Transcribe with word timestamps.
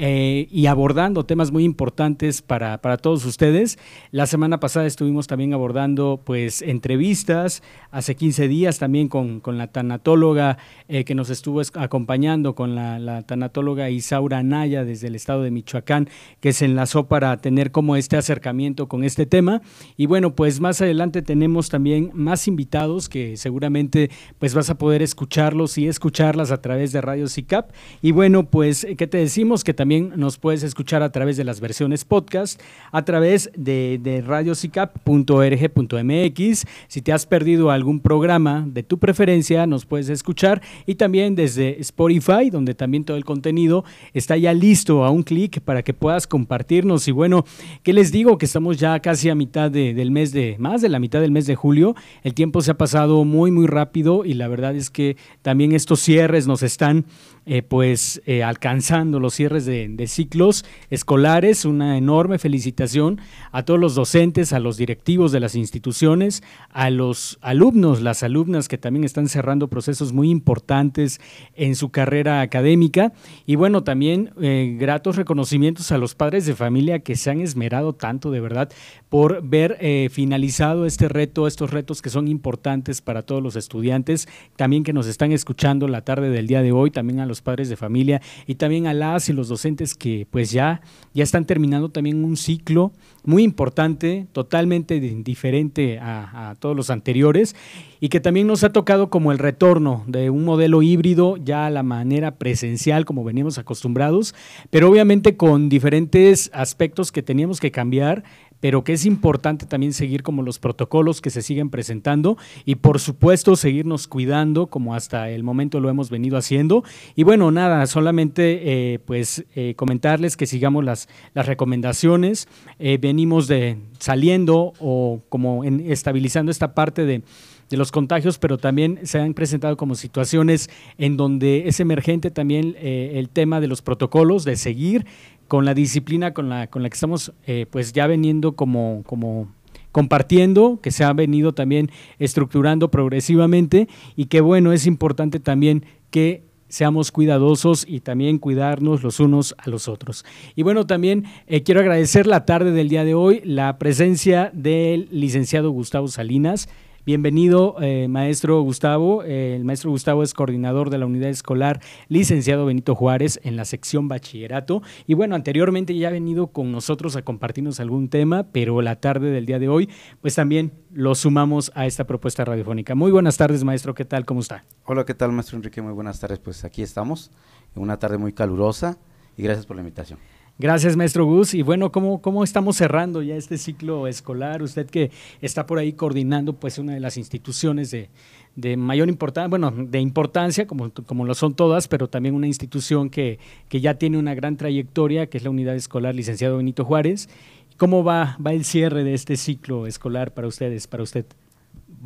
eh, 0.00 0.46
y 0.52 0.66
abordando 0.66 1.24
temas 1.26 1.50
muy 1.50 1.64
importantes 1.64 2.40
para, 2.40 2.80
para, 2.80 2.98
todos 2.98 3.24
ustedes. 3.24 3.80
La 4.12 4.26
semana 4.26 4.60
pasada 4.60 4.86
estuvimos 4.86 5.26
también 5.26 5.54
abordando 5.54 6.22
pues 6.24 6.62
entrevistas, 6.62 7.64
hace 7.90 8.14
15 8.14 8.46
días 8.46 8.78
también 8.78 9.08
con, 9.08 9.40
con 9.40 9.58
la 9.58 9.66
tanatóloga 9.66 10.58
eh, 10.86 11.02
que 11.02 11.16
nos 11.16 11.30
estuvo 11.30 11.60
acompañando, 11.74 12.54
con 12.54 12.76
la, 12.76 13.00
la, 13.00 13.22
tanatóloga 13.22 13.90
Isaura 13.90 14.38
Anaya 14.38 14.84
desde 14.84 15.08
el 15.08 15.16
estado 15.16 15.42
de 15.42 15.50
Michoacán, 15.50 16.08
que 16.38 16.52
se 16.52 16.66
enlazó 16.66 17.08
para 17.08 17.36
tener 17.38 17.72
como 17.72 17.96
este 17.96 18.16
acercamiento 18.16 18.86
con 18.86 19.02
este 19.02 19.26
tema. 19.26 19.62
Y 19.96 20.06
bueno, 20.06 20.36
pues 20.36 20.60
más 20.60 20.80
adelante 20.80 21.22
tenemos 21.22 21.70
también 21.70 22.12
más 22.14 22.46
invitados 22.46 23.08
que 23.08 23.36
seguramente 23.36 24.10
pues 24.38 24.54
vas 24.54 24.70
a 24.70 24.78
poder 24.78 25.02
escucharlos 25.02 25.76
y 25.76 25.88
escucharlas 25.88 26.52
a 26.52 26.62
través 26.62 26.92
de 26.92 27.00
Radio 27.00 27.26
CICAP. 27.26 27.72
Y 28.00 28.12
bueno, 28.12 28.48
pues, 28.48 28.86
¿qué 28.96 29.08
te 29.08 29.18
decimos? 29.18 29.64
Que 29.64 29.74
también 29.74 29.87
también 29.88 30.12
nos 30.16 30.36
puedes 30.36 30.62
escuchar 30.64 31.02
a 31.02 31.10
través 31.12 31.38
de 31.38 31.44
las 31.44 31.60
versiones 31.60 32.04
podcast, 32.04 32.60
a 32.92 33.06
través 33.06 33.50
de, 33.56 33.98
de 34.02 34.20
radiocicap.org.mx. 34.20 36.66
Si 36.88 37.00
te 37.00 37.10
has 37.10 37.24
perdido 37.24 37.70
algún 37.70 38.00
programa 38.00 38.66
de 38.68 38.82
tu 38.82 38.98
preferencia, 38.98 39.66
nos 39.66 39.86
puedes 39.86 40.10
escuchar. 40.10 40.60
Y 40.84 40.96
también 40.96 41.34
desde 41.34 41.80
Spotify, 41.80 42.50
donde 42.50 42.74
también 42.74 43.04
todo 43.04 43.16
el 43.16 43.24
contenido 43.24 43.82
está 44.12 44.36
ya 44.36 44.52
listo 44.52 45.06
a 45.06 45.10
un 45.10 45.22
clic 45.22 45.62
para 45.62 45.82
que 45.82 45.94
puedas 45.94 46.26
compartirnos. 46.26 47.08
Y 47.08 47.12
bueno, 47.12 47.46
¿qué 47.82 47.94
les 47.94 48.12
digo? 48.12 48.36
Que 48.36 48.44
estamos 48.44 48.76
ya 48.76 49.00
casi 49.00 49.30
a 49.30 49.34
mitad 49.34 49.70
del 49.70 50.10
mes 50.10 50.32
de, 50.32 50.56
más 50.58 50.82
de 50.82 50.90
la 50.90 50.98
mitad 50.98 51.22
del 51.22 51.32
mes 51.32 51.46
de 51.46 51.54
julio. 51.54 51.96
El 52.22 52.34
tiempo 52.34 52.60
se 52.60 52.72
ha 52.72 52.76
pasado 52.76 53.24
muy, 53.24 53.50
muy 53.50 53.66
rápido 53.66 54.26
y 54.26 54.34
la 54.34 54.48
verdad 54.48 54.76
es 54.76 54.90
que 54.90 55.16
también 55.40 55.72
estos 55.72 56.00
cierres 56.00 56.46
nos 56.46 56.62
están 56.62 57.06
eh, 57.50 57.62
pues 57.62 58.20
eh, 58.26 58.42
alcanzando 58.42 59.20
los 59.20 59.32
cierres 59.32 59.64
de, 59.64 59.77
ciclos 60.06 60.64
escolares. 60.90 61.64
Una 61.64 61.96
enorme 61.96 62.38
felicitación 62.38 63.20
a 63.52 63.64
todos 63.64 63.78
los 63.78 63.94
docentes, 63.94 64.52
a 64.52 64.58
los 64.58 64.76
directivos 64.76 65.32
de 65.32 65.40
las 65.40 65.54
instituciones, 65.54 66.42
a 66.70 66.90
los 66.90 67.38
alumnos, 67.40 68.00
las 68.00 68.22
alumnas 68.22 68.68
que 68.68 68.78
también 68.78 69.04
están 69.04 69.28
cerrando 69.28 69.68
procesos 69.68 70.12
muy 70.12 70.30
importantes 70.30 71.20
en 71.54 71.74
su 71.74 71.90
carrera 71.90 72.40
académica. 72.40 73.12
Y 73.46 73.56
bueno, 73.56 73.84
también 73.84 74.30
eh, 74.40 74.76
gratos 74.78 75.16
reconocimientos 75.16 75.92
a 75.92 75.98
los 75.98 76.14
padres 76.14 76.46
de 76.46 76.54
familia 76.54 77.00
que 77.00 77.16
se 77.16 77.30
han 77.30 77.40
esmerado 77.40 77.94
tanto 77.94 78.30
de 78.30 78.40
verdad 78.40 78.70
por 79.08 79.42
ver 79.42 79.78
finalizado 80.10 80.86
este 80.86 81.08
reto, 81.08 81.46
estos 81.46 81.70
retos 81.70 82.02
que 82.02 82.10
son 82.10 82.28
importantes 82.28 83.00
para 83.00 83.22
todos 83.22 83.42
los 83.42 83.56
estudiantes, 83.56 84.28
también 84.56 84.82
que 84.84 84.92
nos 84.92 85.06
están 85.06 85.32
escuchando 85.32 85.88
la 85.88 86.02
tarde 86.02 86.30
del 86.30 86.46
día 86.46 86.62
de 86.62 86.72
hoy, 86.72 86.90
también 86.90 87.20
a 87.20 87.26
los 87.26 87.40
padres 87.40 87.68
de 87.68 87.76
familia 87.76 88.20
y 88.46 88.56
también 88.56 88.86
a 88.86 88.94
las 88.94 89.28
y 89.28 89.32
los 89.32 89.48
docentes 89.48 89.67
que 89.76 90.26
pues 90.30 90.50
ya, 90.50 90.80
ya 91.14 91.24
están 91.24 91.44
terminando 91.44 91.90
también 91.90 92.24
un 92.24 92.36
ciclo 92.36 92.92
muy 93.24 93.42
importante, 93.42 94.26
totalmente 94.32 95.00
diferente 95.00 95.98
a, 95.98 96.50
a 96.50 96.54
todos 96.54 96.74
los 96.74 96.90
anteriores 96.90 97.54
y 98.00 98.08
que 98.08 98.20
también 98.20 98.46
nos 98.46 98.64
ha 98.64 98.72
tocado 98.72 99.10
como 99.10 99.32
el 99.32 99.38
retorno 99.38 100.04
de 100.06 100.30
un 100.30 100.44
modelo 100.44 100.82
híbrido 100.82 101.36
ya 101.36 101.66
a 101.66 101.70
la 101.70 101.82
manera 101.82 102.36
presencial 102.36 103.04
como 103.04 103.24
veníamos 103.24 103.58
acostumbrados, 103.58 104.34
pero 104.70 104.88
obviamente 104.88 105.36
con 105.36 105.68
diferentes 105.68 106.50
aspectos 106.54 107.12
que 107.12 107.22
teníamos 107.22 107.60
que 107.60 107.70
cambiar 107.70 108.24
pero 108.60 108.84
que 108.84 108.92
es 108.92 109.06
importante 109.06 109.66
también 109.66 109.92
seguir 109.92 110.22
como 110.22 110.42
los 110.42 110.58
protocolos 110.58 111.20
que 111.20 111.30
se 111.30 111.42
siguen 111.42 111.70
presentando 111.70 112.36
y 112.64 112.76
por 112.76 113.00
supuesto 113.00 113.56
seguirnos 113.56 114.08
cuidando 114.08 114.66
como 114.66 114.94
hasta 114.94 115.30
el 115.30 115.42
momento 115.42 115.80
lo 115.80 115.88
hemos 115.88 116.10
venido 116.10 116.36
haciendo. 116.36 116.84
Y 117.14 117.22
bueno, 117.22 117.50
nada, 117.50 117.86
solamente 117.86 118.94
eh, 118.94 118.98
pues 118.98 119.44
eh, 119.54 119.74
comentarles 119.76 120.36
que 120.36 120.46
sigamos 120.46 120.84
las, 120.84 121.08
las 121.34 121.46
recomendaciones. 121.46 122.48
Eh, 122.78 122.98
venimos 123.00 123.46
de 123.48 123.78
saliendo 123.98 124.72
o 124.80 125.20
como 125.28 125.64
estabilizando 125.64 126.50
esta 126.50 126.74
parte 126.74 127.04
de 127.04 127.22
de 127.70 127.76
los 127.76 127.92
contagios, 127.92 128.38
pero 128.38 128.58
también 128.58 129.00
se 129.04 129.18
han 129.18 129.34
presentado 129.34 129.76
como 129.76 129.94
situaciones 129.94 130.70
en 130.96 131.16
donde 131.16 131.68
es 131.68 131.80
emergente 131.80 132.30
también 132.30 132.76
el 132.80 133.28
tema 133.28 133.60
de 133.60 133.68
los 133.68 133.82
protocolos, 133.82 134.44
de 134.44 134.56
seguir 134.56 135.04
con 135.48 135.64
la 135.64 135.74
disciplina 135.74 136.32
con 136.34 136.48
la, 136.48 136.68
con 136.68 136.82
la 136.82 136.90
que 136.90 136.94
estamos 136.94 137.32
eh, 137.46 137.66
pues 137.68 137.92
ya 137.92 138.06
veniendo 138.06 138.52
como, 138.52 139.02
como 139.06 139.48
compartiendo, 139.90 140.78
que 140.82 140.90
se 140.90 141.02
ha 141.02 141.12
venido 141.14 141.54
también 141.54 141.90
estructurando 142.18 142.90
progresivamente 142.90 143.88
y 144.14 144.26
que 144.26 144.42
bueno, 144.42 144.72
es 144.72 144.86
importante 144.86 145.40
también 145.40 145.84
que 146.10 146.44
seamos 146.68 147.10
cuidadosos 147.10 147.86
y 147.88 148.00
también 148.00 148.38
cuidarnos 148.38 149.02
los 149.02 149.20
unos 149.20 149.54
a 149.56 149.70
los 149.70 149.88
otros. 149.88 150.26
Y 150.54 150.62
bueno, 150.62 150.86
también 150.86 151.24
eh, 151.46 151.62
quiero 151.62 151.80
agradecer 151.80 152.26
la 152.26 152.44
tarde 152.44 152.72
del 152.72 152.90
día 152.90 153.04
de 153.04 153.14
hoy 153.14 153.40
la 153.42 153.78
presencia 153.78 154.50
del 154.52 155.08
licenciado 155.10 155.70
Gustavo 155.70 156.08
Salinas, 156.08 156.68
Bienvenido, 157.08 157.76
eh, 157.80 158.06
maestro 158.06 158.60
Gustavo. 158.60 159.24
Eh, 159.24 159.56
el 159.56 159.64
maestro 159.64 159.90
Gustavo 159.90 160.22
es 160.22 160.34
coordinador 160.34 160.90
de 160.90 160.98
la 160.98 161.06
unidad 161.06 161.30
escolar 161.30 161.80
licenciado 162.08 162.66
Benito 162.66 162.94
Juárez 162.94 163.40
en 163.44 163.56
la 163.56 163.64
sección 163.64 164.08
bachillerato. 164.08 164.82
Y 165.06 165.14
bueno, 165.14 165.34
anteriormente 165.34 165.96
ya 165.96 166.08
ha 166.08 166.10
venido 166.10 166.48
con 166.48 166.70
nosotros 166.70 167.16
a 167.16 167.22
compartirnos 167.22 167.80
algún 167.80 168.10
tema, 168.10 168.52
pero 168.52 168.82
la 168.82 168.96
tarde 168.96 169.30
del 169.30 169.46
día 169.46 169.58
de 169.58 169.70
hoy, 169.70 169.88
pues 170.20 170.34
también 170.34 170.74
lo 170.92 171.14
sumamos 171.14 171.72
a 171.74 171.86
esta 171.86 172.04
propuesta 172.06 172.44
radiofónica. 172.44 172.94
Muy 172.94 173.10
buenas 173.10 173.38
tardes, 173.38 173.64
maestro. 173.64 173.94
¿Qué 173.94 174.04
tal? 174.04 174.26
¿Cómo 174.26 174.40
está? 174.40 174.66
Hola, 174.84 175.06
¿qué 175.06 175.14
tal, 175.14 175.32
maestro 175.32 175.56
Enrique? 175.56 175.80
Muy 175.80 175.94
buenas 175.94 176.20
tardes. 176.20 176.40
Pues 176.40 176.62
aquí 176.66 176.82
estamos, 176.82 177.30
en 177.74 177.80
una 177.80 177.98
tarde 177.98 178.18
muy 178.18 178.34
calurosa 178.34 178.98
y 179.34 179.44
gracias 179.44 179.64
por 179.64 179.76
la 179.76 179.80
invitación. 179.80 180.18
Gracias, 180.60 180.96
maestro 180.96 181.24
Gus. 181.24 181.54
Y 181.54 181.62
bueno, 181.62 181.92
¿cómo, 181.92 182.20
¿cómo 182.20 182.42
estamos 182.42 182.76
cerrando 182.76 183.22
ya 183.22 183.36
este 183.36 183.58
ciclo 183.58 184.08
escolar? 184.08 184.60
Usted 184.60 184.90
que 184.90 185.12
está 185.40 185.66
por 185.66 185.78
ahí 185.78 185.92
coordinando 185.92 186.52
pues 186.52 186.78
una 186.78 186.94
de 186.94 187.00
las 187.00 187.16
instituciones 187.16 187.92
de, 187.92 188.10
de 188.56 188.76
mayor 188.76 189.08
importancia, 189.08 189.48
bueno, 189.48 189.70
de 189.70 190.00
importancia, 190.00 190.66
como, 190.66 190.90
como 190.90 191.24
lo 191.24 191.34
son 191.36 191.54
todas, 191.54 191.86
pero 191.86 192.08
también 192.08 192.34
una 192.34 192.48
institución 192.48 193.08
que, 193.08 193.38
que 193.68 193.80
ya 193.80 193.94
tiene 193.94 194.18
una 194.18 194.34
gran 194.34 194.56
trayectoria, 194.56 195.28
que 195.28 195.38
es 195.38 195.44
la 195.44 195.50
Unidad 195.50 195.76
Escolar 195.76 196.16
Licenciado 196.16 196.56
Benito 196.56 196.84
Juárez. 196.84 197.28
¿Cómo 197.76 198.02
va, 198.02 198.36
va 198.44 198.52
el 198.52 198.64
cierre 198.64 199.04
de 199.04 199.14
este 199.14 199.36
ciclo 199.36 199.86
escolar 199.86 200.34
para 200.34 200.48
ustedes, 200.48 200.88
para 200.88 201.04
usted? 201.04 201.24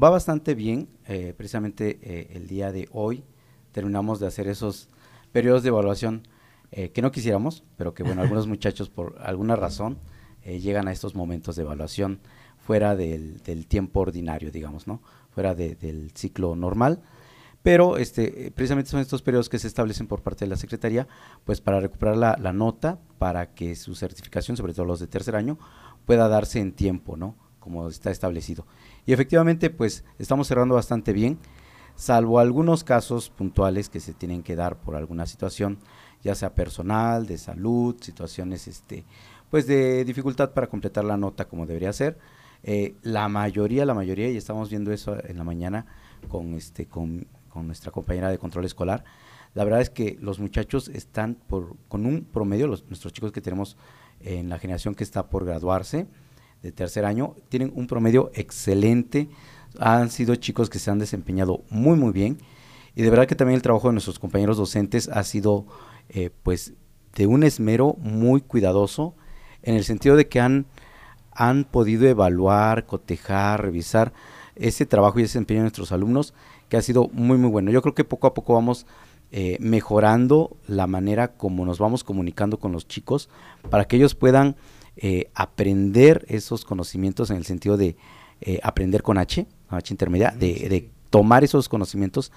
Va 0.00 0.10
bastante 0.10 0.54
bien. 0.54 0.88
Eh, 1.08 1.32
precisamente 1.34 1.98
eh, 2.02 2.28
el 2.34 2.48
día 2.48 2.70
de 2.70 2.86
hoy 2.92 3.24
terminamos 3.72 4.20
de 4.20 4.26
hacer 4.26 4.46
esos 4.46 4.90
periodos 5.32 5.62
de 5.62 5.70
evaluación 5.70 6.28
eh, 6.74 6.90
que 6.90 7.02
no 7.02 7.12
quisiéramos, 7.12 7.64
pero 7.76 7.92
que 7.92 8.02
bueno, 8.02 8.22
algunos 8.22 8.46
muchachos 8.46 8.88
por 8.88 9.16
alguna 9.20 9.56
razón 9.56 9.98
eh, 10.42 10.58
llegan 10.58 10.88
a 10.88 10.92
estos 10.92 11.14
momentos 11.14 11.54
de 11.54 11.62
evaluación 11.62 12.20
fuera 12.56 12.96
del, 12.96 13.42
tiempo 13.68 14.00
ordinario, 14.00 14.50
digamos, 14.50 14.86
¿no? 14.86 15.02
Fuera 15.30 15.54
del 15.54 16.12
ciclo 16.14 16.56
normal. 16.56 17.02
Pero 17.62 17.98
este, 17.98 18.50
precisamente 18.54 18.90
son 18.90 19.00
estos 19.00 19.20
periodos 19.22 19.48
que 19.48 19.58
se 19.58 19.68
establecen 19.68 20.06
por 20.06 20.22
parte 20.22 20.46
de 20.46 20.48
la 20.48 20.56
Secretaría, 20.56 21.06
pues 21.44 21.60
para 21.60 21.78
recuperar 21.78 22.16
la, 22.16 22.36
la 22.40 22.52
nota, 22.52 22.98
para 23.18 23.54
que 23.54 23.76
su 23.76 23.94
certificación, 23.94 24.56
sobre 24.56 24.72
todo 24.72 24.86
los 24.86 24.98
de 24.98 25.06
tercer 25.06 25.36
año, 25.36 25.58
pueda 26.06 26.26
darse 26.28 26.58
en 26.58 26.72
tiempo, 26.72 27.16
¿no? 27.16 27.36
Como 27.60 27.86
está 27.88 28.10
establecido. 28.10 28.66
Y 29.04 29.12
efectivamente, 29.12 29.68
pues 29.68 30.04
estamos 30.18 30.48
cerrando 30.48 30.74
bastante 30.74 31.12
bien, 31.12 31.38
salvo 31.94 32.38
algunos 32.38 32.84
casos 32.84 33.30
puntuales 33.30 33.88
que 33.88 34.00
se 34.00 34.12
tienen 34.12 34.42
que 34.42 34.56
dar 34.56 34.76
por 34.76 34.96
alguna 34.96 35.26
situación 35.26 35.78
ya 36.22 36.34
sea 36.34 36.54
personal, 36.54 37.26
de 37.26 37.36
salud, 37.36 37.96
situaciones 38.00 38.68
este, 38.68 39.04
pues 39.50 39.66
de 39.66 40.04
dificultad 40.04 40.52
para 40.52 40.68
completar 40.68 41.04
la 41.04 41.16
nota 41.16 41.46
como 41.46 41.66
debería 41.66 41.92
ser. 41.92 42.18
Eh, 42.62 42.94
la 43.02 43.28
mayoría, 43.28 43.84
la 43.84 43.94
mayoría, 43.94 44.30
y 44.30 44.36
estamos 44.36 44.70
viendo 44.70 44.92
eso 44.92 45.16
en 45.24 45.36
la 45.36 45.44
mañana 45.44 45.86
con, 46.28 46.54
este, 46.54 46.86
con, 46.86 47.26
nuestra 47.54 47.90
compañera 47.90 48.30
de 48.30 48.38
control 48.38 48.64
escolar, 48.64 49.04
La 49.54 49.64
verdad 49.64 49.82
es 49.82 49.90
que 49.90 50.16
los 50.22 50.38
muchachos 50.38 50.88
están 50.88 51.34
por, 51.34 51.76
con 51.88 52.06
un 52.06 52.24
promedio, 52.24 52.66
los, 52.66 52.86
nuestros 52.86 53.12
chicos 53.12 53.30
que 53.30 53.42
tenemos 53.42 53.76
en 54.20 54.48
la 54.48 54.58
generación 54.58 54.94
que 54.94 55.04
está 55.04 55.28
por 55.28 55.44
graduarse 55.44 56.06
de 56.62 56.72
tercer 56.72 57.04
año, 57.04 57.34
tienen 57.50 57.70
un 57.74 57.86
promedio 57.86 58.30
excelente, 58.34 59.28
han 59.78 60.10
sido 60.10 60.34
chicos 60.36 60.70
que 60.70 60.78
se 60.78 60.90
han 60.90 60.98
desempeñado 60.98 61.62
muy 61.70 61.96
muy 61.96 62.12
bien 62.12 62.38
y 62.94 63.02
de 63.02 63.10
verdad 63.10 63.26
que 63.26 63.34
también 63.34 63.56
el 63.56 63.62
trabajo 63.62 63.88
de 63.88 63.94
nuestros 63.94 64.18
compañeros 64.18 64.56
docentes 64.56 65.08
ha 65.08 65.22
sido 65.24 65.66
eh, 66.08 66.30
pues 66.42 66.74
de 67.14 67.26
un 67.26 67.42
esmero 67.42 67.94
muy 67.98 68.40
cuidadoso 68.40 69.14
en 69.62 69.76
el 69.76 69.84
sentido 69.84 70.16
de 70.16 70.28
que 70.28 70.40
han, 70.40 70.66
han 71.30 71.64
podido 71.64 72.06
evaluar, 72.08 72.86
cotejar, 72.86 73.62
revisar 73.62 74.12
ese 74.56 74.86
trabajo 74.86 75.18
y 75.18 75.22
ese 75.22 75.32
desempeño 75.38 75.60
de 75.60 75.64
nuestros 75.64 75.92
alumnos 75.92 76.34
que 76.68 76.76
ha 76.76 76.82
sido 76.82 77.08
muy 77.12 77.38
muy 77.38 77.50
bueno. 77.50 77.70
Yo 77.70 77.82
creo 77.82 77.94
que 77.94 78.04
poco 78.04 78.26
a 78.26 78.34
poco 78.34 78.54
vamos 78.54 78.86
eh, 79.30 79.56
mejorando 79.60 80.58
la 80.66 80.86
manera 80.86 81.28
como 81.28 81.64
nos 81.64 81.78
vamos 81.78 82.04
comunicando 82.04 82.58
con 82.58 82.72
los 82.72 82.86
chicos 82.86 83.30
para 83.70 83.86
que 83.86 83.96
ellos 83.96 84.14
puedan 84.14 84.56
eh, 84.96 85.30
aprender 85.34 86.26
esos 86.28 86.66
conocimientos 86.66 87.30
en 87.30 87.38
el 87.38 87.46
sentido 87.46 87.78
de 87.78 87.96
eh, 88.42 88.60
aprender 88.62 89.02
con 89.02 89.16
H, 89.16 89.46
Intermedia, 89.90 90.30
de, 90.30 90.90
tomar 91.10 91.44
esos 91.44 91.68
conocimientos 91.68 92.32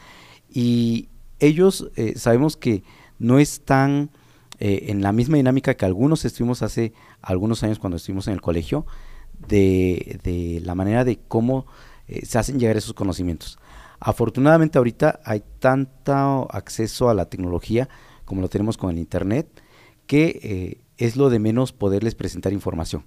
y 0.50 1.08
ellos 1.40 1.90
sabemos 2.18 2.58
que 2.58 2.84
no 3.20 3.40
están 3.40 4.10
en 4.60 5.02
la 5.02 5.14
misma 5.14 5.38
dinámica 5.38 5.76
que 5.76 5.86
algunos 5.86 6.26
estuvimos 6.26 6.62
hace 6.62 6.92
algunos 7.22 7.64
años 7.64 7.80
cuando 7.80 7.96
estuvimos 7.96 8.28
en 8.28 8.34
el 8.34 8.42
colegio, 8.42 8.86
de, 9.48 10.20
de 10.24 10.62
la 10.66 10.76
manera 10.76 11.06
de 11.06 11.20
cómo 11.30 11.68
se 12.24 12.38
hacen 12.38 12.60
llegar 12.60 12.76
esos 12.76 12.94
conocimientos. 12.94 13.60
Afortunadamente 14.00 14.78
ahorita 14.78 15.22
hay 15.24 15.42
tanto 15.60 16.48
acceso 16.52 17.10
a 17.10 17.14
la 17.14 17.26
tecnología 17.26 17.88
como 18.26 18.42
lo 18.42 18.50
tenemos 18.50 18.78
con 18.78 18.90
el 18.90 19.00
Internet, 19.00 19.48
que 20.08 20.40
eh, 20.44 20.82
es 20.98 21.16
lo 21.16 21.30
de 21.30 21.40
menos 21.40 21.72
poderles 21.72 22.16
presentar 22.16 22.54
información. 22.54 23.04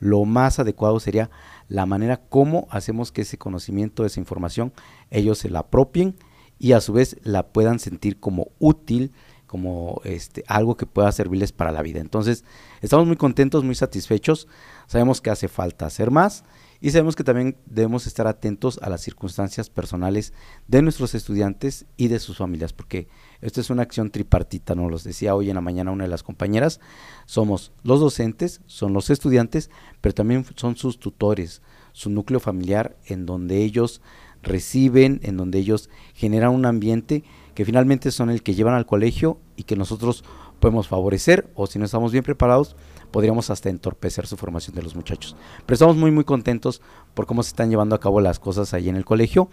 Lo 0.00 0.24
más 0.24 0.58
adecuado 0.58 0.98
sería 0.98 1.30
la 1.68 1.86
manera 1.86 2.16
como 2.16 2.66
hacemos 2.70 3.12
que 3.12 3.22
ese 3.22 3.38
conocimiento, 3.38 4.04
esa 4.04 4.18
información, 4.18 4.72
ellos 5.10 5.38
se 5.38 5.50
la 5.50 5.60
apropien 5.60 6.16
y 6.58 6.72
a 6.72 6.80
su 6.80 6.92
vez 6.92 7.16
la 7.22 7.48
puedan 7.52 7.78
sentir 7.78 8.18
como 8.18 8.48
útil, 8.58 9.12
como 9.46 10.00
este, 10.04 10.42
algo 10.48 10.76
que 10.76 10.86
pueda 10.86 11.12
servirles 11.12 11.52
para 11.52 11.70
la 11.70 11.82
vida. 11.82 12.00
Entonces, 12.00 12.44
estamos 12.80 13.06
muy 13.06 13.16
contentos, 13.16 13.62
muy 13.62 13.74
satisfechos, 13.74 14.48
sabemos 14.86 15.20
que 15.20 15.30
hace 15.30 15.48
falta 15.48 15.86
hacer 15.86 16.10
más 16.10 16.44
y 16.80 16.90
sabemos 16.90 17.14
que 17.14 17.24
también 17.24 17.56
debemos 17.66 18.06
estar 18.06 18.26
atentos 18.26 18.78
a 18.82 18.88
las 18.88 19.02
circunstancias 19.02 19.68
personales 19.68 20.32
de 20.66 20.80
nuestros 20.80 21.14
estudiantes 21.14 21.84
y 21.96 22.08
de 22.08 22.18
sus 22.18 22.38
familias, 22.38 22.72
porque 22.72 23.08
esto 23.42 23.60
es 23.60 23.68
una 23.68 23.82
acción 23.82 24.10
tripartita, 24.10 24.74
nos 24.74 24.90
los 24.90 25.04
decía 25.04 25.34
hoy 25.34 25.50
en 25.50 25.56
la 25.56 25.60
mañana 25.60 25.90
una 25.90 26.04
de 26.04 26.10
las 26.10 26.22
compañeras, 26.22 26.80
somos 27.26 27.72
los 27.82 28.00
docentes, 28.00 28.62
son 28.66 28.94
los 28.94 29.10
estudiantes, 29.10 29.70
pero 30.00 30.14
también 30.14 30.46
son 30.56 30.76
sus 30.76 30.98
tutores, 30.98 31.60
su 31.92 32.08
núcleo 32.08 32.40
familiar 32.40 32.96
en 33.04 33.26
donde 33.26 33.62
ellos 33.62 34.00
reciben, 34.42 35.20
en 35.22 35.36
donde 35.36 35.58
ellos 35.58 35.90
generan 36.14 36.54
un 36.54 36.64
ambiente 36.64 37.24
que 37.54 37.66
finalmente 37.66 38.10
son 38.10 38.30
el 38.30 38.42
que 38.42 38.54
llevan 38.54 38.74
al 38.74 38.86
colegio 38.86 39.38
y 39.56 39.64
que 39.64 39.76
nosotros 39.76 40.24
podemos 40.60 40.88
favorecer 40.88 41.50
o 41.54 41.66
si 41.66 41.78
no 41.78 41.84
estamos 41.84 42.12
bien 42.12 42.24
preparados, 42.24 42.76
podríamos 43.10 43.50
hasta 43.50 43.68
entorpecer 43.68 44.26
su 44.26 44.36
formación 44.36 44.74
de 44.76 44.82
los 44.82 44.94
muchachos. 44.94 45.36
Pero 45.66 45.74
estamos 45.74 45.96
muy 45.96 46.10
muy 46.10 46.24
contentos 46.24 46.80
por 47.14 47.26
cómo 47.26 47.42
se 47.42 47.48
están 47.48 47.70
llevando 47.70 47.94
a 47.94 48.00
cabo 48.00 48.20
las 48.20 48.38
cosas 48.38 48.74
ahí 48.74 48.88
en 48.88 48.96
el 48.96 49.04
colegio, 49.04 49.48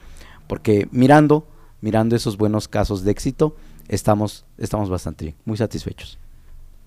porque 0.48 0.88
mirando, 0.92 1.48
mirando 1.82 2.16
esos 2.16 2.38
buenos 2.38 2.68
casos 2.68 3.04
de 3.04 3.12
éxito, 3.12 3.56
estamos, 3.88 4.46
estamos 4.58 4.90
bastante 4.90 5.26
bien, 5.26 5.38
muy 5.46 5.58
satisfechos. 5.58 6.20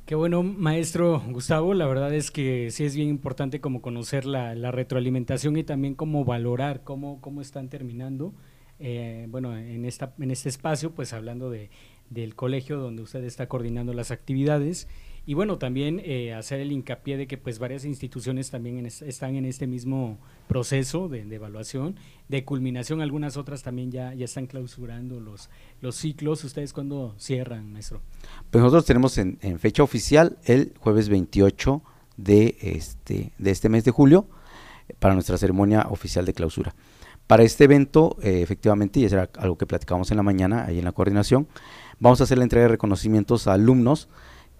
Qué 0.07 0.17
bueno, 0.17 0.43
maestro 0.43 1.23
Gustavo. 1.29 1.73
La 1.73 1.87
verdad 1.87 2.13
es 2.13 2.33
que 2.33 2.71
sí 2.73 2.85
es 2.85 2.97
bien 2.97 3.09
importante 3.09 3.61
como 3.61 3.81
conocer 3.81 4.25
la, 4.25 4.55
retroalimentación 4.73 5.57
y 5.57 5.63
también 5.63 5.95
cómo 5.95 6.25
valorar 6.25 6.83
cómo, 6.83 7.21
cómo 7.21 7.41
están 7.41 7.69
terminando. 7.69 8.35
Eh, 8.81 9.27
bueno, 9.29 9.57
en, 9.57 9.85
esta, 9.85 10.13
en 10.19 10.33
este 10.33 10.49
espacio, 10.49 10.91
pues 10.91 11.13
hablando 11.13 11.49
de, 11.49 11.71
del 12.09 12.35
colegio 12.35 12.79
donde 12.79 13.03
usted 13.03 13.23
está 13.23 13.47
coordinando 13.47 13.93
las 13.93 14.11
actividades 14.11 14.89
y 15.31 15.35
bueno, 15.35 15.59
también 15.59 16.03
eh, 16.05 16.35
hacer 16.35 16.59
el 16.59 16.73
hincapié 16.73 17.17
de 17.17 17.29
que 17.29 17.39
pues 17.39 17.61
varias 17.61 17.85
instituciones 17.85 18.51
también 18.51 18.85
están 18.85 19.37
en 19.37 19.45
este 19.45 19.69
mismo 19.69 20.19
proceso 20.49 21.09
de, 21.09 21.21
evaluación, 21.21 21.95
de 22.29 22.45
culminación, 22.45 23.01
algunas 23.01 23.37
otras 23.37 23.63
también 23.63 23.93
ya, 23.93 24.13
ya 24.13 24.25
están 24.25 24.49
clausurando 24.49 25.21
los, 25.21 25.49
los 25.83 25.95
ciclos. 25.95 26.43
¿Ustedes 26.43 26.73
cuándo 26.73 27.15
cierran, 27.17 27.73
maestro? 27.73 28.01
Pues 28.51 28.61
nosotros 28.61 28.85
tenemos 28.87 29.19
en, 29.19 29.39
fecha 29.61 29.85
oficial 29.85 30.37
el 30.47 30.75
jueves 30.81 31.09
28 31.09 31.81
de 32.17 32.57
este, 32.61 33.31
de 33.39 33.51
este 33.53 33.69
mes 33.69 33.85
de 33.85 33.93
julio 33.93 34.27
para 34.99 35.15
nuestra 35.15 35.39
ceremonia 35.39 35.87
oficial 35.91 36.25
de 36.27 36.35
clausura. 36.35 36.75
Para 37.29 37.45
este 37.45 37.63
evento, 37.63 38.17
eh, 38.21 38.41
efectivamente, 38.43 38.99
y 38.99 39.05
eso 39.05 39.15
era 39.15 39.31
algo 39.39 39.57
que 39.57 39.67
platicamos 39.67 40.11
en 40.11 40.17
la 40.17 40.25
mañana 40.25 40.65
ahí 40.65 40.81
en 40.81 40.85
la 40.85 40.91
coordinación, 40.91 41.47
vamos 42.01 42.21
a 42.21 42.25
hacer 42.25 42.37
la 42.37 42.43
entrega 42.43 42.65
de 42.65 42.73
reconocimientos 42.73 43.47
a 43.47 43.53
alumnos 43.53 44.09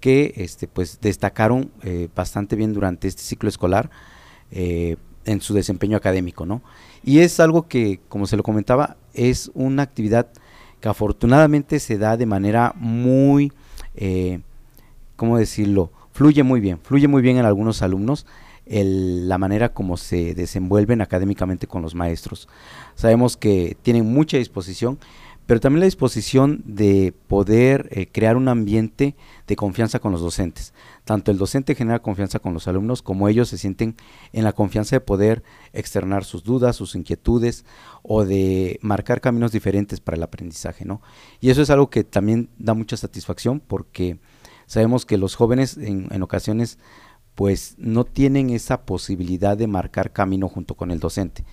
que 0.01 0.33
este, 0.37 0.67
pues, 0.67 0.99
destacaron 1.01 1.71
eh, 1.83 2.09
bastante 2.15 2.57
bien 2.57 2.73
durante 2.73 3.07
este 3.07 3.23
ciclo 3.23 3.49
escolar 3.49 3.91
eh, 4.51 4.97
en 5.25 5.41
su 5.41 5.55
desempeño 5.55 5.97
académico. 5.97 6.47
¿no? 6.47 6.63
Y 7.05 7.21
es 7.21 7.39
algo 7.39 7.69
que, 7.69 8.01
como 8.09 8.27
se 8.27 8.37
lo 8.37 8.43
comentaba, 8.43 8.97
es 9.15 9.51
una 9.55 9.83
actividad 9.83 10.29
que 10.81 10.89
afortunadamente 10.89 11.79
se 11.79 11.99
da 11.99 12.17
de 12.17 12.27
manera 12.27 12.73
muy, 12.77 13.53
eh, 13.95 14.41
¿cómo 15.17 15.37
decirlo? 15.37 15.93
Fluye 16.13 16.43
muy 16.43 16.61
bien, 16.61 16.81
fluye 16.83 17.07
muy 17.07 17.23
bien 17.23 17.37
en 17.37 17.45
algunos 17.45 17.83
alumnos 17.83 18.27
la 18.67 19.37
manera 19.37 19.73
como 19.73 19.97
se 19.97 20.35
desenvuelven 20.35 21.01
académicamente 21.01 21.67
con 21.67 21.83
los 21.83 21.95
maestros. 21.95 22.49
Sabemos 22.95 23.37
que 23.37 23.77
tienen 23.83 24.13
mucha 24.13 24.37
disposición 24.37 24.99
pero 25.51 25.59
también 25.59 25.81
la 25.81 25.87
disposición 25.87 26.63
de 26.65 27.13
poder 27.27 27.89
eh, 27.91 28.07
crear 28.07 28.37
un 28.37 28.47
ambiente 28.47 29.17
de 29.49 29.57
confianza 29.57 29.99
con 29.99 30.13
los 30.13 30.21
docentes. 30.21 30.73
Tanto 31.05 31.33
el 31.33 31.39
docente 31.39 31.75
genera 31.75 31.99
confianza 31.99 32.39
con 32.39 32.55
los 32.55 32.69
alumnos 32.69 33.03
como 33.03 33.29
ellos 33.29 33.49
se 33.49 33.59
sienten 33.59 33.97
en 34.33 34.45
la 34.45 34.53
confianza 34.53 34.95
de 34.95 35.01
poder 35.01 35.43
externar 35.73 36.25
sus 36.25 36.45
dudas, 36.45 36.77
sus 36.77 36.95
inquietudes 36.95 37.65
o 38.05 38.25
de 38.25 38.79
marcar 38.81 39.21
caminos 39.21 39.51
diferentes 39.51 39.99
para 39.99 40.17
el 40.17 40.23
aprendizaje, 40.23 40.85
¿no? 40.85 41.03
Y 41.41 41.51
eso 41.51 41.63
es 41.63 41.71
algo 41.71 41.91
que 41.91 42.05
también 42.05 42.49
da 42.57 42.75
mucha 42.75 42.97
satisfacción 42.97 43.59
porque 43.59 44.21
sabemos 44.67 45.05
que 45.05 45.19
los 45.19 45.35
jóvenes 45.35 45.77
en, 45.79 46.07
en 46.13 46.23
ocasiones 46.23 46.79
pues 47.35 47.75
no 47.77 48.05
tienen 48.05 48.51
esa 48.51 48.83
posibilidad 48.83 49.57
de 49.57 49.67
marcar 49.67 50.13
camino 50.13 50.49
junto 50.49 50.77
con 50.77 50.93
el 50.93 51.01
docente. 51.01 51.45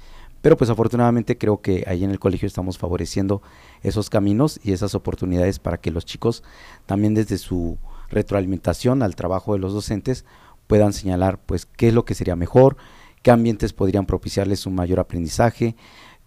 Pero 0.48 0.56
pues 0.56 0.70
afortunadamente 0.70 1.38
creo 1.38 1.60
que 1.60 1.84
ahí 1.88 2.06
en 2.06 2.12
el 2.12 2.20
colegio 2.20 2.48
estamos 2.48 2.78
favoreciendo 2.78 3.42
esos 3.84 4.10
caminos 4.10 4.62
y 4.64 4.72
esas 4.72 4.96
oportunidades 4.96 5.60
para 5.60 5.76
que 5.76 5.92
los 5.92 6.06
chicos 6.06 6.42
también 6.86 7.14
desde 7.14 7.38
su 7.38 7.78
retroalimentación 8.08 9.04
al 9.04 9.18
trabajo 9.18 9.52
de 9.52 9.60
los 9.60 9.74
docentes 9.74 10.24
puedan 10.66 10.94
señalar 10.94 11.38
pues 11.46 11.66
qué 11.66 11.90
es 11.90 11.94
lo 11.94 12.06
que 12.06 12.14
sería 12.14 12.38
mejor, 12.38 12.78
qué 13.24 13.32
ambientes 13.32 13.74
podrían 13.74 14.06
propiciarles 14.06 14.66
un 14.66 14.76
mayor 14.76 15.02
aprendizaje, 15.02 15.76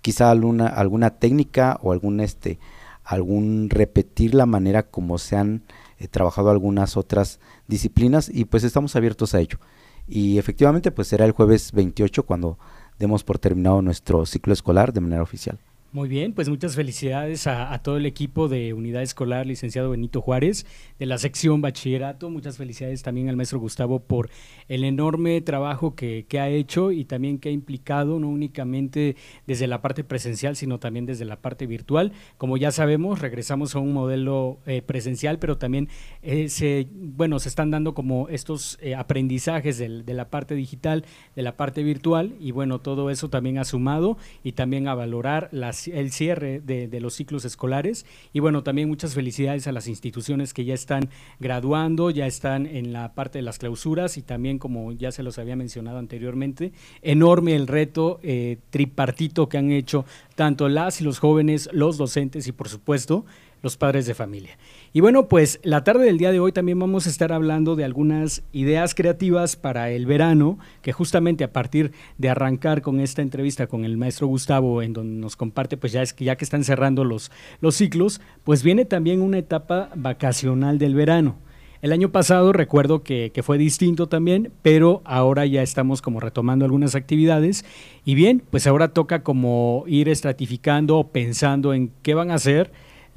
quizá 0.03 0.31
alguna, 0.31 0.67
alguna 0.67 1.19
técnica 1.19 1.79
o 1.81 1.91
algún 1.91 2.21
este 2.21 2.59
algún 3.05 3.71
repetir 3.71 4.35
la 4.35 4.45
manera 4.45 4.83
como 4.83 5.17
se 5.17 5.37
han 5.37 5.62
eh, 5.99 6.09
trabajado 6.09 6.50
algunas 6.50 6.99
otras 6.99 7.41
disciplinas 7.69 8.29
y 8.29 8.45
pues 8.45 8.65
estamos 8.65 8.97
abiertos 8.97 9.35
a 9.35 9.41
ello. 9.41 9.61
Y 10.07 10.37
efectivamente 10.37 10.91
pues 10.91 11.09
será 11.09 11.25
el 11.25 11.33
jueves 11.33 11.73
28 11.73 12.27
cuando 12.27 12.59
demos 13.00 13.25
por 13.25 13.38
terminado 13.38 13.80
nuestro 13.80 14.26
ciclo 14.26 14.52
escolar 14.52 14.92
de 14.92 15.00
manera 15.00 15.23
oficial. 15.23 15.59
Muy 15.92 16.09
bien, 16.09 16.35
pues 16.35 16.49
muchas 16.49 16.76
felicidades 16.76 17.49
a, 17.49 17.76
todo 17.82 17.97
el 17.97 18.06
equipo 18.06 18.49
de 18.49 18.73
Unidad 18.75 19.02
Escolar, 19.02 19.44
licenciado 19.44 19.90
Benito 19.90 20.20
Juárez, 20.20 20.64
de 21.00 21.06
la 21.06 21.18
sección 21.18 21.61
Bachillerato. 21.62 22.30
Muchas 22.30 22.59
felicidades 22.59 23.02
también 23.02 23.28
al 23.28 23.35
maestro 23.35 23.59
Gustavo 23.59 23.99
por 23.99 24.30
el 24.68 24.85
enorme 24.85 25.40
trabajo 25.40 25.97
que, 25.97 26.25
ha 26.38 26.49
hecho 26.49 26.92
y 26.92 27.04
también 27.04 27.40
que 27.40 27.49
ha 27.49 27.52
implicado, 27.52 28.20
no 28.20 28.28
únicamente 28.28 29.16
desde 29.49 29.66
la 29.66 29.82
parte 29.82 30.04
presencial, 30.04 30.54
sino 30.54 30.78
también 30.78 31.06
desde 31.06 31.25
la 31.25 31.40
parte 31.40 31.66
virtual. 31.66 32.12
Como 32.38 32.56
ya 32.56 32.70
sabemos, 32.70 33.18
regresamos 33.18 33.75
a 33.75 33.80
un 33.80 33.92
modelo 33.92 34.61
eh, 34.66 34.82
presencial, 34.82 35.40
pero 35.40 35.59
también 35.59 35.88
eh, 36.23 36.50
se, 36.50 36.87
bueno, 36.92 37.40
se 37.40 37.49
están 37.49 37.73
dando 37.73 37.94
como 37.94 38.28
estos 38.28 38.78
eh, 38.80 38.94
aprendizajes 38.94 39.78
de 39.78 40.14
la 40.14 40.30
parte 40.30 40.54
digital, 40.54 41.04
de 41.35 41.42
la 41.42 41.56
parte 41.56 41.82
virtual, 41.82 42.37
y 42.38 42.52
bueno, 42.52 42.78
todo 42.78 43.11
eso 43.11 43.28
también 43.28 43.59
ha 43.59 43.64
sumado 43.64 44.18
y 44.44 44.52
también 44.52 44.87
a 44.87 44.94
valorar 44.94 45.49
las 45.50 45.79
el 45.88 46.12
cierre 46.12 46.60
de, 46.60 47.00
los 47.00 47.14
ciclos 47.14 47.44
escolares. 47.44 48.06
Y 48.32 48.40
bueno, 48.40 48.62
también 48.62 48.88
muchas 48.88 49.14
felicidades 49.14 49.66
a 49.66 49.72
las 49.72 49.88
instituciones 49.88 50.52
que 50.52 50.64
ya 50.64 50.75
están 50.75 51.08
graduando, 51.38 52.10
ya 52.10 52.26
están 52.26 52.66
en 52.66 52.92
la 52.92 53.14
parte 53.14 53.38
de 53.38 53.42
las 53.42 53.58
clausuras 53.58 54.16
y 54.16 54.22
también, 54.22 54.58
como 54.58 54.92
ya 54.92 55.12
se 55.12 55.22
los 55.22 55.38
había 55.38 55.56
mencionado 55.56 55.99
anteriormente, 55.99 56.72
enorme 57.02 57.56
el 57.56 57.66
reto 57.66 58.20
eh, 58.22 58.58
tripartito 58.70 59.49
que 59.49 59.58
han 59.58 59.70
hecho 59.70 60.04
tanto 60.34 60.68
las 60.68 61.00
y 61.00 61.04
los 61.04 61.18
jóvenes, 61.18 61.68
los 61.72 61.96
docentes 61.96 62.46
y 62.46 62.52
por 62.52 62.68
supuesto 62.68 63.25
los 63.62 63.76
padres 63.76 64.07
de 64.07 64.14
familia. 64.14 64.59
Y 64.93 65.00
bueno, 65.00 65.29
pues 65.29 65.61
la 65.62 65.85
tarde 65.85 66.05
del 66.05 66.19
día 66.19 66.33
de 66.33 66.40
hoy 66.40 66.52
también 66.52 66.79
vamos 66.79 67.07
a 67.07 67.11
estar 67.11 67.33
hablando 67.33 67.76
de 67.76 67.85
algunas 67.85 68.43
ideas 68.52 68.95
creativas 68.95 69.57
para 69.57 69.90
el 69.90 70.07
verano, 70.07 70.59
que 70.83 70.93
justamente 70.93 71.45
a 71.45 71.52
partir 71.52 71.93
de 72.19 72.29
arrancar 72.29 72.83
con 72.83 73.00
esta 73.00 73.23
entrevista 73.23 73.67
con 73.67 73.85
el 73.85 73.97
maestro 73.97 74.26
Gustavo, 74.26 74.83
en 74.83 74.93
donde 74.93 75.21
nos 75.21 75.37
comparte, 75.37 75.76
pues 75.76 75.93
ya 75.93 76.02
es 76.02 76.12
que 76.12 76.25
ya 76.25 76.37
que 76.37 76.45
están 76.45 76.64
cerrando 76.64 77.05
los, 77.05 77.31
los 77.61 77.76
ciclos, 77.76 78.21
pues 78.45 78.62
viene 78.62 78.85
también 78.85 79.21
una 79.23 79.38
etapa 79.38 79.90
vacacional 79.95 80.79
del 80.79 80.95
verano. 80.95 81.37
El 81.83 81.93
año 81.93 82.12
pasado 82.12 82.52
recuerdo 82.52 83.02
que, 83.02 83.31
que, 83.33 83.43
fue 83.43 83.57
distinto 83.57 84.07
también, 84.07 84.52
pero 84.61 85.00
ahora 85.07 85.47
ya 85.47 85.62
estamos 85.62 86.02
como 86.02 86.21
retomando 86.21 86.67
algunas 86.67 86.95
actividades 86.95 87.64
y 88.05 88.14
bien, 88.14 88.43
pues 88.50 88.67
ahora 88.67 88.88
toca 88.88 89.23
como 89.23 89.85
ir 89.87 90.11
estratificando, 90.11 91.09
pensando 91.11 91.73
en 91.73 91.90
qué 92.02 92.12
van 92.12 92.31
a 92.31 92.35
hacer 92.35 92.71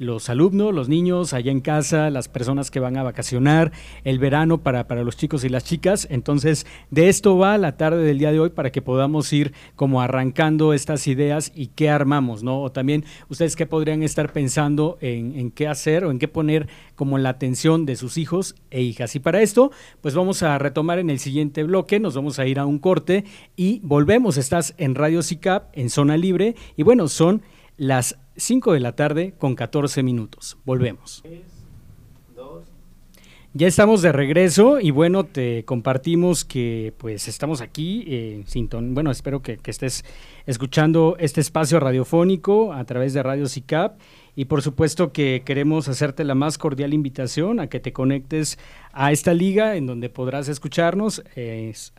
los 0.04 0.28
alumnos, 0.28 0.74
los 0.74 0.88
niños 0.88 1.32
allá 1.32 1.50
en 1.50 1.60
casa, 1.60 2.10
las 2.10 2.28
personas 2.28 2.70
que 2.70 2.80
van 2.80 2.96
a 2.96 3.02
vacacionar, 3.02 3.72
el 4.04 4.18
verano 4.18 4.58
para, 4.58 4.86
para 4.86 5.02
los 5.02 5.16
chicos 5.16 5.44
y 5.44 5.48
las 5.48 5.64
chicas. 5.64 6.06
Entonces, 6.10 6.66
de 6.90 7.08
esto 7.08 7.36
va 7.36 7.58
la 7.58 7.76
tarde 7.76 8.04
del 8.04 8.18
día 8.18 8.32
de 8.32 8.40
hoy 8.40 8.50
para 8.50 8.70
que 8.70 8.82
podamos 8.82 9.32
ir 9.32 9.52
como 9.76 10.00
arrancando 10.00 10.72
estas 10.72 11.06
ideas 11.06 11.52
y 11.54 11.68
qué 11.68 11.90
armamos, 11.90 12.42
¿no? 12.42 12.60
O 12.62 12.70
también 12.70 13.04
ustedes 13.28 13.56
qué 13.56 13.66
podrían 13.66 14.02
estar 14.02 14.32
pensando 14.32 14.98
en, 15.00 15.38
en 15.38 15.50
qué 15.50 15.66
hacer 15.66 16.04
o 16.04 16.10
en 16.10 16.18
qué 16.18 16.28
poner 16.28 16.68
como 16.94 17.18
la 17.18 17.30
atención 17.30 17.86
de 17.86 17.96
sus 17.96 18.18
hijos 18.18 18.54
e 18.70 18.82
hijas. 18.82 19.16
Y 19.16 19.20
para 19.20 19.42
esto, 19.42 19.70
pues 20.00 20.14
vamos 20.14 20.42
a 20.42 20.58
retomar 20.58 20.98
en 20.98 21.10
el 21.10 21.18
siguiente 21.18 21.64
bloque, 21.64 22.00
nos 22.00 22.14
vamos 22.14 22.38
a 22.38 22.46
ir 22.46 22.58
a 22.58 22.66
un 22.66 22.78
corte 22.78 23.24
y 23.56 23.80
volvemos. 23.82 24.36
Estás 24.36 24.74
en 24.78 24.94
Radio 24.94 25.22
CICAP, 25.22 25.76
en 25.76 25.90
zona 25.90 26.16
libre, 26.16 26.54
y 26.76 26.82
bueno, 26.82 27.08
son 27.08 27.42
las 27.76 28.18
5 28.36 28.72
de 28.72 28.80
la 28.80 28.94
tarde 28.94 29.34
con 29.38 29.54
14 29.54 30.02
minutos. 30.02 30.56
Volvemos. 30.64 31.22
Ya 33.56 33.68
estamos 33.68 34.02
de 34.02 34.10
regreso 34.10 34.80
y 34.80 34.90
bueno, 34.90 35.22
te 35.22 35.64
compartimos 35.64 36.44
que 36.44 36.92
pues 36.98 37.28
estamos 37.28 37.60
aquí, 37.60 38.02
eh, 38.08 38.44
bueno, 38.72 39.12
espero 39.12 39.42
que, 39.42 39.60
estés 39.64 40.04
escuchando 40.44 41.14
este 41.20 41.40
espacio 41.40 41.78
radiofónico 41.78 42.72
a 42.72 42.84
través 42.84 43.14
de 43.14 43.22
Radio 43.22 43.46
CICAP 43.46 44.00
y 44.34 44.46
por 44.46 44.60
supuesto 44.60 45.12
que 45.12 45.42
queremos 45.44 45.88
hacerte 45.88 46.24
la 46.24 46.34
más 46.34 46.58
cordial 46.58 46.92
invitación 46.94 47.60
a 47.60 47.68
que 47.68 47.78
te 47.78 47.92
conectes 47.92 48.58
a 48.92 49.12
esta 49.12 49.32
liga 49.34 49.76
en 49.76 49.86
donde 49.86 50.08
podrás 50.08 50.48
escucharnos, 50.48 51.22
es 51.36 51.92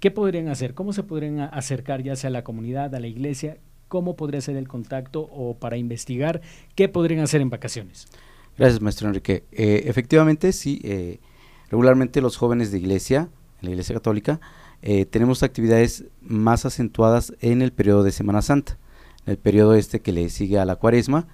¿Qué 0.00 0.10
podrían 0.10 0.48
hacer? 0.48 0.74
¿Cómo 0.74 0.92
se 0.92 1.02
podrían 1.02 1.40
acercar 1.40 2.02
ya 2.02 2.16
sea 2.16 2.28
a 2.28 2.32
la 2.32 2.44
comunidad, 2.44 2.94
a 2.94 3.00
la 3.00 3.06
iglesia? 3.06 3.58
¿Cómo 3.88 4.16
podría 4.16 4.40
ser 4.40 4.56
el 4.56 4.68
contacto 4.68 5.28
o 5.32 5.56
para 5.58 5.76
investigar 5.76 6.42
qué 6.74 6.88
podrían 6.88 7.20
hacer 7.20 7.40
en 7.40 7.50
vacaciones? 7.50 8.08
Gracias, 8.58 8.80
maestro 8.80 9.08
Enrique. 9.08 9.44
Eh, 9.52 9.84
efectivamente, 9.86 10.52
sí, 10.52 10.80
eh, 10.84 11.20
regularmente 11.70 12.20
los 12.20 12.36
jóvenes 12.36 12.72
de 12.72 12.78
iglesia, 12.78 13.28
en 13.60 13.66
la 13.66 13.70
iglesia 13.70 13.94
católica, 13.94 14.40
eh, 14.82 15.06
tenemos 15.06 15.42
actividades 15.42 16.04
más 16.20 16.66
acentuadas 16.66 17.32
en 17.40 17.62
el 17.62 17.72
periodo 17.72 18.02
de 18.02 18.12
Semana 18.12 18.42
Santa, 18.42 18.78
en 19.24 19.32
el 19.32 19.38
periodo 19.38 19.74
este 19.74 20.00
que 20.00 20.12
le 20.12 20.28
sigue 20.28 20.58
a 20.58 20.64
la 20.64 20.76
cuaresma, 20.76 21.26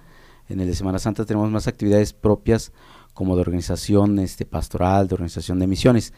en 0.49 0.59
el 0.59 0.67
de 0.67 0.75
Semana 0.75 0.99
Santa 0.99 1.25
tenemos 1.25 1.49
más 1.51 1.67
actividades 1.67 2.13
propias 2.13 2.71
como 3.13 3.35
de 3.35 3.41
organización 3.41 4.19
este, 4.19 4.45
pastoral, 4.45 5.07
de 5.07 5.15
organización 5.15 5.59
de 5.59 5.67
misiones. 5.67 6.13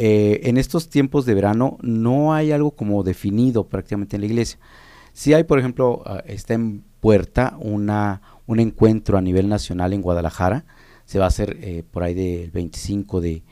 En 0.00 0.58
estos 0.58 0.88
tiempos 0.88 1.26
de 1.26 1.34
verano 1.34 1.76
no 1.82 2.32
hay 2.32 2.52
algo 2.52 2.70
como 2.70 3.02
definido 3.02 3.68
prácticamente 3.68 4.16
en 4.16 4.20
la 4.20 4.26
iglesia. 4.26 4.58
Si 5.18 5.34
hay, 5.34 5.42
por 5.42 5.58
ejemplo, 5.58 6.04
ah, 6.06 6.22
está 6.26 6.54
en 6.54 6.84
puerta 7.00 7.56
una, 7.58 8.22
un 8.46 8.60
encuentro 8.60 9.18
a 9.18 9.20
nivel 9.20 9.48
nacional 9.48 9.92
en 9.92 10.00
Guadalajara. 10.00 10.64
Se 11.06 11.18
va 11.18 11.24
a 11.24 11.28
hacer 11.28 11.58
eh, 11.60 11.82
por 11.90 12.04
ahí 12.04 12.14
del 12.14 12.52
25 12.52 13.20
de, 13.20 13.42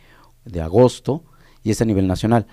agosto 0.62 1.24
y 1.64 1.72
es 1.72 1.82
a 1.82 1.84
nivel 1.84 2.06
nacional. 2.06 2.46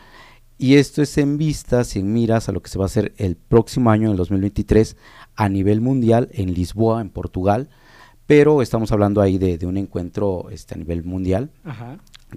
Y 0.57 0.77
esto 0.77 1.03
es 1.03 1.15
en 1.19 1.37
vistas 1.37 1.95
y 1.95 1.99
en 1.99 2.11
miras 2.11 2.49
a 2.49 2.51
lo 2.51 2.63
que 2.63 2.71
se 2.71 2.79
va 2.79 2.85
a 2.85 2.87
hacer 2.87 3.13
el 3.17 3.35
próximo 3.35 3.91
año, 3.91 4.05
en 4.05 4.11
el 4.13 4.17
2023, 4.17 4.97
a 5.35 5.47
nivel 5.47 5.79
mundial 5.79 6.29
en 6.31 6.51
Lisboa, 6.51 6.99
en 6.99 7.11
Portugal. 7.11 7.69
Pero 8.25 8.63
estamos 8.63 8.91
hablando 8.91 9.21
ahí 9.21 9.37
de, 9.37 9.63
un 9.67 9.77
encuentro 9.77 10.49
este, 10.49 10.73
a 10.73 10.77
nivel 10.79 11.03
mundial, 11.03 11.51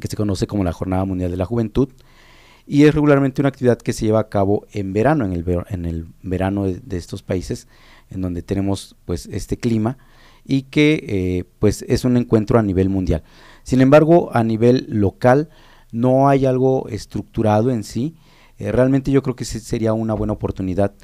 que 0.01 0.09
se 0.09 0.17
conoce 0.17 0.47
como 0.47 0.65
la 0.65 0.73
Jornada 0.73 1.05
Mundial 1.05 1.31
de 1.31 1.37
la 1.37 1.45
Juventud. 1.45 1.89
Y 2.67 2.85
es 2.85 2.95
regularmente 2.95 3.41
una 3.41 3.49
actividad 3.49 3.79
que 3.79 3.93
se 3.93 4.07
lleva 4.07 4.21
a 4.21 4.29
cabo 4.29 4.67
en 4.73 4.93
verano, 4.93 5.25
en 5.25 5.33
el, 5.33 5.45
en 5.69 5.85
el 5.85 6.07
verano 6.23 6.65
de 6.65 6.97
estos 6.97 7.23
países, 7.23 7.69
en 8.11 8.21
donde 8.21 8.43
tenemos 8.43 8.97
pues 9.05 9.27
este 9.27 9.57
clima 9.57 9.99
y 10.45 10.63
que 10.63 11.05
eh, 11.09 11.45
pues 11.59 11.85
es 11.89 12.05
un 12.05 12.17
encuentro 12.17 12.59
a 12.59 12.63
nivel 12.63 12.89
mundial. 12.89 13.23
Sin 13.63 13.81
embargo, 13.81 14.31
a 14.33 14.45
nivel 14.45 14.87
local 14.89 15.49
no 15.93 16.29
hay 16.29 16.47
algo 16.47 16.89
estructurado 16.89 17.71
en 17.71 17.85
sí. 17.85 18.15
Eh, 18.59 18.73
realmente 18.73 19.11
yo 19.11 19.23
creo 19.23 19.37
que 19.37 19.45
sería 19.45 19.93
una 19.93 20.15
buena 20.15 20.33
oportunidad 20.33 20.95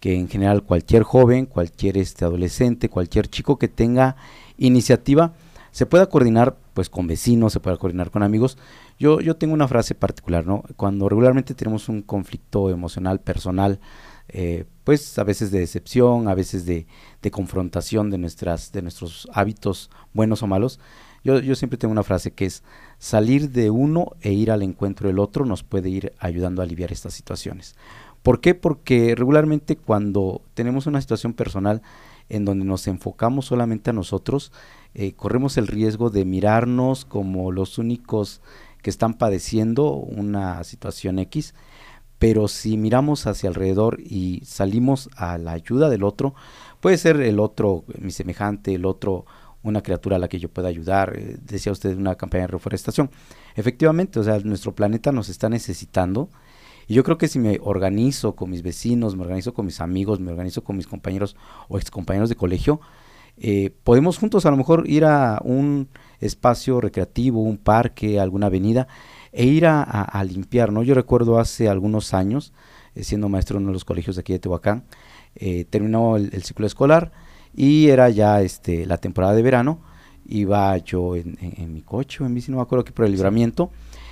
que 0.00 0.16
en 0.16 0.28
general 0.28 0.62
cualquier 0.64 1.02
joven, 1.04 1.46
cualquier 1.46 1.96
este 1.96 2.24
adolescente, 2.24 2.88
cualquier 2.88 3.28
chico 3.28 3.58
que 3.58 3.68
tenga 3.68 4.16
iniciativa 4.58 5.34
se 5.72 5.86
pueda 5.86 6.06
coordinar 6.06 6.56
pues 6.74 6.88
con 6.88 7.06
vecinos, 7.06 7.52
se 7.52 7.60
pueda 7.60 7.78
coordinar 7.78 8.10
con 8.10 8.22
amigos. 8.22 8.58
Yo, 8.98 9.20
yo 9.20 9.36
tengo 9.36 9.54
una 9.54 9.66
frase 9.66 9.94
particular, 9.94 10.46
¿no? 10.46 10.62
Cuando 10.76 11.08
regularmente 11.08 11.54
tenemos 11.54 11.88
un 11.88 12.02
conflicto 12.02 12.70
emocional, 12.70 13.20
personal, 13.20 13.80
eh, 14.28 14.64
pues 14.84 15.18
a 15.18 15.24
veces 15.24 15.50
de 15.50 15.60
decepción, 15.60 16.28
a 16.28 16.34
veces 16.34 16.66
de, 16.66 16.86
confrontación 17.30 18.10
de, 18.10 18.18
nuestras, 18.18 18.70
de 18.70 18.82
nuestros 18.82 19.28
hábitos 19.32 19.90
buenos 20.12 20.42
o 20.42 20.46
malos. 20.46 20.78
Yo, 21.24 21.38
yo, 21.38 21.54
siempre 21.54 21.78
tengo 21.78 21.92
una 21.92 22.02
frase 22.02 22.32
que 22.32 22.46
es 22.46 22.62
salir 22.98 23.50
de 23.50 23.70
uno 23.70 24.12
e 24.20 24.32
ir 24.32 24.50
al 24.50 24.62
encuentro 24.62 25.08
del 25.08 25.20
otro 25.20 25.44
nos 25.44 25.62
puede 25.62 25.88
ir 25.88 26.12
ayudando 26.18 26.60
a 26.62 26.64
aliviar 26.64 26.92
estas 26.92 27.14
situaciones. 27.14 27.76
¿Por 28.22 28.40
qué? 28.40 28.54
Porque 28.54 29.14
regularmente 29.14 29.76
cuando 29.76 30.42
tenemos 30.54 30.86
una 30.86 31.00
situación 31.00 31.34
personal 31.34 31.82
en 32.28 32.44
donde 32.44 32.64
nos 32.64 32.86
enfocamos 32.86 33.46
solamente 33.46 33.90
a 33.90 33.92
nosotros, 33.92 34.52
eh, 34.94 35.12
corremos 35.14 35.56
el 35.58 35.66
riesgo 35.66 36.10
de 36.10 36.24
mirarnos 36.24 37.04
como 37.04 37.50
los 37.52 37.78
únicos 37.78 38.40
que 38.82 38.90
están 38.90 39.14
padeciendo 39.14 39.92
una 39.92 40.62
situación 40.64 41.18
X 41.18 41.54
pero 42.22 42.46
si 42.46 42.76
miramos 42.76 43.26
hacia 43.26 43.48
alrededor 43.48 44.00
y 44.00 44.42
salimos 44.44 45.10
a 45.16 45.38
la 45.38 45.50
ayuda 45.50 45.90
del 45.90 46.04
otro, 46.04 46.36
puede 46.78 46.96
ser 46.96 47.20
el 47.20 47.40
otro 47.40 47.82
mi 47.98 48.12
semejante, 48.12 48.76
el 48.76 48.86
otro 48.86 49.24
una 49.64 49.82
criatura 49.82 50.14
a 50.14 50.18
la 50.20 50.28
que 50.28 50.38
yo 50.38 50.48
pueda 50.48 50.68
ayudar, 50.68 51.16
eh, 51.16 51.36
decía 51.42 51.72
usted 51.72 51.96
una 51.96 52.14
campaña 52.14 52.42
de 52.42 52.52
reforestación. 52.52 53.10
Efectivamente, 53.56 54.20
o 54.20 54.22
sea, 54.22 54.38
nuestro 54.38 54.72
planeta 54.72 55.10
nos 55.10 55.28
está 55.28 55.48
necesitando 55.48 56.30
y 56.88 56.94
yo 56.94 57.04
creo 57.04 57.18
que 57.18 57.28
si 57.28 57.38
me 57.38 57.58
organizo 57.62 58.34
con 58.34 58.50
mis 58.50 58.62
vecinos, 58.62 59.16
me 59.16 59.22
organizo 59.22 59.54
con 59.54 59.66
mis 59.66 59.80
amigos, 59.80 60.20
me 60.20 60.30
organizo 60.30 60.62
con 60.64 60.76
mis 60.76 60.86
compañeros 60.86 61.36
o 61.68 61.78
excompañeros 61.78 62.28
de 62.28 62.36
colegio, 62.36 62.80
eh, 63.38 63.70
podemos 63.82 64.18
juntos 64.18 64.46
a 64.46 64.50
lo 64.50 64.56
mejor 64.56 64.84
ir 64.88 65.04
a 65.04 65.40
un 65.44 65.88
espacio 66.20 66.80
recreativo, 66.80 67.42
un 67.42 67.58
parque, 67.58 68.20
alguna 68.20 68.46
avenida 68.46 68.86
e 69.32 69.46
ir 69.46 69.66
a, 69.66 70.24
limpiar, 70.24 70.72
¿no? 70.72 70.82
Yo 70.82 70.94
recuerdo 70.94 71.38
hace 71.38 71.68
algunos 71.68 72.12
años, 72.12 72.52
eh, 72.94 73.02
siendo 73.02 73.28
maestro 73.28 73.56
en 73.56 73.64
uno 73.64 73.70
de 73.70 73.74
los 73.74 73.84
colegios 73.84 74.16
de 74.16 74.20
aquí 74.20 74.32
de 74.32 74.38
Tehuacán, 74.38 74.84
eh, 75.34 75.64
terminó 75.64 76.16
el, 76.16 76.42
ciclo 76.42 76.66
escolar 76.66 77.12
y 77.54 77.88
era 77.88 78.10
ya 78.10 78.42
este, 78.42 78.84
la 78.84 78.98
temporada 78.98 79.34
de 79.34 79.42
verano, 79.42 79.80
iba 80.26 80.76
yo 80.78 81.16
en, 81.16 81.36
mi 81.72 81.80
coche 81.80 82.22
o 82.22 82.26
en 82.26 82.34
bici, 82.34 82.50
no 82.50 82.58
me 82.58 82.62
acuerdo 82.62 82.84
que 82.84 82.92
por 82.92 83.06
el 83.06 83.12
libramiento, 83.12 83.70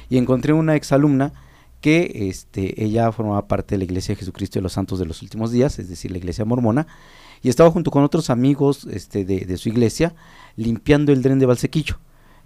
y 0.08 0.16
encontré 0.16 0.52
una 0.54 0.74
exalumna 0.74 1.32
que 1.80 2.28
este, 2.28 2.82
ella 2.84 3.10
formaba 3.12 3.46
parte 3.48 3.74
de 3.74 3.78
la 3.78 3.84
Iglesia 3.84 4.14
de 4.14 4.18
Jesucristo 4.18 4.58
de 4.58 4.62
los 4.62 4.72
Santos 4.72 4.98
de 4.98 5.06
los 5.06 5.22
Últimos 5.22 5.50
Días, 5.50 5.78
es 5.78 5.88
decir, 5.88 6.10
la 6.10 6.18
Iglesia 6.18 6.44
Mormona, 6.44 6.86
y 7.42 7.48
estaba 7.48 7.70
junto 7.70 7.90
con 7.90 8.04
otros 8.04 8.30
amigos 8.30 8.86
este, 8.90 9.24
de, 9.24 9.40
de 9.40 9.56
su 9.56 9.68
iglesia 9.68 10.14
limpiando 10.56 11.12
el 11.12 11.22
dren 11.22 11.38
de 11.38 11.46
Valsequillo. 11.46 11.98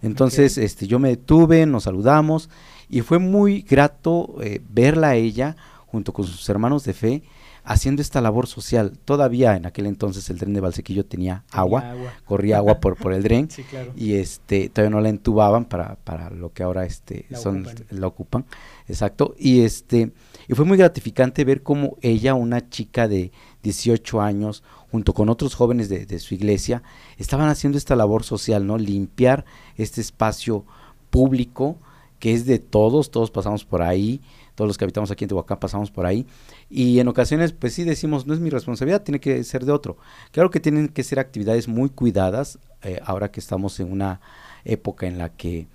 Entonces, 0.03 0.59
este, 0.59 0.87
yo 0.87 0.99
me 0.99 1.09
detuve, 1.09 1.65
nos 1.67 1.85
saludamos 1.85 2.51
y 2.89 3.01
fue 3.01 3.19
muy 3.19 3.63
grato 3.63 4.37
eh, 4.43 4.61
verla 4.69 5.09
a 5.11 5.15
ella 5.15 5.57
junto 5.87 6.13
con 6.13 6.27
sus 6.27 6.49
hermanos 6.49 6.85
de 6.85 6.93
fe 6.93 7.23
haciendo 7.65 8.03
esta 8.03 8.21
labor 8.21 8.47
social. 8.47 8.99
Todavía 9.05 9.57
en 9.57 9.67
aquel 9.67 9.87
entonces 9.87 10.29
el 10.29 10.39
dren 10.39 10.53
de 10.53 10.61
Valsequillo 10.61 11.05
tenía, 11.07 11.45
agua, 11.51 11.95
corría 12.27 12.59
agua 12.59 12.81
por, 12.81 12.97
por 12.97 13.15
el 13.15 13.23
dren 13.23 13.49
y 13.97 14.15
este 14.15 14.69
todavía 14.69 14.95
no 14.95 15.01
la 15.01 15.09
entubaban 15.09 15.65
para, 15.65 15.97
para 16.05 16.31
lo 16.31 16.53
que 16.53 16.63
ahora 16.63 16.85
este 16.85 17.25
la 17.31 17.39
son 17.39 17.67
ocupan. 17.67 17.87
la 17.91 18.07
ocupan. 18.07 18.45
Exacto. 18.87 19.35
Y 19.39 19.63
este 19.63 20.13
y 20.49 20.55
fue 20.55 20.65
muy 20.65 20.77
gratificante 20.77 21.45
ver 21.45 21.63
cómo 21.63 21.97
ella, 22.03 22.35
una 22.35 22.69
chica 22.69 23.09
de 23.09 23.33
18 23.63 24.21
años, 24.21 24.63
junto 24.91 25.15
con 25.15 25.29
otros 25.29 25.55
jóvenes 25.55 25.89
de, 25.89 26.19
su 26.19 26.35
iglesia, 26.35 26.83
estaban 27.17 27.49
haciendo 27.49 27.79
esta 27.79 27.97
labor 27.97 28.25
social, 28.25 28.67
¿no? 28.67 28.79
Limpiar 28.79 29.45
este 29.77 30.01
espacio 30.01 30.65
público 31.11 31.79
que 32.19 32.33
es 32.33 32.47
de 32.47 32.59
todos, 32.59 33.11
todos 33.11 33.31
pasamos 33.31 33.67
por 33.67 33.83
ahí, 33.83 34.23
todos 34.55 34.67
los 34.67 34.79
que 34.79 34.85
habitamos 34.85 35.11
aquí 35.11 35.25
en 35.25 35.29
Tehuacán 35.29 35.59
pasamos 35.59 35.91
por 35.91 36.07
ahí, 36.07 36.27
y 36.71 36.99
en 36.99 37.09
ocasiones 37.09 37.53
pues 37.53 37.75
sí 37.75 37.85
decimos, 37.85 38.27
no 38.27 38.33
es 38.33 38.41
mi 38.41 38.49
responsabilidad, 38.49 39.03
tiene 39.03 39.21
que 39.21 39.45
ser 39.45 39.67
de 39.67 39.73
otro. 39.73 39.99
Claro 40.31 40.51
que 40.51 40.59
tienen 40.59 40.89
que 40.89 41.03
ser 41.03 41.19
actividades 41.19 41.69
muy 41.69 41.91
cuidadas, 41.91 42.59
eh, 42.83 42.99
ahora 43.05 43.31
que 43.31 43.41
estamos 43.41 43.79
en 43.79 43.93
una 43.93 44.23
época 44.65 45.07
en 45.07 45.19
la 45.19 45.29
que 45.29 45.67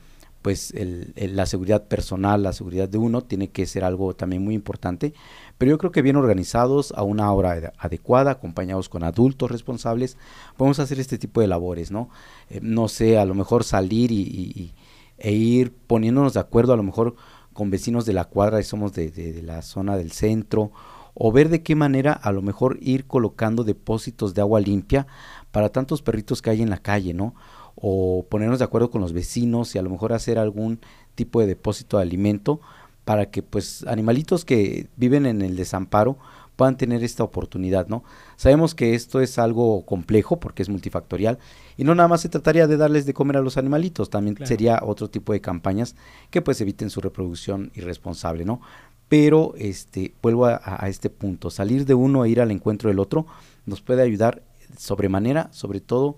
pues 0.42 0.72
el, 0.72 1.14
la 1.16 1.46
seguridad 1.46 1.88
personal, 1.88 2.44
la 2.44 2.54
seguridad 2.54 2.88
de 2.88 2.98
uno 2.98 3.22
tiene 3.22 3.50
que 3.50 3.66
ser 3.66 3.84
algo 3.84 4.16
también 4.16 4.44
muy 4.44 4.56
importante, 4.56 5.14
pero 5.58 5.72
yo 5.72 5.78
creo 5.78 5.92
que 5.92 6.02
bien 6.02 6.16
organizados, 6.16 6.94
a 6.96 7.04
una 7.04 7.32
hora 7.34 7.74
adecuada, 7.78 8.32
acompañados 8.32 8.88
con 8.88 9.04
adultos 9.04 9.52
responsables, 9.52 10.18
podemos 10.56 10.80
hacer 10.80 11.00
este 11.00 11.18
tipo 11.18 11.42
de 11.42 11.48
labores, 11.48 11.92
¿no? 11.92 12.10
Eh, 12.50 12.60
no 12.62 12.88
sé, 12.88 13.18
a 13.18 13.26
lo 13.26 13.36
mejor 13.36 13.64
salir 13.64 14.12
y, 14.12 14.74
e 15.18 15.32
ir 15.34 15.74
poniéndonos 15.74 16.34
de 16.34 16.40
acuerdo, 16.40 16.74
a 16.74 16.78
lo 16.78 16.84
mejor 16.84 17.16
con 17.52 17.70
vecinos 17.70 18.06
de 18.06 18.14
la 18.14 18.26
cuadra 18.26 18.62
y 18.62 18.64
somos 18.64 18.94
de, 18.94 19.12
de 19.12 19.44
la 19.44 19.62
zona 19.62 19.98
del 19.98 20.12
centro, 20.12 20.72
o 21.14 21.34
ver 21.34 21.50
de 21.50 21.62
qué 21.62 21.76
manera 21.76 22.14
a 22.14 22.32
lo 22.32 22.42
mejor 22.42 22.78
ir 22.82 23.06
colocando 23.06 23.66
depósitos 23.66 24.34
de 24.34 24.42
agua 24.42 24.62
limpia 24.62 25.06
para 25.52 25.68
tantos 25.68 26.02
perritos 26.02 26.42
que 26.42 26.50
hay 26.50 26.62
en 26.62 26.70
la 26.70 26.78
calle, 26.78 27.14
¿no? 27.14 27.36
O 27.82 28.26
ponernos 28.30 28.60
de 28.60 28.66
acuerdo 28.66 28.90
con 28.90 29.02
los 29.02 29.14
vecinos 29.14 29.76
y 29.76 29.78
a 29.78 29.82
lo 29.82 29.90
mejor 29.90 30.14
hacer 30.14 30.38
algún 30.38 30.80
tipo 31.16 31.40
de 31.40 31.48
depósito 31.48 31.98
de 31.98 32.04
alimento 32.04 32.60
para 33.06 33.30
que 33.30 33.42
pues 33.42 33.86
animalitos 33.88 34.46
que 34.46 34.88
viven 34.96 35.26
en 35.26 35.42
el 35.42 35.56
desamparo 35.56 36.18
puedan 36.56 36.76
tener 36.76 37.06
esta 37.06 37.24
oportunidad, 37.24 37.88
¿no? 37.88 38.04
Sabemos 38.36 38.76
que 38.76 38.94
esto 38.94 39.22
es 39.22 39.40
algo 39.40 39.86
complejo 39.86 40.42
porque 40.42 40.62
es 40.62 40.68
multifactorial 40.68 41.40
y 41.78 41.86
no 41.86 41.96
nada 41.96 42.10
más 42.10 42.20
se 42.20 42.28
trataría 42.28 42.68
de 42.68 42.76
darles 42.76 43.06
de 43.06 43.14
comer 43.14 43.38
a 43.38 43.42
los 43.42 43.58
animalitos, 43.58 44.10
también 44.10 44.36
sería 44.46 44.82
otro 44.84 45.10
tipo 45.10 45.32
de 45.32 45.40
campañas 45.40 45.96
que 46.30 46.42
pues 46.42 46.60
eviten 46.60 46.90
su 46.90 47.00
reproducción 47.00 47.72
irresponsable, 47.76 48.44
¿no? 48.44 48.60
Pero 49.08 49.54
este 49.58 50.14
vuelvo 50.22 50.48
a, 50.48 50.62
a 50.64 50.90
este 50.90 51.10
punto, 51.10 51.50
salir 51.50 51.86
de 51.86 51.94
uno 51.94 52.26
e 52.26 52.30
ir 52.30 52.42
al 52.42 52.52
encuentro 52.52 52.90
del 52.90 53.00
otro 53.00 53.26
nos 53.66 53.82
puede 53.82 54.02
ayudar 54.02 54.44
sobremanera, 54.78 55.48
sobre 55.52 55.80
todo 55.80 56.18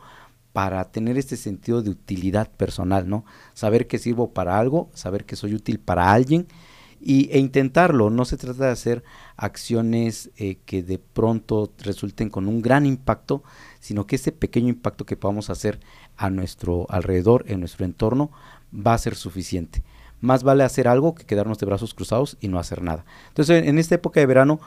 para 0.54 0.84
tener 0.92 1.18
este 1.18 1.38
sentido 1.38 1.82
de 1.82 1.90
utilidad 1.90 2.50
personal, 2.52 3.08
¿no? 3.08 3.26
Saber 3.54 3.88
que 3.88 4.00
sirvo 4.00 4.34
para 4.34 4.60
algo, 4.60 4.90
saber 4.94 5.26
que 5.26 5.36
soy 5.36 5.54
útil 5.56 5.80
para 5.80 6.12
alguien 6.12 6.48
y, 7.00 7.30
e 7.32 7.40
intentarlo. 7.40 8.10
No 8.10 8.26
se 8.26 8.38
trata 8.38 8.66
de 8.66 8.72
hacer 8.72 9.04
acciones 9.38 10.30
eh, 10.38 10.60
que 10.66 10.84
de 10.84 11.00
pronto 11.00 11.72
resulten 11.80 12.30
con 12.30 12.48
un 12.48 12.62
gran 12.62 12.86
impacto, 12.86 13.44
sino 13.80 14.06
que 14.06 14.18
ese 14.18 14.32
pequeño 14.32 14.70
impacto 14.70 15.06
que 15.06 15.18
podamos 15.18 15.50
hacer 15.50 15.80
a 16.18 16.30
nuestro 16.30 16.86
alrededor, 16.90 17.46
en 17.48 17.60
nuestro 17.60 17.86
entorno, 17.86 18.32
va 18.74 18.94
a 18.94 19.00
ser 19.00 19.16
suficiente. 19.16 19.84
Más 20.20 20.44
vale 20.44 20.64
hacer 20.64 20.88
algo 20.88 21.16
que 21.16 21.26
quedarnos 21.26 21.58
de 21.58 21.66
brazos 21.66 21.96
cruzados 21.96 22.38
y 22.40 22.48
no 22.48 22.60
hacer 22.60 22.84
nada. 22.84 23.06
Entonces, 23.30 23.66
en 23.66 23.80
esta 23.80 23.96
época 23.96 24.20
de 24.20 24.28
verano, 24.28 24.60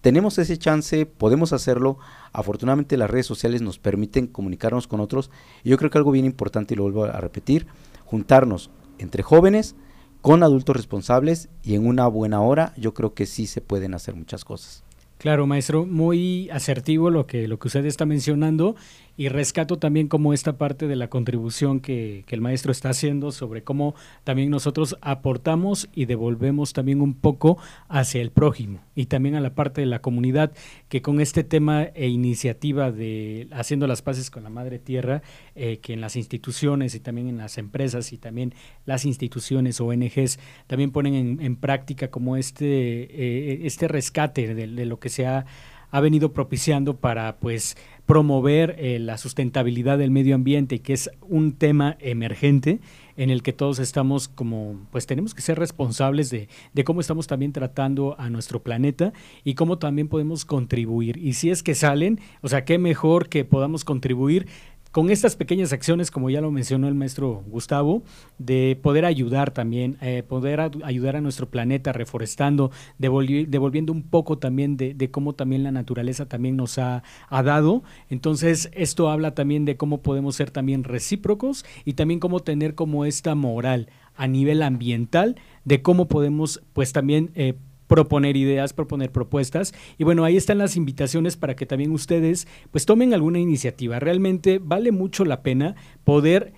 tenemos 0.00 0.38
ese 0.38 0.56
chance, 0.58 1.06
podemos 1.06 1.52
hacerlo. 1.52 1.98
Afortunadamente 2.32 2.96
las 2.96 3.10
redes 3.10 3.26
sociales 3.26 3.62
nos 3.62 3.78
permiten 3.78 4.26
comunicarnos 4.26 4.86
con 4.86 5.00
otros. 5.00 5.30
Y 5.64 5.70
yo 5.70 5.78
creo 5.78 5.90
que 5.90 5.98
algo 5.98 6.10
bien 6.10 6.24
importante, 6.24 6.74
y 6.74 6.76
lo 6.76 6.84
vuelvo 6.84 7.04
a 7.04 7.20
repetir, 7.20 7.66
juntarnos 8.04 8.70
entre 8.98 9.22
jóvenes, 9.22 9.74
con 10.20 10.42
adultos 10.42 10.76
responsables 10.76 11.48
y 11.62 11.74
en 11.74 11.86
una 11.86 12.06
buena 12.06 12.40
hora, 12.40 12.74
yo 12.76 12.94
creo 12.94 13.14
que 13.14 13.26
sí 13.26 13.46
se 13.46 13.60
pueden 13.60 13.94
hacer 13.94 14.14
muchas 14.14 14.44
cosas. 14.44 14.84
Claro, 15.18 15.46
maestro, 15.46 15.86
muy 15.86 16.50
asertivo 16.50 17.08
lo 17.08 17.28
que, 17.28 17.46
lo 17.46 17.58
que 17.58 17.68
usted 17.68 17.86
está 17.86 18.06
mencionando 18.06 18.74
y 19.16 19.28
rescato 19.28 19.78
también 19.78 20.08
como 20.08 20.32
esta 20.32 20.56
parte 20.56 20.86
de 20.88 20.96
la 20.96 21.08
contribución 21.08 21.80
que, 21.80 22.24
el 22.32 22.40
maestro 22.40 22.72
está 22.72 22.88
haciendo 22.88 23.30
sobre 23.30 23.62
cómo 23.62 23.94
también 24.24 24.48
nosotros 24.48 24.96
aportamos 25.02 25.90
y 25.94 26.06
devolvemos 26.06 26.72
también 26.72 27.02
un 27.02 27.12
poco 27.12 27.58
hacia 27.90 28.22
el 28.22 28.30
prójimo 28.30 28.80
y 28.94 29.04
también 29.04 29.34
a 29.34 29.40
la 29.40 29.54
parte 29.54 29.82
de 29.82 29.86
la 29.86 30.00
comunidad 30.00 30.52
que 30.88 31.02
con 31.02 31.20
este 31.20 31.44
tema 31.44 31.82
e 31.82 32.08
iniciativa 32.08 32.90
de 32.90 33.48
haciendo 33.52 33.86
las 33.86 34.00
paces 34.00 34.30
con 34.30 34.44
la 34.44 34.48
madre 34.48 34.78
tierra 34.78 35.20
eh, 35.54 35.76
que 35.82 35.92
en 35.92 36.00
las 36.00 36.16
instituciones 36.16 36.94
y 36.94 37.00
también 37.00 37.28
en 37.28 37.36
las 37.36 37.58
empresas 37.58 38.14
y 38.14 38.18
también 38.18 38.54
las 38.86 39.04
instituciones 39.04 39.78
ONGs 39.78 40.38
también 40.66 40.90
ponen 40.90 41.14
en, 41.14 41.40
en 41.42 41.56
práctica 41.56 42.08
como 42.08 42.38
este 42.38 42.64
eh, 42.66 43.66
este 43.66 43.88
rescate 43.88 44.54
de, 44.54 44.66
de 44.68 44.86
lo 44.86 44.98
que 44.98 45.10
se 45.10 45.26
ha 45.26 45.44
ha 45.92 46.00
venido 46.00 46.32
propiciando 46.32 46.96
para 46.96 47.36
pues 47.36 47.76
promover 48.06 48.76
eh, 48.78 48.98
la 48.98 49.16
sustentabilidad 49.18 49.98
del 49.98 50.10
medio 50.10 50.34
ambiente, 50.34 50.80
que 50.80 50.92
es 50.92 51.10
un 51.20 51.52
tema 51.52 51.96
emergente 52.00 52.80
en 53.16 53.30
el 53.30 53.42
que 53.42 53.52
todos 53.52 53.78
estamos 53.78 54.28
como, 54.28 54.86
pues 54.90 55.06
tenemos 55.06 55.34
que 55.34 55.42
ser 55.42 55.58
responsables 55.58 56.30
de, 56.30 56.48
de, 56.72 56.84
cómo 56.84 57.00
estamos 57.00 57.26
también 57.26 57.52
tratando 57.52 58.16
a 58.18 58.30
nuestro 58.30 58.62
planeta 58.62 59.12
y 59.44 59.54
cómo 59.54 59.78
también 59.78 60.08
podemos 60.08 60.44
contribuir. 60.44 61.18
Y 61.18 61.34
si 61.34 61.50
es 61.50 61.62
que 61.62 61.74
salen, 61.74 62.20
o 62.40 62.48
sea, 62.48 62.64
qué 62.64 62.78
mejor 62.78 63.28
que 63.28 63.44
podamos 63.44 63.84
contribuir 63.84 64.46
con 64.92 65.10
estas 65.10 65.36
pequeñas 65.36 65.72
acciones, 65.72 66.10
como 66.10 66.28
ya 66.28 66.42
lo 66.42 66.50
mencionó 66.50 66.86
el 66.86 66.94
maestro 66.94 67.42
Gustavo, 67.46 68.02
de 68.38 68.78
poder 68.82 69.06
ayudar 69.06 69.50
también, 69.50 69.96
eh, 70.02 70.22
poder 70.22 70.60
a, 70.60 70.70
ayudar 70.84 71.16
a 71.16 71.22
nuestro 71.22 71.48
planeta 71.48 71.92
reforestando, 71.92 72.70
devolvi 72.98 73.46
devolviendo 73.46 73.92
un 73.92 74.02
poco 74.02 74.38
también 74.38 74.76
de, 74.76 75.10
cómo 75.10 75.32
también 75.32 75.62
la 75.62 75.72
naturaleza 75.72 76.26
también 76.26 76.56
nos 76.56 76.78
ha, 76.78 77.02
ha, 77.28 77.42
dado. 77.42 77.82
Entonces, 78.10 78.70
esto 78.74 79.10
habla 79.10 79.34
también 79.34 79.64
de 79.64 79.76
cómo 79.76 80.02
podemos 80.02 80.36
ser 80.36 80.50
también 80.50 80.84
recíprocos 80.84 81.64
y 81.86 81.94
también 81.94 82.20
cómo 82.20 82.40
tener 82.40 82.74
como 82.74 83.06
esta 83.06 83.34
moral 83.34 83.88
a 84.14 84.26
nivel 84.26 84.62
ambiental 84.62 85.36
de 85.64 85.80
cómo 85.80 86.06
podemos 86.06 86.62
pues 86.74 86.92
también 86.92 87.30
eh, 87.34 87.54
proponer 87.92 88.38
ideas, 88.38 88.72
proponer 88.72 89.12
propuestas. 89.12 89.74
Y 89.98 90.04
bueno, 90.04 90.24
ahí 90.24 90.38
están 90.38 90.56
las 90.56 90.78
invitaciones 90.78 91.36
para 91.36 91.54
que 91.54 91.66
también 91.66 91.90
ustedes 91.90 92.48
pues 92.70 92.86
tomen 92.86 93.12
alguna 93.12 93.38
iniciativa. 93.38 94.00
Realmente 94.00 94.58
vale 94.58 94.92
mucho 94.92 95.26
la 95.26 95.42
pena 95.42 95.74
poder 96.02 96.54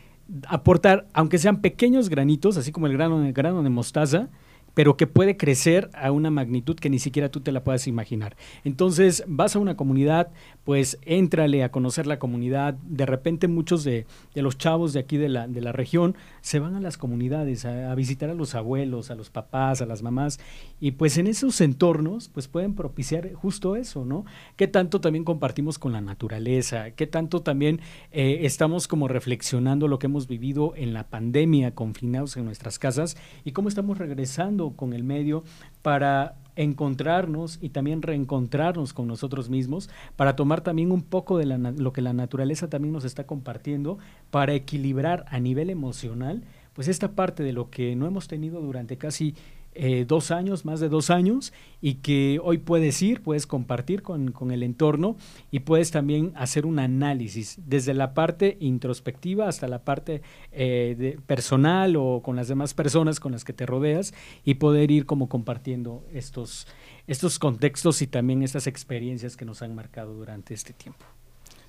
aportar, 0.47 1.09
aunque 1.12 1.38
sean 1.38 1.61
pequeños 1.61 2.09
granitos, 2.09 2.57
así 2.57 2.70
como 2.70 2.87
el 2.87 2.92
grano, 2.92 3.27
el 3.27 3.33
grano 3.33 3.64
de 3.64 3.70
mostaza, 3.70 4.29
pero 4.75 4.97
que 4.97 5.07
puede 5.07 5.37
crecer 5.37 5.90
a 5.94 6.12
una 6.12 6.31
magnitud 6.31 6.77
que 6.77 6.90
ni 6.90 6.99
siquiera 6.99 7.29
tú 7.31 7.40
te 7.40 7.53
la 7.53 7.64
puedas 7.64 7.87
imaginar. 7.87 8.37
Entonces, 8.64 9.25
vas 9.27 9.57
a 9.57 9.61
una 9.61 9.77
comunidad, 9.77 10.31
pues 10.64 10.99
éntrale 11.03 11.62
a 11.62 11.70
conocer 11.70 12.07
la 12.07 12.18
comunidad. 12.18 12.75
De 12.75 13.07
repente 13.07 13.49
muchos 13.49 13.85
de, 13.85 14.07
de 14.35 14.42
los 14.42 14.59
chavos 14.59 14.92
de 14.92 15.01
aquí 15.01 15.16
de 15.16 15.29
la, 15.29 15.49
de 15.49 15.61
la, 15.61 15.73
región 15.73 16.16
se 16.44 16.59
van 16.59 16.74
a 16.74 16.80
las 16.80 16.98
comunidades 16.98 17.64
a, 17.64 17.94
visitar 17.94 18.28
a 18.28 18.35
los 18.35 18.54
abuelos, 18.54 19.11
a 19.11 19.14
los 19.14 19.30
papás, 19.30 19.80
a 19.80 19.87
las 19.87 20.02
mamás, 20.02 20.38
y 20.78 20.90
pues 20.90 21.16
en 21.16 21.26
esos 21.26 21.59
entornos, 21.62 22.28
pues 22.28 22.48
pueden 22.48 22.74
propiciar 22.74 23.33
justo 23.33 23.76
eso, 23.76 24.04
¿no? 24.04 24.26
¿Qué 24.54 24.68
tanto 24.68 25.00
también 25.00 25.24
compartimos 25.24 25.78
con 25.78 25.92
la 25.92 26.02
naturaleza? 26.02 26.90
¿Qué 26.90 27.07
tanto 27.07 27.40
también 27.40 27.80
eh, 28.12 28.40
estamos 28.42 28.88
como 28.88 29.09
reflexionando 29.09 29.88
lo 29.88 29.98
que 29.98 30.04
hemos 30.07 30.28
vivido 30.28 30.74
en 30.76 30.92
la 30.92 31.04
pandemia, 31.04 31.74
confinados 31.74 32.37
en 32.37 32.44
nuestras 32.44 32.78
casas, 32.78 33.16
y 33.46 33.52
cómo 33.52 33.70
estamos 33.70 33.96
regresando 33.96 34.72
con 34.76 34.92
el 34.92 35.02
medio 35.02 35.44
para 35.80 36.37
encontrarnos 36.57 37.59
y 37.61 37.71
también 37.71 38.03
reencontrarnos 38.03 38.93
con 38.93 39.07
nosotros 39.07 39.49
mismos, 39.49 39.90
para 40.17 40.37
tomar 40.37 40.61
también 40.61 40.93
un 40.93 41.03
poco 41.03 41.38
de 41.38 41.47
la, 41.47 41.59
lo 41.59 41.93
que 41.93 42.03
la 42.03 42.12
naturaleza 42.12 42.69
también 42.69 42.93
nos 42.93 43.05
está 43.05 43.27
compartiendo, 43.27 43.99
para 44.31 44.55
equilibrar 44.55 45.25
a 45.29 45.40
nivel 45.40 45.71
emocional, 45.71 46.43
pues 46.75 46.88
esta 46.88 47.12
parte 47.12 47.43
de 47.43 47.53
lo 47.53 47.71
que 47.71 47.95
no 47.97 48.07
hemos 48.07 48.29
tenido 48.29 48.61
durante 48.61 48.99
casi 48.99 49.35
eh, 49.74 50.04
dos 50.06 50.30
años, 50.30 50.64
más 50.64 50.80
de 50.80 50.88
dos 50.88 51.10
años, 51.10 51.52
y 51.80 51.96
que 51.96 52.40
hoy 52.42 52.58
puedes 52.58 53.02
ir, 53.02 53.22
puedes 53.22 53.46
compartir 53.46 54.02
con, 54.02 54.30
con, 54.30 54.50
el 54.50 54.62
entorno 54.62 55.16
y 55.50 55.60
puedes 55.60 55.90
también 55.90 56.32
hacer 56.37 56.64
un 56.64 56.78
análisis 56.78 57.58
desde 57.66 57.92
la 57.92 58.14
parte 58.14 58.56
introspectiva 58.60 59.48
hasta 59.48 59.68
la 59.68 59.84
parte 59.84 60.22
eh, 60.52 61.18
personal 61.26 61.96
o 61.96 62.22
con 62.22 62.37
las 62.37 62.48
demás 62.48 62.72
personas 62.72 63.20
con 63.20 63.32
las 63.32 63.44
que 63.44 63.52
te 63.52 63.66
rodeas 63.66 64.14
y 64.44 64.54
poder 64.54 64.90
ir 64.90 65.06
como 65.06 65.28
compartiendo 65.28 66.04
estos, 66.12 66.66
estos 67.06 67.38
contextos 67.38 68.00
y 68.02 68.06
también 68.06 68.42
estas 68.42 68.66
experiencias 68.66 69.37
que 69.37 69.44
nos 69.44 69.62
han 69.62 69.74
marcado 69.74 70.14
durante 70.14 70.54
este 70.54 70.72
tiempo. 70.72 71.04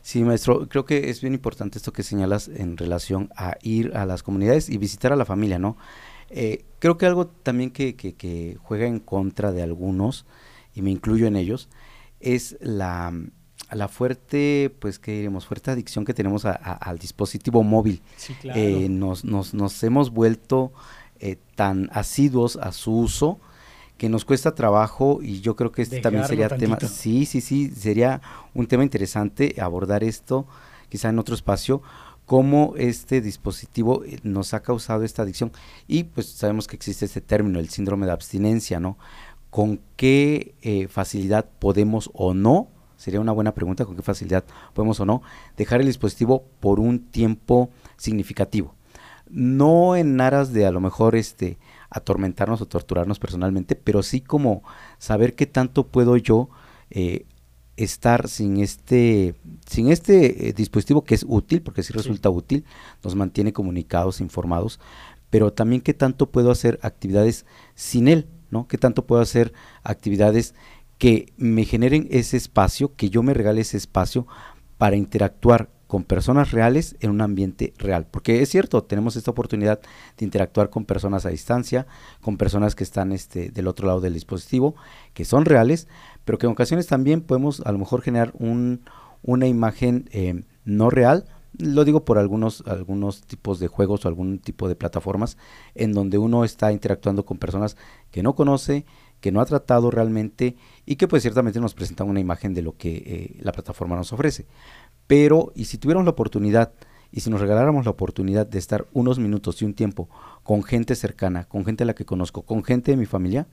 Sí, 0.06 0.24
maestro, 0.24 0.70
creo 0.70 0.86
que 0.86 1.10
es 1.10 1.22
bien 1.22 1.34
importante 1.34 1.80
esto 1.80 1.92
que 1.92 2.04
señalas 2.04 2.48
en 2.48 2.78
relación 2.78 3.32
a 3.36 3.58
ir 3.64 3.98
a 3.98 4.06
las 4.06 4.22
comunidades 4.22 4.70
y 4.70 4.78
visitar 4.78 5.12
a 5.12 5.16
la 5.16 5.26
familia, 5.26 5.58
¿no? 5.58 5.78
Eh, 6.30 6.66
creo 6.80 6.98
que 6.98 7.06
algo 7.06 7.28
también 7.28 7.72
que, 7.72 7.96
que, 7.96 8.16
que, 8.16 8.58
juega 8.62 8.88
en 8.88 9.00
contra 9.00 9.52
de 9.52 9.64
algunos, 9.64 10.26
y 10.74 10.82
me 10.82 10.92
incluyo 10.92 11.28
en 11.28 11.36
ellos, 11.36 11.70
es 12.20 12.58
la, 12.60 13.14
la 13.72 13.88
fuerte, 13.88 14.76
pues 14.80 15.00
que 15.00 15.12
diremos, 15.12 15.46
fuerte 15.46 15.72
adicción 15.72 16.06
que 16.06 16.14
tenemos 16.14 16.46
a, 16.46 16.52
a, 16.52 16.74
al 16.74 16.98
dispositivo 16.98 17.64
móvil. 17.64 18.02
Sí, 18.18 18.34
claro. 18.34 18.60
eh, 18.60 18.88
nos, 18.90 19.24
nos, 19.24 19.54
nos, 19.54 19.84
hemos 19.84 20.12
vuelto 20.12 20.74
eh, 21.20 21.38
tan 21.56 21.90
asiduos 21.94 22.58
a 22.58 22.72
su 22.72 22.98
uso 22.98 23.40
que 23.98 24.10
nos 24.10 24.26
cuesta 24.26 24.54
trabajo 24.54 25.20
y 25.22 25.40
yo 25.40 25.56
creo 25.56 25.72
que 25.72 25.82
este 25.82 25.98
Dejarlo 25.98 26.20
también 26.20 26.28
sería 26.28 26.50
tantito. 26.50 26.78
tema, 26.78 26.94
sí, 26.94 27.26
sí, 27.26 27.40
sí, 27.40 27.72
sería 27.72 28.22
un 28.54 28.68
tema 28.68 28.84
interesante 28.84 29.56
abordar 29.62 30.04
esto 30.04 30.46
quizá 30.90 31.10
en 31.10 31.20
otro 31.20 31.36
espacio, 31.36 31.82
cómo 32.26 32.74
este 32.78 33.22
dispositivo 33.22 34.04
eh, 34.04 34.20
nos 34.24 34.54
ha 34.54 34.62
causado 34.62 35.04
esta 35.04 35.22
adicción. 35.22 35.52
Y 35.88 36.06
pues 36.06 36.28
sabemos 36.28 36.68
que 36.68 36.76
existe 36.76 37.06
este 37.06 37.22
término, 37.22 37.60
el 37.60 37.70
síndrome 37.70 38.06
de 38.06 38.12
abstinencia, 38.12 38.80
¿no? 38.80 38.98
¿Con 39.50 39.80
qué 39.96 40.56
eh, 40.62 40.88
facilidad 40.88 41.46
podemos 41.60 42.10
o 42.14 42.34
no, 42.34 42.68
sería 42.98 43.22
una 43.22 43.32
buena 43.32 43.54
pregunta, 43.54 43.86
con 43.86 43.96
qué 43.96 44.02
facilidad 44.02 44.44
podemos 44.74 45.00
o 45.00 45.06
no 45.06 45.22
dejar 45.56 45.82
el 45.82 45.88
dispositivo 45.88 46.44
por 46.60 46.80
un 46.80 47.00
tiempo 47.00 47.70
significativo? 47.96 48.76
No 49.30 49.96
en 49.96 50.20
aras 50.20 50.52
de 50.54 50.66
a 50.66 50.72
lo 50.72 50.82
mejor 50.82 51.16
este 51.16 51.58
atormentarnos 51.90 52.62
o 52.62 52.66
torturarnos 52.66 53.20
personalmente, 53.20 53.76
pero 53.76 54.04
sí 54.04 54.20
como 54.20 54.64
saber 54.98 55.36
qué 55.36 55.46
tanto 55.46 55.88
puedo 55.88 56.18
yo 56.18 56.50
eh, 56.90 57.26
estar 57.78 58.30
sin 58.30 58.58
este 58.58 59.36
sin 59.70 59.92
este 59.92 60.50
eh, 60.50 60.54
dispositivo 60.54 61.04
que 61.04 61.16
es 61.16 61.26
útil 61.28 61.62
porque 61.62 61.84
sí 61.84 61.92
resulta 61.94 62.30
sí. 62.30 62.36
útil 62.36 62.66
nos 63.04 63.16
mantiene 63.16 63.54
comunicados 63.54 64.22
informados 64.22 64.80
pero 65.30 65.52
también 65.52 65.82
qué 65.82 65.94
tanto 65.94 66.32
puedo 66.32 66.52
hacer 66.52 66.80
actividades 66.82 67.46
sin 67.74 68.08
él 68.08 68.28
no 68.50 68.68
qué 68.68 68.78
tanto 68.78 69.06
puedo 69.06 69.22
hacer 69.22 69.54
actividades 69.84 70.56
que 70.98 71.34
me 71.38 71.66
generen 71.66 72.08
ese 72.12 72.38
espacio 72.38 72.96
que 72.96 73.10
yo 73.10 73.24
me 73.24 73.34
regale 73.34 73.62
ese 73.62 73.78
espacio 73.78 74.26
para 74.78 74.96
interactuar 74.96 75.70
con 75.88 76.04
personas 76.04 76.52
reales 76.52 76.96
en 77.00 77.12
un 77.12 77.22
ambiente 77.22 77.74
real. 77.78 78.08
Porque 78.10 78.42
es 78.42 78.50
cierto, 78.50 78.84
tenemos 78.84 79.16
esta 79.16 79.32
oportunidad 79.32 79.80
de 80.18 80.26
interactuar 80.26 80.70
con 80.70 80.86
personas 80.86 81.26
a 81.26 81.30
distancia, 81.30 81.86
con 82.22 82.38
personas 82.38 82.76
que 82.76 82.84
están 82.84 83.12
este, 83.12 83.50
del 83.50 83.68
otro 83.68 83.88
lado 83.88 84.02
del 84.02 84.14
dispositivo, 84.14 84.76
que 85.14 85.26
son 85.26 85.46
reales, 85.46 85.88
pero 86.26 86.38
que 86.38 86.48
en 86.48 86.52
ocasiones 86.52 86.88
también 86.88 87.22
podemos 87.22 87.62
a 87.62 87.72
lo 87.72 87.78
mejor 87.78 88.02
generar 88.02 88.34
un, 88.38 88.82
una 89.22 89.48
imagen 89.48 90.10
eh, 90.12 90.44
no 90.66 90.90
real. 90.90 91.26
Lo 91.58 91.86
digo 91.86 92.04
por 92.04 92.18
algunos, 92.18 92.64
algunos 92.68 93.22
tipos 93.22 93.60
de 93.60 93.68
juegos 93.68 94.04
o 94.04 94.10
algún 94.10 94.40
tipo 94.40 94.68
de 94.68 94.76
plataformas 94.76 95.38
en 95.74 95.94
donde 95.94 96.18
uno 96.18 96.44
está 96.44 96.74
interactuando 96.74 97.26
con 97.26 97.38
personas 97.38 97.78
que 98.12 98.24
no 98.24 98.36
conoce, 98.36 98.86
que 99.22 99.32
no 99.32 99.40
ha 99.40 99.46
tratado 99.46 99.90
realmente 99.90 100.58
y 100.86 100.98
que 100.98 101.08
pues 101.08 101.22
ciertamente 101.22 101.62
nos 101.62 101.74
presentan 101.74 102.10
una 102.10 102.20
imagen 102.20 102.54
de 102.54 102.62
lo 102.62 102.76
que 102.76 102.96
eh, 102.98 103.40
la 103.40 103.54
plataforma 103.54 103.96
nos 103.96 104.12
ofrece. 104.12 104.46
Pero, 105.08 105.54
y 105.56 105.66
si 105.66 105.78
tuviéramos 105.78 106.06
la 106.06 106.12
oportunidad, 106.12 106.74
y 107.12 107.22
si 107.22 107.30
nos 107.30 107.40
regaláramos 107.40 107.86
la 107.86 107.92
oportunidad 107.92 108.46
de 108.46 108.60
estar 108.60 108.88
unos 108.92 109.20
minutos 109.20 109.62
y 109.62 109.66
un 109.66 109.74
tiempo 109.74 110.10
con 110.44 110.64
gente 110.64 110.96
cercana, 110.96 111.46
con 111.46 111.64
gente 111.64 111.84
a 111.84 111.86
la 111.86 111.96
que 111.96 112.04
conozco, 112.04 112.42
con 112.42 112.64
gente 112.64 112.92
de 112.92 112.98
mi 112.98 113.06
familia, 113.06 113.48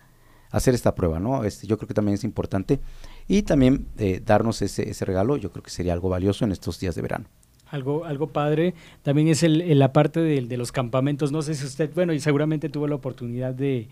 hacer 0.53 0.75
esta 0.75 0.95
prueba, 0.95 1.19
¿no? 1.19 1.45
Este, 1.45 1.67
yo 1.67 1.77
creo 1.79 1.89
que 1.89 1.95
también 1.95 2.15
es 2.15 2.25
importante. 2.25 2.79
Y 3.27 3.43
también 3.43 3.87
eh, 3.99 4.23
darnos 4.25 4.63
ese, 4.63 4.89
ese 4.89 5.05
regalo, 5.05 5.37
yo 5.37 5.51
creo 5.51 5.63
que 5.63 5.71
sería 5.71 5.93
algo 5.93 6.09
valioso 6.09 6.45
en 6.45 6.53
estos 6.53 6.79
días 6.79 6.95
de 6.95 7.03
verano. 7.03 7.25
Algo, 7.71 8.05
algo 8.05 8.29
padre 8.29 8.75
también 9.03 9.29
es 9.29 9.43
el, 9.43 9.63
el 9.63 9.79
la 9.79 9.95
parte 9.95 10.21
de, 10.21 10.43
de, 10.43 10.57
los 10.59 10.71
campamentos. 10.71 11.33
No 11.33 11.41
sé 11.41 11.55
si 11.55 11.65
usted, 11.65 11.91
bueno, 11.95 12.13
y 12.13 12.21
seguramente 12.21 12.69
tuvo 12.69 12.87
la 12.87 12.95
oportunidad 12.95 13.55
de, 13.55 13.89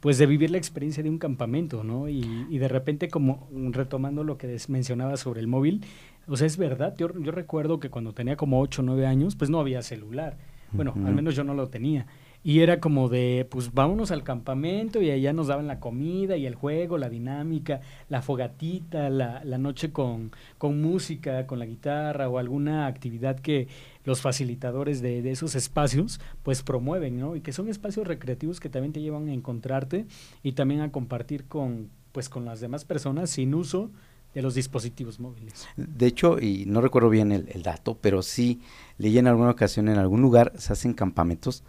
pues 0.00 0.18
de 0.18 0.26
vivir 0.26 0.50
la 0.50 0.58
experiencia 0.58 1.02
de 1.04 1.10
un 1.10 1.18
campamento, 1.18 1.84
¿no? 1.84 2.08
Y, 2.08 2.46
y 2.50 2.58
de 2.58 2.66
repente 2.66 3.08
como 3.08 3.48
retomando 3.70 4.24
lo 4.24 4.36
que 4.36 4.58
mencionaba 4.68 5.16
sobre 5.16 5.40
el 5.40 5.46
móvil, 5.46 5.84
o 6.26 6.36
sea, 6.36 6.46
es 6.46 6.56
verdad, 6.56 6.94
yo, 6.96 7.08
yo 7.20 7.30
recuerdo 7.30 7.78
que 7.78 7.88
cuando 7.88 8.12
tenía 8.12 8.36
como 8.36 8.60
8 8.60 8.82
o 8.82 8.84
9 8.84 9.06
años, 9.06 9.36
pues 9.36 9.48
no 9.48 9.60
había 9.60 9.82
celular. 9.82 10.36
Bueno, 10.72 10.94
al 11.04 11.14
menos 11.14 11.34
yo 11.34 11.42
no 11.42 11.54
lo 11.54 11.68
tenía. 11.68 12.06
Y 12.42 12.60
era 12.60 12.80
como 12.80 13.10
de, 13.10 13.46
pues 13.50 13.74
vámonos 13.74 14.10
al 14.10 14.22
campamento 14.22 15.02
y 15.02 15.10
allá 15.10 15.34
nos 15.34 15.48
daban 15.48 15.66
la 15.66 15.78
comida 15.78 16.38
y 16.38 16.46
el 16.46 16.54
juego, 16.54 16.96
la 16.96 17.10
dinámica, 17.10 17.82
la 18.08 18.22
fogatita, 18.22 19.10
la, 19.10 19.44
la 19.44 19.58
noche 19.58 19.92
con, 19.92 20.32
con 20.56 20.80
música, 20.80 21.46
con 21.46 21.58
la 21.58 21.66
guitarra 21.66 22.30
o 22.30 22.38
alguna 22.38 22.86
actividad 22.86 23.38
que 23.38 23.68
los 24.04 24.22
facilitadores 24.22 25.02
de, 25.02 25.20
de, 25.20 25.32
esos 25.32 25.54
espacios 25.54 26.18
pues 26.42 26.62
promueven, 26.62 27.20
¿no? 27.20 27.36
Y 27.36 27.42
que 27.42 27.52
son 27.52 27.68
espacios 27.68 28.06
recreativos 28.06 28.58
que 28.58 28.70
también 28.70 28.94
te 28.94 29.02
llevan 29.02 29.28
a 29.28 29.34
encontrarte 29.34 30.06
y 30.42 30.52
también 30.52 30.80
a 30.80 30.90
compartir 30.90 31.44
con, 31.44 31.90
pues, 32.12 32.30
con 32.30 32.46
las 32.46 32.60
demás 32.60 32.86
personas 32.86 33.28
sin 33.28 33.54
uso 33.54 33.90
de 34.34 34.42
los 34.42 34.54
dispositivos 34.54 35.20
móviles. 35.20 35.66
De 35.76 36.06
hecho, 36.06 36.38
y 36.40 36.64
no 36.66 36.80
recuerdo 36.80 37.10
bien 37.10 37.32
el, 37.32 37.48
el 37.52 37.62
dato, 37.62 37.98
pero 38.00 38.22
sí 38.22 38.60
leí 38.96 39.18
en 39.18 39.26
alguna 39.26 39.50
ocasión 39.50 39.88
en 39.88 39.98
algún 39.98 40.22
lugar 40.22 40.52
se 40.56 40.72
hacen 40.72 40.94
campamentos 40.94 41.64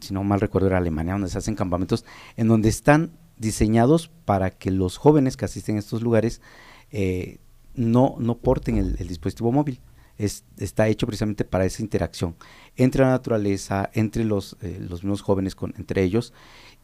si 0.00 0.12
no 0.12 0.24
mal 0.24 0.40
recuerdo 0.40 0.68
era 0.68 0.78
Alemania, 0.78 1.14
donde 1.14 1.28
se 1.28 1.38
hacen 1.38 1.54
campamentos, 1.54 2.04
en 2.36 2.48
donde 2.48 2.68
están 2.68 3.12
diseñados 3.36 4.08
para 4.24 4.50
que 4.50 4.70
los 4.70 4.96
jóvenes 4.96 5.36
que 5.36 5.44
asisten 5.44 5.76
a 5.76 5.80
estos 5.80 6.02
lugares 6.02 6.40
eh, 6.90 7.38
no, 7.74 8.16
no 8.18 8.38
porten 8.38 8.76
el, 8.76 8.96
dispositivo 8.96 9.52
móvil. 9.52 9.80
Es, 10.16 10.44
está 10.56 10.88
hecho 10.88 11.06
precisamente 11.06 11.44
para 11.44 11.64
esa 11.64 11.80
interacción 11.80 12.34
entre 12.76 13.02
la 13.02 13.10
naturaleza, 13.10 13.88
entre 13.92 14.24
los, 14.24 14.56
eh, 14.62 14.78
los 14.80 15.04
mismos 15.04 15.22
jóvenes 15.22 15.54
con, 15.54 15.74
entre 15.78 16.02
ellos, 16.02 16.32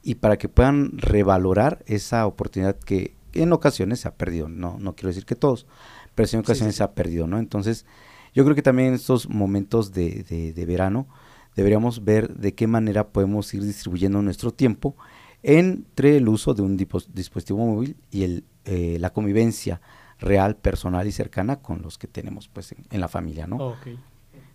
y 0.05 0.17
para 0.17 0.37
que 0.37 0.49
puedan 0.49 0.97
revalorar 0.99 1.83
esa 1.87 2.27
oportunidad 2.27 2.77
que, 2.79 3.17
en 3.33 3.53
ocasiones 3.53 3.99
se 4.01 4.07
ha 4.07 4.15
perdido. 4.15 4.49
No, 4.49 4.79
no 4.79 4.95
quiero 4.95 5.09
decir 5.09 5.25
que 5.25 5.35
todos, 5.35 5.67
pero 6.15 6.29
en 6.33 6.39
ocasiones 6.39 6.77
se 6.77 6.85
ha 6.85 6.93
perdido, 6.93 7.27
¿no? 7.27 7.41
Entonces, 7.41 7.85
yo 8.33 8.45
creo 8.45 8.55
que 8.55 8.63
también 8.63 8.89
en 8.89 8.95
estos 8.95 9.29
momentos 9.29 9.93
de, 9.93 10.23
de, 10.23 10.53
de 10.53 10.67
verano, 10.67 11.09
deberíamos 11.57 12.05
ver 12.05 12.35
de 12.35 12.55
qué 12.55 12.67
manera 12.67 13.09
podemos 13.09 13.53
ir 13.55 13.63
distribuyendo 13.63 14.21
nuestro 14.23 14.53
tiempo 14.53 14.97
entre 15.43 16.17
el 16.17 16.29
uso 16.29 16.55
de 16.55 16.63
un 16.63 16.77
dispositivo 16.77 17.59
móvil 17.59 17.97
y 18.11 18.25
el, 18.25 18.45
eh, 18.65 18.97
la 18.99 19.11
convivencia 19.11 19.81
real, 20.19 20.57
personal 20.57 21.07
y 21.07 21.13
cercana 21.13 21.61
con 21.61 21.83
los 21.83 21.99
que 21.99 22.07
tenemos 22.07 22.49
pues 22.49 22.75
en, 22.91 23.01
la 23.01 23.09
familia, 23.09 23.47
¿no? 23.47 23.77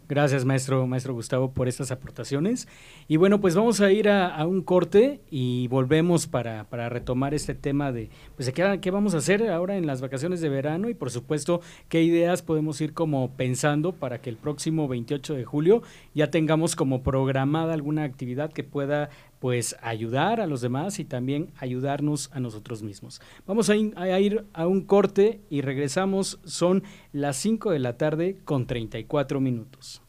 Gracias, 0.10 0.44
maestro, 0.44 0.88
maestro 0.88 1.14
Gustavo, 1.14 1.52
por 1.52 1.68
estas 1.68 1.92
aportaciones. 1.92 2.68
Y 3.08 3.18
bueno, 3.18 3.40
pues 3.40 3.54
vamos 3.54 3.80
a 3.80 3.92
ir 3.92 4.10
a, 4.10 4.44
un 4.48 4.64
corte 4.64 5.22
y 5.30 5.68
volvemos 5.68 6.26
para, 6.26 6.64
para, 6.64 6.90
retomar 6.90 7.36
este 7.36 7.54
tema 7.54 7.92
de, 7.92 8.10
pues, 8.36 8.52
qué, 8.52 8.80
qué, 8.82 8.90
vamos 8.90 9.14
a 9.14 9.20
hacer 9.20 9.48
ahora 9.52 9.78
en 9.78 9.86
las 9.86 10.02
vacaciones 10.02 10.42
de 10.42 10.50
verano 10.50 10.90
y, 10.90 10.96
por 10.96 11.12
supuesto, 11.12 11.62
qué 11.90 12.02
ideas 12.02 12.42
podemos 12.42 12.82
ir 12.82 12.96
como 12.96 13.30
pensando 13.38 13.92
para 13.92 14.20
que 14.20 14.32
el 14.32 14.38
próximo 14.38 14.88
28 14.88 15.36
de 15.36 15.46
julio 15.46 15.84
ya 16.16 16.32
tengamos 16.32 16.76
como 16.76 17.04
programada 17.04 17.76
alguna 17.76 18.04
actividad 18.04 18.52
que 18.52 18.64
pueda 18.64 19.12
pues 19.40 19.76
ayudar 19.82 20.42
a 20.42 20.48
los 20.48 20.62
demás 20.62 21.00
y 21.00 21.06
también 21.06 21.52
ayudarnos 21.58 22.30
a 22.34 22.40
nosotros 22.40 22.84
mismos. 22.84 23.22
Vamos 23.48 23.70
a, 23.70 23.76
ir 23.76 24.46
a 24.54 24.68
un 24.68 24.82
corte 24.82 25.42
y 25.50 25.62
regresamos. 25.62 26.40
Son 26.44 26.84
las 27.14 27.38
5 27.38 27.72
de 27.72 27.80
la 27.80 27.98
tarde 27.98 28.38
con 28.44 28.68
34 28.68 29.40
minutos. 29.40 30.02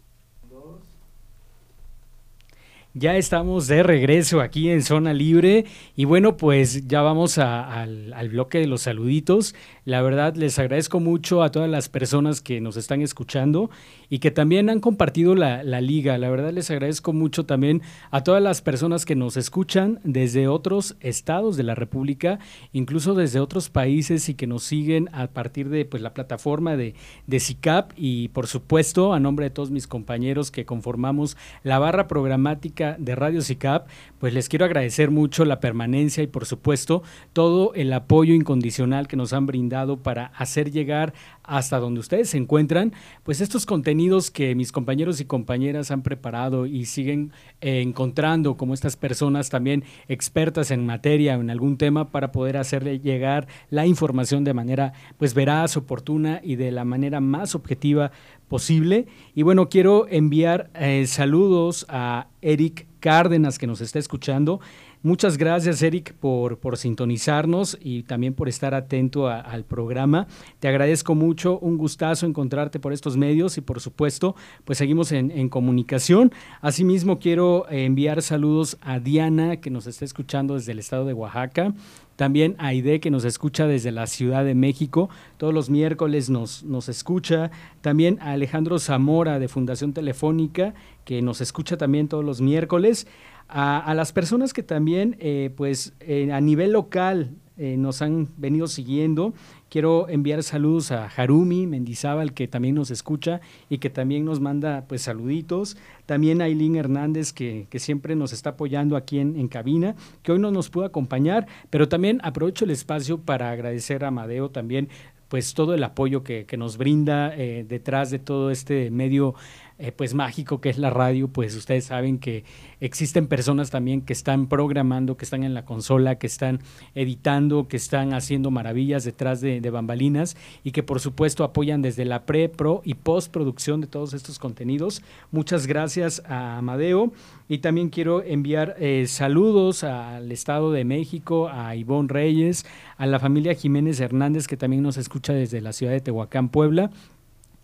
Ya 2.92 3.16
estamos 3.16 3.68
de 3.68 3.84
regreso 3.84 4.40
aquí 4.40 4.68
en 4.68 4.82
Zona 4.82 5.14
Libre 5.14 5.64
y 5.94 6.06
bueno, 6.06 6.36
pues 6.36 6.88
ya 6.88 7.02
vamos 7.02 7.38
al, 7.38 8.28
bloque 8.30 8.58
de 8.58 8.66
los 8.66 8.82
saluditos. 8.82 9.54
La 9.84 10.02
verdad, 10.02 10.34
les 10.34 10.58
agradezco 10.58 10.98
mucho 10.98 11.44
a 11.44 11.52
todas 11.52 11.70
las 11.70 11.88
personas 11.88 12.40
que 12.40 12.60
nos 12.60 12.76
están 12.76 13.00
escuchando 13.00 13.70
y 14.08 14.18
que 14.18 14.32
también 14.32 14.68
han 14.70 14.80
compartido 14.80 15.36
la, 15.36 15.62
la 15.62 15.80
liga. 15.80 16.18
La 16.18 16.30
verdad, 16.30 16.52
les 16.52 16.68
agradezco 16.72 17.12
mucho 17.12 17.46
también 17.46 17.80
a 18.10 18.24
todas 18.24 18.42
las 18.42 18.60
personas 18.60 19.04
que 19.04 19.14
nos 19.14 19.36
escuchan 19.36 20.00
desde 20.02 20.48
otros 20.48 20.96
estados 20.98 21.56
de 21.56 21.62
la 21.62 21.76
República, 21.76 22.40
incluso 22.72 23.14
desde 23.14 23.38
otros 23.38 23.70
países 23.70 24.28
y 24.28 24.34
que 24.34 24.48
nos 24.48 24.64
siguen 24.64 25.08
a 25.12 25.28
partir 25.28 25.68
de 25.68 25.84
pues, 25.84 26.02
la 26.02 26.12
plataforma 26.12 26.76
de, 26.76 26.96
de 27.28 27.38
CICAP 27.38 27.92
y 27.96 28.28
por 28.28 28.48
supuesto 28.48 29.12
a 29.12 29.20
nombre 29.20 29.44
de 29.44 29.50
todos 29.50 29.70
mis 29.70 29.86
compañeros 29.86 30.50
que 30.50 30.64
conformamos 30.64 31.36
la 31.62 31.78
barra 31.78 32.08
programática 32.08 32.79
de 32.80 33.14
Radio 33.14 33.42
SICAP, 33.42 33.88
pues 34.18 34.32
les 34.32 34.48
quiero 34.48 34.64
agradecer 34.64 35.10
mucho 35.10 35.44
la 35.44 35.60
permanencia 35.60 36.22
y 36.22 36.26
por 36.26 36.46
supuesto 36.46 37.02
todo 37.32 37.74
el 37.74 37.92
apoyo 37.92 38.34
incondicional 38.34 39.06
que 39.06 39.16
nos 39.16 39.32
han 39.32 39.46
brindado 39.46 39.98
para 39.98 40.26
hacer 40.36 40.70
llegar 40.70 41.12
hasta 41.42 41.78
donde 41.78 42.00
ustedes 42.00 42.30
se 42.30 42.38
encuentran, 42.38 42.92
pues 43.22 43.40
estos 43.40 43.66
contenidos 43.66 44.30
que 44.30 44.54
mis 44.54 44.72
compañeros 44.72 45.20
y 45.20 45.24
compañeras 45.24 45.90
han 45.90 46.02
preparado 46.02 46.64
y 46.64 46.86
siguen 46.86 47.32
eh, 47.60 47.82
encontrando 47.82 48.56
como 48.56 48.72
estas 48.72 48.96
personas 48.96 49.50
también 49.50 49.84
expertas 50.08 50.70
en 50.70 50.86
materia 50.86 51.36
o 51.36 51.40
en 51.40 51.50
algún 51.50 51.76
tema 51.76 52.10
para 52.10 52.32
poder 52.32 52.56
hacerle 52.56 53.00
llegar 53.00 53.48
la 53.68 53.86
información 53.86 54.44
de 54.44 54.54
manera 54.54 54.92
pues 55.18 55.34
veraz, 55.34 55.76
oportuna 55.76 56.40
y 56.42 56.56
de 56.56 56.70
la 56.70 56.84
manera 56.84 57.20
más 57.20 57.54
objetiva 57.54 58.12
posible. 58.50 59.06
Y 59.34 59.44
bueno, 59.44 59.70
quiero 59.70 60.06
enviar 60.08 60.70
eh, 60.74 61.06
saludos 61.06 61.86
a 61.88 62.26
Eric 62.42 62.86
Cárdenas 62.98 63.58
que 63.58 63.68
nos 63.68 63.80
está 63.80 63.98
escuchando. 63.98 64.60
Muchas 65.02 65.38
gracias, 65.38 65.80
Eric, 65.82 66.12
por, 66.12 66.58
por 66.58 66.76
sintonizarnos 66.76 67.78
y 67.80 68.02
también 68.02 68.34
por 68.34 68.50
estar 68.50 68.74
atento 68.74 69.28
al 69.28 69.64
programa. 69.64 70.26
Te 70.58 70.68
agradezco 70.68 71.14
mucho, 71.14 71.58
un 71.60 71.78
gustazo 71.78 72.26
encontrarte 72.26 72.78
por 72.78 72.92
estos 72.92 73.16
medios 73.16 73.56
y 73.56 73.62
por 73.62 73.80
supuesto, 73.80 74.36
pues 74.66 74.76
seguimos 74.76 75.10
en, 75.12 75.30
en 75.30 75.48
comunicación. 75.48 76.32
Asimismo, 76.60 77.18
quiero 77.18 77.66
enviar 77.70 78.20
saludos 78.20 78.76
a 78.82 78.98
Diana, 78.98 79.56
que 79.56 79.70
nos 79.70 79.86
está 79.86 80.04
escuchando 80.04 80.52
desde 80.54 80.72
el 80.72 80.80
estado 80.80 81.06
de 81.06 81.14
Oaxaca. 81.14 81.72
También 82.20 82.54
Aide, 82.58 83.00
que 83.00 83.10
nos 83.10 83.24
escucha 83.24 83.66
desde 83.66 83.92
la 83.92 84.06
Ciudad 84.06 84.44
de 84.44 84.54
México. 84.54 85.08
Todos 85.38 85.54
los 85.54 85.70
miércoles 85.70 86.28
nos, 86.28 86.64
nos 86.64 86.90
escucha. 86.90 87.50
También 87.80 88.18
a 88.20 88.32
Alejandro 88.32 88.78
Zamora 88.78 89.38
de 89.38 89.48
Fundación 89.48 89.94
Telefónica, 89.94 90.74
que 91.06 91.22
nos 91.22 91.40
escucha 91.40 91.78
también 91.78 92.08
todos 92.08 92.22
los 92.22 92.42
miércoles. 92.42 93.06
A, 93.48 93.78
a 93.78 93.94
las 93.94 94.12
personas 94.12 94.52
que 94.52 94.62
también, 94.62 95.16
eh, 95.18 95.48
pues, 95.56 95.94
eh, 96.00 96.30
a 96.30 96.42
nivel 96.42 96.72
local 96.72 97.30
eh, 97.56 97.76
nos 97.78 98.00
han 98.02 98.28
venido 98.36 98.68
siguiendo 98.68 99.32
Quiero 99.70 100.08
enviar 100.08 100.42
saludos 100.42 100.90
a 100.90 101.06
Harumi 101.06 101.68
Mendizábal, 101.68 102.34
que 102.34 102.48
también 102.48 102.74
nos 102.74 102.90
escucha 102.90 103.40
y 103.68 103.78
que 103.78 103.88
también 103.88 104.24
nos 104.24 104.40
manda 104.40 104.84
pues 104.88 105.02
saluditos. 105.02 105.76
También 106.06 106.42
a 106.42 106.46
Aileen 106.46 106.74
Hernández, 106.74 107.32
que, 107.32 107.68
que 107.70 107.78
siempre 107.78 108.16
nos 108.16 108.32
está 108.32 108.50
apoyando 108.50 108.96
aquí 108.96 109.20
en, 109.20 109.36
en, 109.36 109.46
cabina, 109.46 109.94
que 110.24 110.32
hoy 110.32 110.40
no 110.40 110.50
nos 110.50 110.70
pudo 110.70 110.86
acompañar, 110.86 111.46
pero 111.70 111.88
también 111.88 112.20
aprovecho 112.24 112.64
el 112.64 112.72
espacio 112.72 113.20
para 113.20 113.52
agradecer 113.52 114.04
a 114.04 114.08
Amadeo 114.08 114.50
también 114.50 114.88
pues 115.30 115.54
todo 115.54 115.74
el 115.74 115.84
apoyo 115.84 116.24
que, 116.24 116.44
que 116.44 116.56
nos 116.56 116.76
brinda 116.76 117.32
eh, 117.36 117.64
detrás 117.66 118.10
de 118.10 118.18
todo 118.18 118.50
este 118.50 118.90
medio 118.90 119.36
eh, 119.80 119.92
pues 119.92 120.12
mágico 120.12 120.60
que 120.60 120.68
es 120.68 120.76
la 120.76 120.90
radio, 120.90 121.28
pues 121.28 121.56
ustedes 121.56 121.86
saben 121.86 122.18
que 122.18 122.44
existen 122.80 123.26
personas 123.28 123.70
también 123.70 124.02
que 124.02 124.12
están 124.12 124.46
programando, 124.46 125.16
que 125.16 125.24
están 125.24 125.42
en 125.42 125.54
la 125.54 125.64
consola, 125.64 126.16
que 126.16 126.26
están 126.26 126.60
editando, 126.94 127.66
que 127.66 127.78
están 127.78 128.12
haciendo 128.12 128.50
maravillas 128.50 129.04
detrás 129.04 129.40
de, 129.40 129.60
bambalinas 129.70 130.36
y 130.64 130.72
que 130.72 130.82
por 130.82 131.00
supuesto 131.00 131.44
apoyan 131.44 131.80
desde 131.80 132.04
la 132.04 132.26
pre, 132.26 132.48
pro 132.48 132.82
y 132.84 132.94
postproducción 132.94 133.80
de 133.80 133.86
todos 133.86 134.12
estos 134.12 134.38
contenidos. 134.38 135.02
Muchas 135.30 135.66
gracias 135.66 136.22
a 136.26 136.58
Amadeo 136.58 137.12
y 137.48 137.58
también 137.58 137.88
quiero 137.88 138.22
enviar 138.22 138.76
eh, 138.78 139.06
saludos 139.06 139.82
al 139.82 140.30
Estado 140.30 140.72
de 140.72 140.84
México, 140.84 141.48
a 141.48 141.74
Ivonne 141.74 142.08
Reyes, 142.08 142.66
a 142.98 143.06
la 143.06 143.18
familia 143.18 143.54
Jiménez 143.54 143.98
Hernández 144.00 144.46
que 144.46 144.56
también 144.56 144.82
nos 144.82 144.98
escucha 144.98 145.32
desde 145.32 145.60
la 145.60 145.72
ciudad 145.72 145.92
de 145.92 146.00
Tehuacán, 146.00 146.50
Puebla 146.50 146.90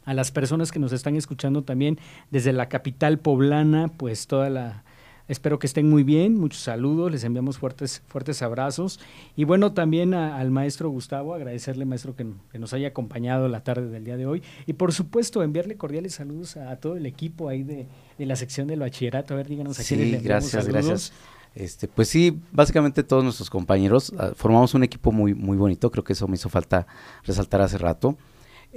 a 0.07 0.14
las 0.14 0.31
personas 0.31 0.73
que 0.73 0.79
nos 0.79 0.92
están 0.92 1.16
escuchando 1.16 1.62
también 1.62 1.99
desde 2.31 2.53
la 2.55 2.71
capital 2.71 3.19
poblana, 3.19 3.88
pues 3.88 4.27
toda 4.27 4.49
la... 4.49 4.85
Espero 5.29 5.59
que 5.59 5.66
estén 5.66 5.90
muy 5.90 6.05
bien, 6.05 6.38
muchos 6.38 6.62
saludos, 6.62 7.11
les 7.11 7.25
enviamos 7.25 7.59
fuertes, 7.59 8.01
fuertes 8.07 8.42
abrazos. 8.42 9.01
Y 9.35 9.42
bueno, 9.42 9.73
también 9.73 10.14
al 10.14 10.53
maestro 10.53 10.88
Gustavo, 10.88 11.35
agradecerle, 11.35 11.85
maestro, 11.85 12.14
que, 12.14 12.25
que, 12.53 12.61
nos 12.61 12.73
haya 12.73 12.87
acompañado 12.87 13.49
la 13.49 13.64
tarde 13.64 13.90
del 13.90 14.05
día 14.05 14.16
de 14.16 14.25
hoy. 14.25 14.45
Y 14.66 14.75
por 14.75 14.92
supuesto, 14.92 15.42
enviarle 15.42 15.77
cordiales 15.77 16.14
saludos 16.14 16.57
a, 16.57 16.77
todo 16.77 16.97
el 16.97 17.07
equipo 17.07 17.49
ahí 17.49 17.64
de, 17.64 17.88
de, 18.16 18.27
la 18.27 18.37
sección 18.37 18.69
del 18.69 18.79
bachillerato. 18.79 19.35
A 19.35 19.38
ver, 19.38 19.49
díganos 19.49 19.81
a 19.81 19.83
sí, 19.83 19.97
le 19.97 20.21
gracias, 20.21 20.64
saludos. 20.64 20.87
gracias. 20.87 21.12
Este, 21.57 21.88
pues 21.88 22.07
sí, 22.07 22.38
básicamente 22.53 23.03
todos 23.03 23.25
nuestros 23.25 23.51
compañeros 23.51 24.11
uh, 24.11 24.35
formamos 24.37 24.75
un 24.75 24.85
equipo 24.85 25.11
muy, 25.11 25.35
muy 25.35 25.57
bonito, 25.57 25.90
creo 25.90 26.05
que 26.05 26.12
eso 26.12 26.29
me 26.29 26.35
hizo 26.37 26.51
falta 26.51 26.87
resaltar 27.25 27.62
hace 27.62 27.79
rato. 27.79 28.16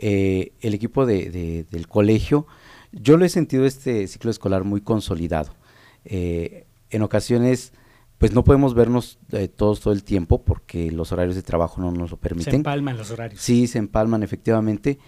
Eh, 0.02 0.54
el 0.62 0.74
equipo 0.74 1.06
de, 1.06 1.30
de, 1.30 1.66
del 1.70 1.88
colegio, 1.88 2.48
yo 2.92 3.18
lo 3.18 3.26
he 3.26 3.30
sentido 3.30 3.66
este 3.66 4.08
ciclo 4.08 4.32
escolar 4.32 4.64
muy 4.64 4.82
consolidado. 4.82 5.54
Eh, 6.06 6.66
en 6.90 7.02
ocasiones, 7.02 7.74
pues 8.18 8.34
no 8.34 8.44
podemos 8.44 8.74
vernos 8.74 9.20
eh, 9.32 9.48
todos 9.48 9.80
todo 9.80 9.94
el 9.94 10.04
tiempo 10.04 10.42
porque 10.42 10.92
los 10.92 11.12
horarios 11.12 11.36
de 11.36 11.44
trabajo 11.44 11.82
no 11.82 11.92
nos 11.92 12.12
lo 12.12 12.18
permiten. 12.18 12.52
Se 12.52 12.58
empalman 12.58 12.98
los 12.98 13.12
horarios. 13.12 13.42
Sí, 13.42 13.68
se 13.68 13.78
empalman 13.78 14.24
efectivamente. 14.24 15.00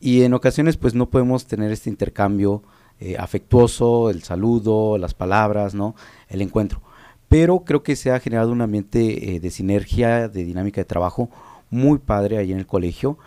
Y 0.00 0.22
en 0.22 0.34
ocasiones 0.34 0.76
pues 0.76 0.94
no 0.94 1.10
podemos 1.10 1.46
tener 1.46 1.70
este 1.70 1.90
intercambio 1.90 2.62
eh, 3.00 3.16
afectuoso, 3.18 4.10
el 4.10 4.22
saludo, 4.22 4.98
las 4.98 5.14
palabras, 5.14 5.74
¿no? 5.74 5.94
El 6.28 6.42
encuentro. 6.42 6.82
Pero 7.28 7.60
creo 7.60 7.82
que 7.82 7.94
se 7.94 8.10
ha 8.10 8.20
generado 8.20 8.50
un 8.50 8.62
ambiente 8.62 9.38
de 9.38 9.50
sinergia, 9.50 10.28
de 10.28 10.44
dinámica 10.44 10.80
de 10.80 10.86
trabajo 10.86 11.28
muy 11.68 11.98
padre 11.98 12.38
ahí 12.38 12.52
en 12.52 12.58
el 12.58 12.66
colegio, 12.66 13.18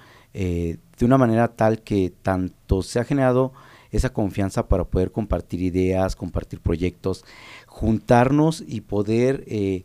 de 1.01 1.05
una 1.05 1.17
manera 1.17 1.47
tal 1.47 1.81
que 1.81 2.13
tanto 2.21 2.83
se 2.83 2.99
ha 2.99 3.03
generado 3.03 3.53
esa 3.89 4.13
confianza 4.13 4.67
para 4.67 4.85
poder 4.85 5.11
compartir 5.11 5.61
ideas, 5.61 6.15
compartir 6.15 6.61
proyectos, 6.61 7.25
juntarnos 7.65 8.63
y 8.65 8.81
poder 8.81 9.43
eh, 9.47 9.83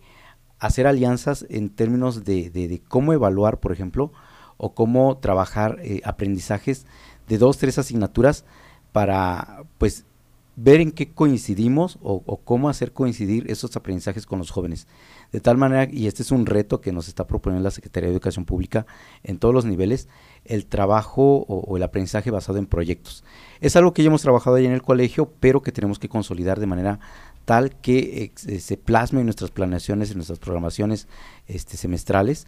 hacer 0.58 0.86
alianzas 0.86 1.46
en 1.48 1.70
términos 1.70 2.24
de, 2.24 2.82
cómo 2.88 3.14
evaluar, 3.14 3.60
por 3.60 3.72
ejemplo, 3.72 4.12
o 4.58 4.74
cómo 4.74 5.16
trabajar 5.16 5.78
eh, 5.82 6.02
aprendizajes 6.04 6.86
de 7.28 7.38
dos, 7.38 7.56
tres 7.56 7.78
asignaturas 7.78 8.44
para, 8.92 9.64
pues, 9.78 10.04
ver 10.54 10.80
en 10.80 10.92
qué 10.92 11.12
coincidimos 11.12 11.98
o, 12.02 12.22
o, 12.24 12.38
cómo 12.38 12.70
hacer 12.70 12.92
coincidir 12.92 13.50
esos 13.50 13.74
aprendizajes 13.76 14.24
con 14.24 14.38
los 14.38 14.50
jóvenes. 14.50 14.86
De 15.30 15.40
tal 15.40 15.58
manera, 15.58 15.90
y 15.92 16.06
este 16.06 16.22
es 16.22 16.30
un 16.30 16.46
reto 16.46 16.80
que 16.80 16.92
nos 16.92 17.08
está 17.08 17.26
proponiendo 17.26 17.64
la 17.64 17.70
Secretaría 17.70 18.08
de 18.08 18.14
Educación 18.14 18.46
Pública 18.46 18.86
en 19.22 19.38
todos 19.38 19.54
los 19.54 19.66
niveles, 19.66 20.08
el 20.48 20.66
trabajo 20.66 21.44
o, 21.48 21.76
el 21.76 21.82
aprendizaje 21.82 22.30
basado 22.30 22.58
en 22.58 22.66
proyectos. 22.66 23.24
Es 23.60 23.76
algo 23.76 23.92
que 23.92 24.02
ya 24.02 24.08
hemos 24.08 24.22
trabajado 24.22 24.56
ahí 24.56 24.66
en 24.66 24.72
el 24.72 24.82
colegio, 24.82 25.32
pero 25.40 25.62
que 25.62 25.72
tenemos 25.72 25.98
que 25.98 26.08
consolidar 26.08 26.60
de 26.60 26.66
manera 26.66 27.00
tal 27.44 27.76
que 27.76 28.32
eh, 28.46 28.58
se 28.58 28.76
plasme 28.76 29.20
en 29.20 29.26
nuestras 29.26 29.50
planeaciones, 29.50 30.10
en 30.10 30.16
nuestras 30.16 30.38
programaciones 30.38 31.08
este, 31.46 31.76
semestrales, 31.76 32.46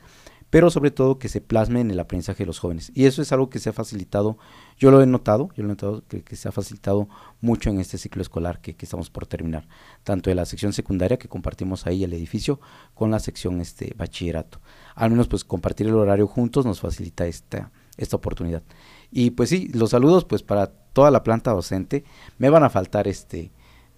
pero 0.50 0.70
sobre 0.70 0.90
todo 0.90 1.18
que 1.18 1.28
se 1.28 1.40
plasme 1.40 1.80
en 1.80 1.90
el 1.90 2.00
aprendizaje 2.00 2.42
de 2.42 2.46
los 2.46 2.58
jóvenes. 2.58 2.90
Y 2.94 3.04
eso 3.04 3.20
es 3.20 3.32
algo 3.32 3.50
que 3.50 3.58
se 3.58 3.68
ha 3.68 3.72
facilitado, 3.72 4.38
yo 4.78 4.90
lo 4.90 5.02
he 5.02 5.06
notado, 5.06 5.50
yo 5.54 5.62
lo 5.62 5.68
he 5.68 5.72
notado 5.72 6.02
que, 6.08 6.36
se 6.36 6.48
ha 6.48 6.52
facilitado 6.52 7.08
mucho 7.40 7.70
en 7.70 7.80
este 7.80 7.98
ciclo 7.98 8.22
escolar 8.22 8.60
que, 8.60 8.74
estamos 8.78 9.10
por 9.10 9.26
terminar, 9.26 9.68
tanto 10.04 10.30
de 10.30 10.36
la 10.36 10.46
sección 10.46 10.72
secundaria 10.72 11.18
que 11.18 11.28
compartimos 11.28 11.86
ahí 11.86 12.02
el 12.04 12.12
edificio 12.14 12.60
con 12.94 13.10
la 13.10 13.18
sección 13.18 13.60
este 13.60 13.92
bachillerato. 13.96 14.60
Al 14.94 15.10
menos 15.10 15.28
pues 15.28 15.44
compartir 15.44 15.86
el 15.86 15.94
horario 15.94 16.26
juntos 16.26 16.64
nos 16.64 16.80
facilita 16.80 17.26
esta, 17.26 17.70
esta 17.98 18.16
oportunidad. 18.16 18.62
Y 19.10 19.30
pues 19.30 19.50
sí, 19.50 19.68
los 19.74 19.90
saludos 19.90 20.24
pues 20.24 20.42
para 20.42 20.68
toda 20.68 21.10
la 21.10 21.22
planta 21.22 21.52
docente. 21.52 22.04
Me 22.38 22.48
van 22.48 22.64
a 22.64 22.70
faltar 22.70 23.06
este, 23.06 23.50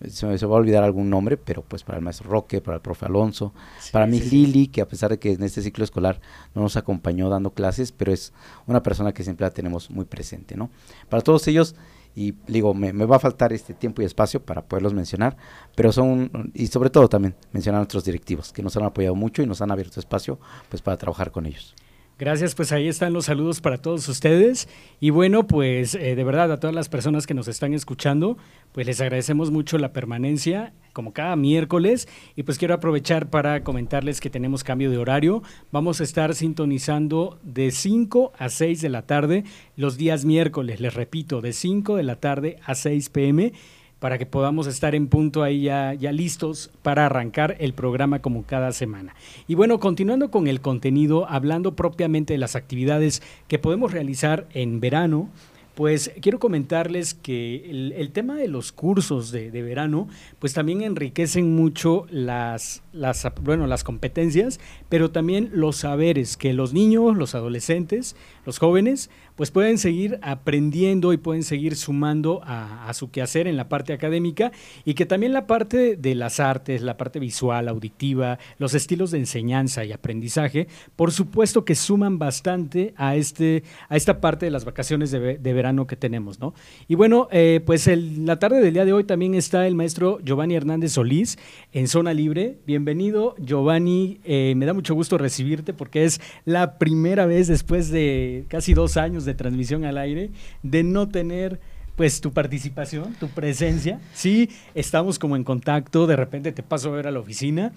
se 0.09 0.27
me, 0.27 0.37
va 0.37 0.57
a 0.57 0.59
olvidar 0.59 0.83
algún 0.83 1.11
nombre, 1.11 1.37
pero 1.37 1.63
pues 1.63 1.85
para 1.85 1.99
el 1.99 2.05
maestro 2.05 2.31
Roque, 2.31 2.61
para 2.61 2.77
el 2.77 2.81
profe 2.81 3.07
Alonso, 3.07 3.53
para 3.93 4.07
mi 4.07 4.21
Lili, 4.21 4.69
que 4.69 4.81
a 4.81 4.89
pesar 4.89 5.11
de 5.11 5.19
que 5.19 5.33
en 5.33 5.43
este 5.43 5.63
ciclo 5.63 5.85
escolar 5.85 6.21
no 6.55 6.63
nos 6.63 6.77
acompañó 6.77 7.29
dando 7.29 7.53
clases, 7.53 7.93
pero 7.93 8.13
es 8.13 8.33
una 8.67 8.83
persona 8.83 9.13
que 9.13 9.23
siempre 9.23 9.47
la 9.47 9.51
tenemos 9.51 9.91
muy 9.91 10.07
presente, 10.07 10.57
¿no? 10.57 10.71
Para 11.09 11.23
todos 11.23 11.47
ellos, 11.49 11.77
y 12.15 12.33
digo, 12.47 12.73
me, 12.75 12.93
me, 12.93 13.05
va 13.05 13.17
a 13.17 13.21
faltar 13.21 13.53
este 13.53 13.75
tiempo 13.75 14.03
y 14.03 14.05
espacio 14.05 14.43
para 14.43 14.63
poderlos 14.63 14.95
mencionar, 14.95 15.37
pero 15.77 15.93
son, 15.93 16.51
y 16.55 16.67
sobre 16.69 16.91
todo 16.91 17.09
también 17.09 17.37
mencionar 17.53 17.79
a 17.79 17.83
nuestros 17.83 18.05
directivos, 18.05 18.53
que 18.53 18.63
nos 18.63 18.77
han 18.77 18.85
apoyado 18.85 19.15
mucho 19.15 19.43
y 19.43 19.47
nos 19.47 19.61
han 19.61 19.71
abierto 19.71 20.01
espacio 20.01 20.39
pues 20.71 20.83
para 20.83 20.97
trabajar 20.97 21.31
con 21.31 21.47
ellos. 21.47 21.75
Gracias, 22.21 22.55
pues 22.55 22.71
ahí 22.71 22.87
están 22.87 23.15
los 23.15 23.25
saludos 23.25 23.63
para 23.63 23.79
todos 23.79 24.07
ustedes. 24.07 24.69
Y 25.01 25.09
bueno, 25.09 25.47
pues 25.47 25.95
eh, 25.95 26.15
de 26.15 26.23
verdad 26.23 26.53
a 26.53 26.61
todas 26.61 26.77
las 26.77 26.91
personas 26.91 27.27
que 27.27 27.33
nos 27.33 27.49
están 27.49 27.73
escuchando, 27.73 28.37
pues 28.73 28.87
les 28.87 29.01
agradecemos 29.01 29.51
mucho 29.51 29.79
la 29.79 29.95
permanencia, 29.95 30.75
como 30.93 31.15
cada 31.15 31.35
miércoles. 31.37 32.09
Y 32.37 32.43
pues 32.43 32.59
quiero 32.59 32.75
aprovechar 32.75 33.31
para 33.31 33.65
comentarles 33.65 34.21
que 34.21 34.29
tenemos 34.29 34.65
cambio 34.65 34.91
de 34.91 34.99
horario. 34.99 35.43
Vamos 35.73 36.03
a 36.03 36.05
estar 36.05 36.35
sintonizando 36.35 37.39
de 37.43 37.71
5 37.71 38.35
a 38.37 38.51
6 38.51 38.83
de 38.83 38.89
la 38.91 39.07
tarde 39.07 39.45
los 39.77 39.97
días 39.97 40.27
miércoles, 40.27 40.79
les 40.79 40.93
repito, 40.93 41.41
de 41.41 41.55
5 41.55 41.97
de 41.97 42.03
la 42.03 42.17
tarde 42.17 42.59
a 42.67 42.75
6 42.75 43.09
pm 43.09 43.55
para 44.01 44.19
que 44.19 44.27
podamos 44.27 44.67
estar 44.67 44.95
en 44.95 45.07
punto 45.07 45.45
ahí 45.45 45.63
ya, 45.63 45.95
ya 45.95 46.11
listos 46.11 46.71
para 46.83 47.07
arrancar 47.07 47.57
el 47.61 47.75
programa 47.75 48.21
como 48.21 48.43
cada 48.45 48.73
semana. 48.73 49.15
Y 49.47 49.55
bueno, 49.55 49.79
continuando 49.79 50.31
con 50.31 50.49
el 50.49 50.61
contenido, 50.61 51.29
hablando 51.29 51.77
propiamente 51.77 52.33
de 52.33 52.39
las 52.39 52.57
actividades 52.57 53.23
que 53.47 53.59
podemos 53.59 53.93
realizar 53.93 54.49
en 54.55 54.81
verano, 54.81 55.29
pues 55.75 56.13
quiero 56.21 56.39
comentarles 56.39 57.15
que 57.15 57.93
el, 57.97 58.11
tema 58.13 58.35
de 58.35 58.49
los 58.49 58.71
cursos 58.71 59.31
de, 59.31 59.51
de, 59.51 59.63
verano, 59.63 60.09
pues 60.39 60.53
también 60.53 60.83
enriquecen 60.83 61.55
mucho 61.55 62.07
las, 62.11 62.83
las, 62.93 63.27
bueno, 63.41 63.67
las 63.67 63.83
competencias, 63.83 64.61
pero 64.89 65.11
también 65.11 65.49
los 65.55 65.77
saberes 65.77 66.37
que 66.37 66.53
los 66.53 66.75
niños, 66.75 67.17
los 67.17 67.35
adolescentes, 67.35 68.15
los 68.45 68.59
jóvenes, 68.59 69.09
pues 69.41 69.51
pueden 69.51 69.79
seguir 69.79 70.19
aprendiendo 70.21 71.15
y 71.15 71.17
pueden 71.17 71.45
seguir 71.45 71.75
sumando 71.75 72.43
a, 72.45 72.93
su 72.93 73.11
quehacer 73.11 73.47
en 73.47 73.57
la 73.57 73.71
parte 73.71 73.95
académica 73.95 74.53
y 74.85 74.93
que 74.93 75.07
también 75.07 75.33
la 75.33 75.47
parte 75.47 75.97
de 75.97 76.15
las 76.15 76.41
artes, 76.41 76.83
la 76.83 76.99
parte 76.99 77.19
visual, 77.19 77.67
auditiva, 77.69 78.39
los 78.59 78.75
estilos 78.75 79.13
de 79.13 79.19
enseñanza 79.19 79.83
y 79.83 79.93
aprendizaje, 79.93 80.69
por 80.95 81.11
supuesto 81.11 81.65
que 81.65 81.75
suman 81.75 82.19
bastante 82.19 82.93
a, 82.99 83.17
este, 83.17 83.63
a 83.89 83.97
esta 83.97 84.21
parte 84.21 84.45
de 84.45 84.51
las 84.51 84.67
vacaciones 84.67 85.11
de, 85.11 85.39
verano 85.39 85.87
que 85.87 85.97
tenemos, 85.97 86.39
¿no? 86.39 86.53
Y 86.87 86.97
bueno, 86.97 87.27
eh, 87.33 87.63
pues 87.65 87.87
la 87.87 88.39
tarde 88.39 88.61
del 88.61 88.75
día 88.75 88.85
de 88.85 88.93
hoy 88.93 89.05
también 89.05 89.35
está 89.35 89.67
el 89.67 89.75
maestro 89.75 90.21
Giovanni 90.23 90.55
Hernández 90.55 90.93
Solís 90.93 91.39
en 91.73 91.89
Zona 91.89 92.13
Libre. 92.13 92.59
Bienvenido, 92.67 93.35
Giovanni. 93.39 94.21
Eh, 94.25 94.53
me 94.55 94.67
da 94.67 94.75
mucho 94.75 94.95
gusto 94.95 95.17
recibirte 95.17 95.73
porque 95.73 96.05
es 96.05 96.21
la 96.45 96.77
primera 96.77 97.25
vez 97.25 97.49
después 97.49 97.89
de 97.89 98.45
casi 98.49 98.75
dos 98.75 98.99
años 98.99 99.25
de 99.25 99.30
de 99.31 99.37
transmisión 99.37 99.85
al 99.85 99.99
aire, 99.99 100.31
de 100.63 100.83
no 100.83 101.09
tener 101.09 101.61
pues 101.97 102.21
tu 102.21 102.33
participación, 102.33 103.15
tu 103.21 103.29
presencia. 103.29 104.01
Sí, 104.15 104.49
estamos 104.75 105.19
como 105.19 105.37
en 105.37 105.45
contacto, 105.45 106.07
de 106.07 106.17
repente 106.17 106.51
te 106.51 106.63
paso 106.63 106.89
a 106.89 106.97
ver 106.97 107.07
a 107.07 107.11
la 107.11 107.21
oficina, 107.21 107.73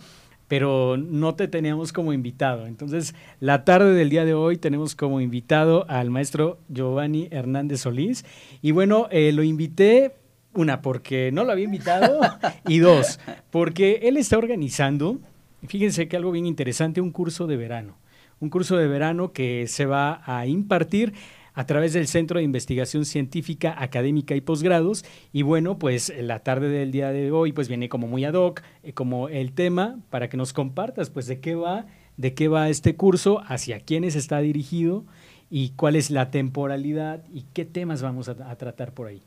pero 0.47 0.97
no 0.97 1.35
te 1.35 1.47
teníamos 1.47 1.91
como 1.91 2.13
invitado. 2.13 2.67
Entonces, 2.67 3.15
la 3.39 3.65
tarde 3.65 3.93
del 3.93 4.09
día 4.09 4.23
de 4.23 4.33
hoy 4.33 4.57
tenemos 4.57 4.95
como 4.95 5.19
invitado 5.19 5.85
al 5.89 6.09
maestro 6.09 6.59
Giovanni 6.69 7.27
Hernández 7.31 7.81
Solís. 7.81 8.23
Y 8.61 8.71
bueno, 8.71 9.07
eh, 9.11 9.31
lo 9.33 9.43
invité, 9.43 10.15
una, 10.53 10.81
porque 10.81 11.31
no 11.33 11.43
lo 11.43 11.51
había 11.51 11.65
invitado, 11.65 12.21
y 12.67 12.79
dos, 12.79 13.19
porque 13.51 14.01
él 14.03 14.15
está 14.15 14.37
organizando, 14.37 15.19
fíjense 15.67 16.07
que 16.07 16.15
algo 16.15 16.31
bien 16.31 16.45
interesante, 16.45 17.01
un 17.01 17.11
curso 17.11 17.45
de 17.47 17.57
verano. 17.57 17.97
Un 18.39 18.49
curso 18.49 18.77
de 18.77 18.87
verano 18.87 19.31
que 19.31 19.67
se 19.67 19.85
va 19.85 20.21
a 20.25 20.45
impartir 20.47 21.13
a 21.53 21.65
través 21.65 21.93
del 21.93 22.07
Centro 22.07 22.39
de 22.39 22.43
Investigación 22.43 23.05
Científica, 23.05 23.75
Académica 23.77 24.35
y 24.35 24.41
Posgrados. 24.41 25.05
Y 25.31 25.43
bueno, 25.43 25.77
pues 25.77 26.11
la 26.17 26.39
tarde 26.39 26.69
del 26.69 26.91
día 26.91 27.11
de 27.11 27.31
hoy 27.31 27.51
pues 27.53 27.67
viene 27.67 27.89
como 27.89 28.07
muy 28.07 28.25
ad 28.25 28.33
hoc, 28.33 28.61
eh, 28.83 28.93
como 28.93 29.29
el 29.29 29.53
tema 29.53 29.99
para 30.09 30.29
que 30.29 30.37
nos 30.37 30.53
compartas 30.53 31.09
pues 31.09 31.27
de 31.27 31.39
qué 31.39 31.55
va, 31.55 31.85
de 32.17 32.33
qué 32.33 32.47
va 32.47 32.69
este 32.69 32.95
curso, 32.95 33.41
hacia 33.47 33.79
quiénes 33.79 34.15
está 34.15 34.39
dirigido 34.39 35.05
y 35.49 35.69
cuál 35.69 35.95
es 35.95 36.09
la 36.09 36.31
temporalidad 36.31 37.23
y 37.31 37.45
qué 37.53 37.65
temas 37.65 38.01
vamos 38.01 38.29
a, 38.29 38.55
tratar 38.55 38.93
por 38.93 39.07
ahí. 39.07 39.21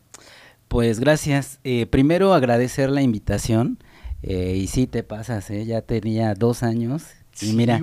Pues 0.69 0.99
gracias. 0.99 1.61
Eh, 1.63 1.87
primero 1.87 2.35
agradecer 2.35 2.91
la 2.91 3.03
invitación. 3.03 3.79
Eh, 4.23 4.57
y 4.57 4.67
sí 4.67 4.87
te 4.87 5.03
pasas, 5.03 5.49
ya 5.49 5.83
tenía 5.83 6.35
dos 6.35 6.63
años 6.63 7.05
y 7.43 7.53
mira, 7.53 7.81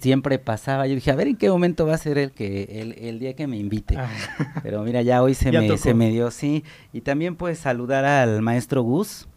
siempre 0.00 0.38
pasaba, 0.38 0.86
yo 0.86 0.94
dije, 0.94 1.10
a 1.10 1.16
ver 1.16 1.28
en 1.28 1.36
qué 1.36 1.48
momento 1.50 1.86
va 1.86 1.94
a 1.94 1.98
ser 1.98 2.18
el 2.18 2.32
que 2.32 2.96
el, 2.98 3.18
día 3.18 3.34
que 3.34 3.46
me 3.46 3.56
invite. 3.56 3.96
Ah. 3.96 4.10
Pero 4.62 4.82
mira, 4.82 5.02
ya 5.02 5.22
hoy 5.22 5.34
se, 5.34 5.52
me, 5.52 5.78
se 5.78 5.94
me 5.94 6.10
dio, 6.10 6.30
sí. 6.30 6.64
Y 6.92 7.00
también 7.00 7.36
pues 7.36 7.58
saludar 7.58 8.04
al 8.04 8.42
maestro 8.42 8.82
Gus. 8.82 9.28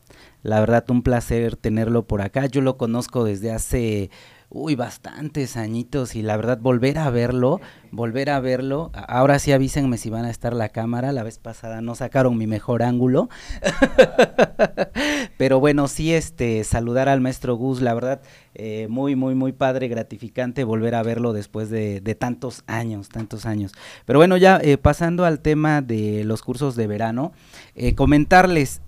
La 0.41 0.59
verdad, 0.59 0.83
un 0.89 1.03
placer 1.03 1.55
tenerlo 1.55 2.05
por 2.05 2.21
acá. 2.21 2.47
Yo 2.47 2.59
lo 2.61 2.77
conozco 2.77 3.23
desde 3.23 3.51
hace 3.51 4.09
uy, 4.53 4.75
bastantes 4.75 5.57
añitos 5.57 6.15
y 6.15 6.21
la 6.21 6.37
verdad 6.37 6.59
volver 6.59 6.99
a 6.99 7.09
verlo, 7.09 7.59
volver 7.93 8.31
a 8.31 8.39
verlo. 8.39 8.91
Ahora 8.93 9.37
sí 9.37 9.51
avísenme 9.51 9.97
si 9.97 10.09
van 10.09 10.25
a 10.25 10.31
estar 10.31 10.53
la 10.53 10.69
cámara, 10.69 11.11
la 11.11 11.23
vez 11.23 11.37
pasada 11.37 11.81
no 11.81 11.93
sacaron 11.95 12.37
mi 12.37 12.47
mejor 12.47 12.81
ángulo. 12.81 13.29
Pero 15.37 15.59
bueno, 15.59 15.87
sí 15.87 16.13
este 16.13 16.63
saludar 16.63 17.07
al 17.07 17.21
maestro 17.21 17.55
Gus, 17.55 17.81
la 17.81 17.93
verdad 17.93 18.21
eh, 18.55 18.87
muy, 18.87 19.15
muy, 19.15 19.33
muy 19.33 19.51
padre, 19.51 19.87
gratificante 19.87 20.63
volver 20.63 20.93
a 20.93 21.01
verlo 21.01 21.33
después 21.33 21.69
de, 21.69 22.01
tantos 22.19 22.63
años, 22.67 23.09
tantos 23.09 23.45
años. 23.45 23.71
Pero 24.05 24.19
bueno, 24.19 24.37
ya 24.37 24.59
eh, 24.61 24.77
pasando 24.77 25.25
al 25.25 25.39
tema 25.39 25.81
de 25.81 26.23
los 26.23 26.43
cursos 26.43 26.75
de 26.75 26.87
verano, 26.87 27.31
eh, 27.75 27.95
comentarles, 27.95 28.81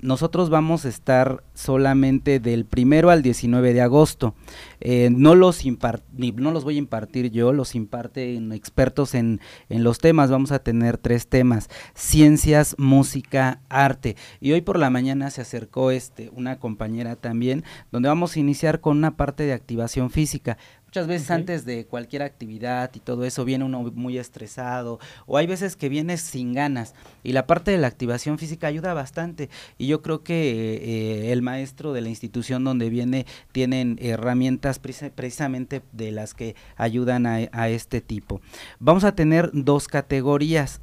nosotros 0.00 0.48
vamos 0.48 0.84
a 0.84 0.88
estar 0.88 1.42
solamente 1.54 2.38
del 2.38 2.64
primero 2.64 3.10
al 3.10 3.22
19 3.22 3.74
de 3.74 3.80
agosto. 3.80 4.34
no, 5.10 5.34
los 5.34 5.64
no 5.64 6.50
los 6.52 6.64
voy 6.64 6.76
a 6.76 6.78
impartir 6.78 7.30
yo, 7.30 7.52
los 7.52 7.74
imparte 7.74 8.07
aparte 8.08 8.38
expertos 8.54 9.14
en, 9.14 9.40
en 9.68 9.84
los 9.84 9.98
temas. 9.98 10.30
Vamos 10.30 10.52
a 10.52 10.60
tener 10.60 10.98
tres 10.98 11.28
temas, 11.28 11.68
ciencias, 11.94 12.74
música, 12.78 13.60
arte. 13.68 14.16
Y 14.40 14.52
hoy 14.52 14.62
por 14.62 14.78
la 14.78 14.90
mañana 14.90 15.30
se 15.30 15.42
acercó 15.42 15.90
este, 15.90 16.30
una 16.34 16.58
compañera 16.58 17.16
también, 17.16 17.64
donde 17.92 18.08
vamos 18.08 18.34
a 18.36 18.40
iniciar 18.40 18.80
con 18.80 18.96
una 18.96 19.16
parte 19.16 19.44
de 19.44 19.52
activación 19.52 20.10
física. 20.10 20.56
Muchas 20.88 21.06
veces 21.06 21.30
antes 21.30 21.66
de 21.66 21.84
cualquier 21.84 22.22
actividad 22.22 22.90
y 22.94 23.00
todo 23.00 23.26
eso 23.26 23.44
viene 23.44 23.62
uno 23.62 23.82
muy 23.94 24.16
estresado 24.16 24.98
o 25.26 25.36
hay 25.36 25.46
veces 25.46 25.76
que 25.76 25.90
vienes 25.90 26.22
sin 26.22 26.54
ganas 26.54 26.94
y 27.22 27.32
la 27.32 27.46
parte 27.46 27.70
de 27.70 27.76
la 27.76 27.88
activación 27.88 28.38
física 28.38 28.68
ayuda 28.68 28.94
bastante 28.94 29.50
y 29.76 29.86
yo 29.86 30.00
creo 30.00 30.22
que 30.22 30.32
eh, 30.82 31.32
el 31.32 31.42
maestro 31.42 31.92
de 31.92 32.00
la 32.00 32.08
institución 32.08 32.64
donde 32.64 32.88
viene 32.88 33.26
tienen 33.52 33.98
herramientas 34.00 34.78
precisamente 34.78 35.82
de 35.92 36.10
las 36.10 36.32
que 36.32 36.56
ayudan 36.76 37.26
a, 37.26 37.50
a 37.52 37.68
este 37.68 38.00
tipo. 38.00 38.40
Vamos 38.80 39.04
a 39.04 39.14
tener 39.14 39.50
dos 39.52 39.88
categorías. 39.88 40.80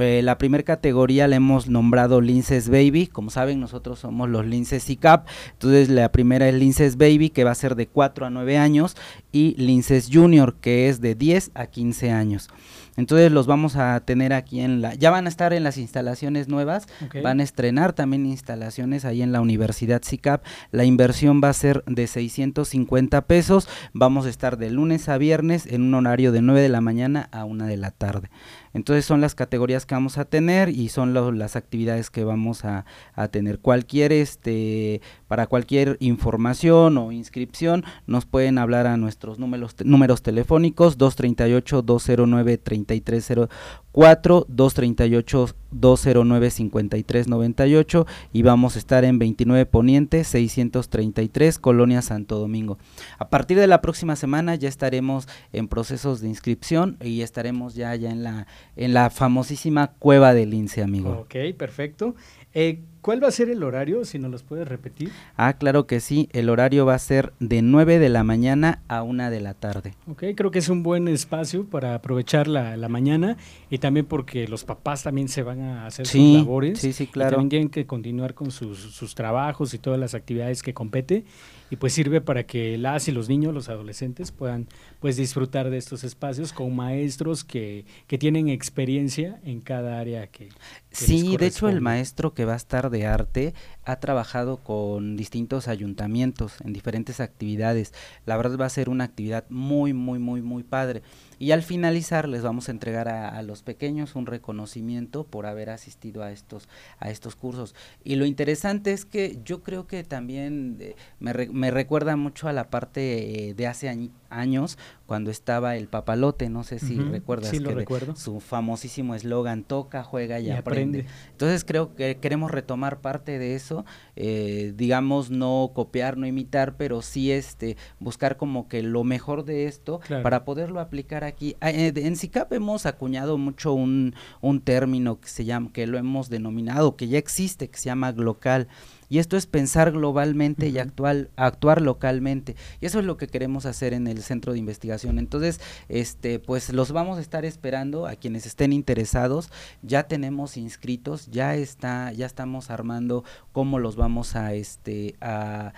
Eh, 0.00 0.22
la 0.22 0.38
primera 0.38 0.62
categoría 0.62 1.28
la 1.28 1.36
hemos 1.36 1.68
nombrado 1.68 2.20
Linces 2.20 2.68
Baby. 2.68 3.06
Como 3.06 3.30
saben, 3.30 3.60
nosotros 3.60 3.98
somos 3.98 4.28
los 4.28 4.46
Linces 4.46 4.88
ICAP. 4.88 5.26
Entonces, 5.52 5.88
la 5.88 6.10
primera 6.12 6.48
es 6.48 6.54
Linces 6.54 6.96
Baby, 6.96 7.30
que 7.30 7.44
va 7.44 7.50
a 7.50 7.54
ser 7.54 7.74
de 7.74 7.86
4 7.86 8.26
a 8.26 8.30
9 8.30 8.58
años, 8.58 8.96
y 9.32 9.54
Linces 9.56 10.08
Junior, 10.12 10.56
que 10.60 10.88
es 10.88 11.00
de 11.00 11.14
10 11.14 11.50
a 11.54 11.66
15 11.66 12.10
años. 12.10 12.48
Entonces 12.96 13.32
los 13.32 13.46
vamos 13.46 13.76
a 13.76 13.98
tener 14.00 14.32
aquí 14.32 14.60
en 14.60 14.80
la, 14.80 14.94
ya 14.94 15.10
van 15.10 15.26
a 15.26 15.28
estar 15.28 15.52
en 15.52 15.64
las 15.64 15.78
instalaciones 15.78 16.48
nuevas, 16.48 16.86
van 17.22 17.40
a 17.40 17.42
estrenar 17.42 17.92
también 17.92 18.26
instalaciones 18.26 19.04
ahí 19.04 19.22
en 19.22 19.32
la 19.32 19.40
Universidad 19.40 20.02
SICAP. 20.02 20.44
La 20.70 20.84
inversión 20.84 21.40
va 21.42 21.48
a 21.48 21.54
ser 21.54 21.82
de 21.86 22.06
650 22.06 23.22
pesos, 23.22 23.68
vamos 23.92 24.26
a 24.26 24.30
estar 24.30 24.58
de 24.58 24.70
lunes 24.70 25.08
a 25.08 25.18
viernes 25.18 25.66
en 25.66 25.82
un 25.82 25.94
horario 25.94 26.30
de 26.30 26.42
9 26.42 26.60
de 26.60 26.68
la 26.68 26.80
mañana 26.80 27.28
a 27.32 27.44
1 27.44 27.66
de 27.66 27.76
la 27.76 27.90
tarde. 27.90 28.30
Entonces 28.74 29.04
son 29.04 29.20
las 29.20 29.34
categorías 29.34 29.86
que 29.86 29.94
vamos 29.94 30.18
a 30.18 30.24
tener 30.24 30.68
y 30.68 30.88
son 30.88 31.14
las 31.38 31.56
actividades 31.56 32.10
que 32.10 32.24
vamos 32.24 32.64
a, 32.64 32.84
tener. 33.30 33.60
Cualquier 33.60 34.12
este 34.12 35.00
para 35.28 35.46
cualquier 35.46 35.96
información 36.00 36.98
o 36.98 37.12
inscripción 37.12 37.84
nos 38.06 38.26
pueden 38.26 38.58
hablar 38.58 38.86
a 38.86 38.96
nuestros 38.96 39.38
números 39.38 39.76
números 39.84 40.22
telefónicos 40.22 40.98
238 40.98 41.82
209 41.82 42.58
3304 42.58 44.46
238 44.48 45.54
209 45.70 46.50
5398 46.50 48.06
y 48.32 48.42
vamos 48.42 48.76
a 48.76 48.78
estar 48.78 49.04
en 49.04 49.18
29 49.18 49.66
Poniente 49.66 50.24
633 50.24 51.58
Colonia 51.58 52.02
Santo 52.02 52.38
Domingo. 52.38 52.78
A 53.18 53.28
partir 53.28 53.58
de 53.58 53.66
la 53.66 53.80
próxima 53.80 54.16
semana 54.16 54.54
ya 54.54 54.68
estaremos 54.68 55.28
en 55.52 55.68
procesos 55.68 56.20
de 56.20 56.28
inscripción 56.28 56.96
y 57.00 57.22
estaremos 57.22 57.74
ya, 57.74 57.94
ya 57.94 58.10
en 58.10 58.22
la 58.22 58.46
en 58.76 58.94
la 58.94 59.10
famosísima 59.10 59.92
Cueva 59.98 60.34
del 60.34 60.50
Lince, 60.50 60.82
amigo. 60.82 61.10
Ok, 61.10 61.34
perfecto. 61.56 62.14
Eh, 62.54 62.80
¿Cuál 63.04 63.22
va 63.22 63.28
a 63.28 63.32
ser 63.32 63.50
el 63.50 63.62
horario, 63.62 64.06
si 64.06 64.18
nos 64.18 64.30
los 64.30 64.42
puedes 64.42 64.66
repetir? 64.66 65.10
Ah, 65.36 65.58
claro 65.58 65.86
que 65.86 66.00
sí, 66.00 66.30
el 66.32 66.48
horario 66.48 66.86
va 66.86 66.94
a 66.94 66.98
ser 66.98 67.34
de 67.38 67.60
9 67.60 67.98
de 67.98 68.08
la 68.08 68.24
mañana 68.24 68.80
a 68.88 69.02
1 69.02 69.30
de 69.30 69.42
la 69.42 69.52
tarde. 69.52 69.92
Ok, 70.08 70.24
creo 70.34 70.50
que 70.50 70.60
es 70.60 70.70
un 70.70 70.82
buen 70.82 71.06
espacio 71.08 71.66
para 71.66 71.94
aprovechar 71.94 72.48
la, 72.48 72.78
la 72.78 72.88
mañana 72.88 73.36
y 73.68 73.76
también 73.76 74.06
porque 74.06 74.48
los 74.48 74.64
papás 74.64 75.02
también 75.02 75.28
se 75.28 75.42
van 75.42 75.60
a 75.60 75.84
hacer 75.84 76.06
sus 76.06 76.18
labores. 76.18 76.78
Sí, 76.78 76.94
sí, 76.94 77.06
claro. 77.06 77.28
Y 77.28 77.32
también 77.32 77.48
tienen 77.50 77.68
que 77.68 77.84
continuar 77.84 78.32
con 78.32 78.50
sus, 78.50 78.78
sus 78.78 79.14
trabajos 79.14 79.74
y 79.74 79.78
todas 79.78 80.00
las 80.00 80.14
actividades 80.14 80.62
que 80.62 80.72
compete 80.72 81.26
y 81.70 81.76
pues 81.76 81.92
sirve 81.92 82.20
para 82.20 82.44
que 82.44 82.78
las 82.78 83.08
y 83.08 83.12
los 83.12 83.28
niños, 83.28 83.52
los 83.52 83.68
adolescentes 83.68 84.30
puedan 84.30 84.66
pues 85.00 85.16
disfrutar 85.16 85.70
de 85.70 85.76
estos 85.76 86.04
espacios 86.04 86.52
con 86.52 86.74
maestros 86.74 87.42
que, 87.42 87.84
que 88.06 88.16
tienen 88.16 88.48
experiencia 88.48 89.40
en 89.44 89.60
cada 89.60 89.98
área 89.98 90.26
que, 90.28 90.50
Sí, 90.94 91.36
de 91.36 91.46
hecho 91.46 91.68
el 91.68 91.80
maestro 91.80 92.34
que 92.34 92.44
va 92.44 92.52
a 92.52 92.56
estar 92.56 92.88
de 92.88 93.06
arte 93.06 93.54
ha 93.84 93.96
trabajado 93.96 94.58
con 94.58 95.16
distintos 95.16 95.66
ayuntamientos 95.66 96.54
en 96.64 96.72
diferentes 96.72 97.20
actividades. 97.20 97.92
La 98.26 98.36
verdad 98.36 98.58
va 98.58 98.66
a 98.66 98.70
ser 98.70 98.88
una 98.88 99.04
actividad 99.04 99.44
muy, 99.48 99.92
muy, 99.92 100.18
muy, 100.18 100.40
muy 100.40 100.62
padre. 100.62 101.02
Y 101.38 101.50
al 101.50 101.62
finalizar 101.62 102.28
les 102.28 102.42
vamos 102.42 102.68
a 102.68 102.72
entregar 102.72 103.08
a, 103.08 103.42
los 103.42 103.62
pequeños 103.62 104.14
un 104.14 104.26
reconocimiento 104.26 105.24
por 105.24 105.46
haber 105.46 105.70
asistido 105.70 106.22
a 106.22 106.30
estos, 106.30 106.68
a 107.00 107.10
estos 107.10 107.34
cursos. 107.34 107.74
Y 108.04 108.14
lo 108.14 108.24
interesante 108.24 108.92
es 108.92 109.04
que 109.04 109.40
yo 109.44 109.62
creo 109.62 109.86
que 109.86 110.04
también 110.04 110.78
eh, 110.80 110.94
me, 111.18 111.34
me, 111.48 111.70
recuerda 111.70 112.16
mucho 112.16 112.48
a 112.48 112.52
la 112.52 112.70
parte 112.70 113.48
eh, 113.48 113.54
de 113.54 113.66
hace 113.66 114.10
años 114.30 114.78
cuando 115.06 115.30
estaba 115.30 115.76
el 115.76 115.88
papalote, 115.88 116.48
no 116.48 116.64
sé 116.64 116.78
si 116.78 116.96
recuerdas 116.98 117.50
sí, 117.50 117.58
lo 117.58 117.72
recuerdo. 117.72 118.16
su 118.16 118.40
famosísimo 118.40 119.14
eslogan 119.14 119.62
toca, 119.62 120.02
juega 120.02 120.40
y, 120.40 120.50
aprende. 120.50 121.06
Entonces 121.30 121.64
creo 121.64 121.94
que 121.94 122.16
queremos 122.16 122.50
retomar 122.50 123.00
parte 123.00 123.38
de 123.38 123.54
eso, 123.54 123.84
eh, 124.16 124.72
digamos 124.76 125.30
no 125.30 125.72
copiar, 125.74 126.16
no 126.16 126.26
imitar, 126.26 126.76
pero 126.76 127.02
sí 127.02 127.32
este 127.32 127.76
buscar 128.00 128.36
como 128.36 128.68
que 128.68 128.82
lo 128.82 129.04
mejor 129.04 129.44
de 129.44 129.66
esto 129.66 130.00
para 130.22 130.44
poderlo 130.44 130.80
aplicar 130.80 131.24
aquí. 131.24 131.56
Ah, 131.60 131.70
eh, 131.70 131.92
en 131.94 132.16
SICAP 132.16 132.52
hemos 132.54 132.86
acuñado 132.86 133.36
mucho 133.36 133.74
un, 133.74 134.14
un 134.40 134.60
término 134.60 135.20
que 135.20 135.28
se 135.28 135.44
llama, 135.44 135.70
que 135.72 135.86
lo 135.86 135.98
hemos 135.98 136.30
denominado, 136.30 136.96
que 136.96 137.08
ya 137.08 137.18
existe, 137.18 137.68
que 137.68 137.78
se 137.78 137.86
llama 137.86 138.12
glocal. 138.12 138.68
Y 139.08 139.18
esto 139.18 139.36
es 139.36 139.46
pensar 139.46 139.92
globalmente 139.92 140.68
y 140.68 140.78
actual, 140.78 141.30
actuar 141.36 141.80
localmente. 141.80 142.56
Y 142.80 142.86
eso 142.86 142.98
es 142.98 143.04
lo 143.04 143.16
que 143.16 143.26
queremos 143.26 143.66
hacer 143.66 143.92
en 143.92 144.06
el 144.06 144.22
centro 144.22 144.52
de 144.52 144.58
investigación. 144.58 145.18
Entonces, 145.18 145.60
este, 145.88 146.38
pues 146.38 146.72
los 146.72 146.92
vamos 146.92 147.18
a 147.18 147.20
estar 147.20 147.44
esperando 147.44 148.06
a 148.06 148.16
quienes 148.16 148.46
estén 148.46 148.72
interesados. 148.72 149.50
Ya 149.82 150.04
tenemos 150.04 150.56
inscritos, 150.56 151.26
ya 151.30 151.54
está, 151.54 152.12
ya 152.12 152.26
estamos 152.26 152.70
armando 152.70 153.24
cómo 153.52 153.78
los 153.78 153.96
vamos 153.96 154.36
a, 154.36 154.54
este, 154.54 155.14
a, 155.20 155.72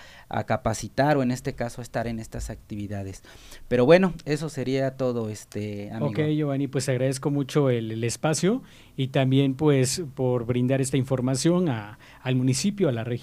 capacitar 0.45 1.17
o 1.17 1.23
en 1.23 1.31
este 1.31 1.53
caso 1.53 1.81
a 1.81 1.83
estar 1.83 2.07
en 2.07 2.19
estas 2.19 2.49
actividades. 2.49 3.23
Pero 3.67 3.85
bueno, 3.85 4.13
eso 4.25 4.49
sería 4.49 4.95
todo, 4.97 5.29
este, 5.29 5.91
amigo. 5.91 6.11
Ok, 6.11 6.19
Giovanni, 6.35 6.67
pues 6.67 6.87
agradezco 6.89 7.31
mucho 7.31 7.69
el, 7.69 7.91
el 7.91 8.03
espacio 8.03 8.61
y 8.95 9.09
también 9.09 9.53
pues 9.53 10.01
por 10.15 10.45
brindar 10.45 10.81
esta 10.81 10.97
información 10.97 11.69
a, 11.69 11.99
al 12.21 12.35
municipio, 12.35 12.89
a 12.89 12.91
la 12.91 13.03
región, 13.03 13.16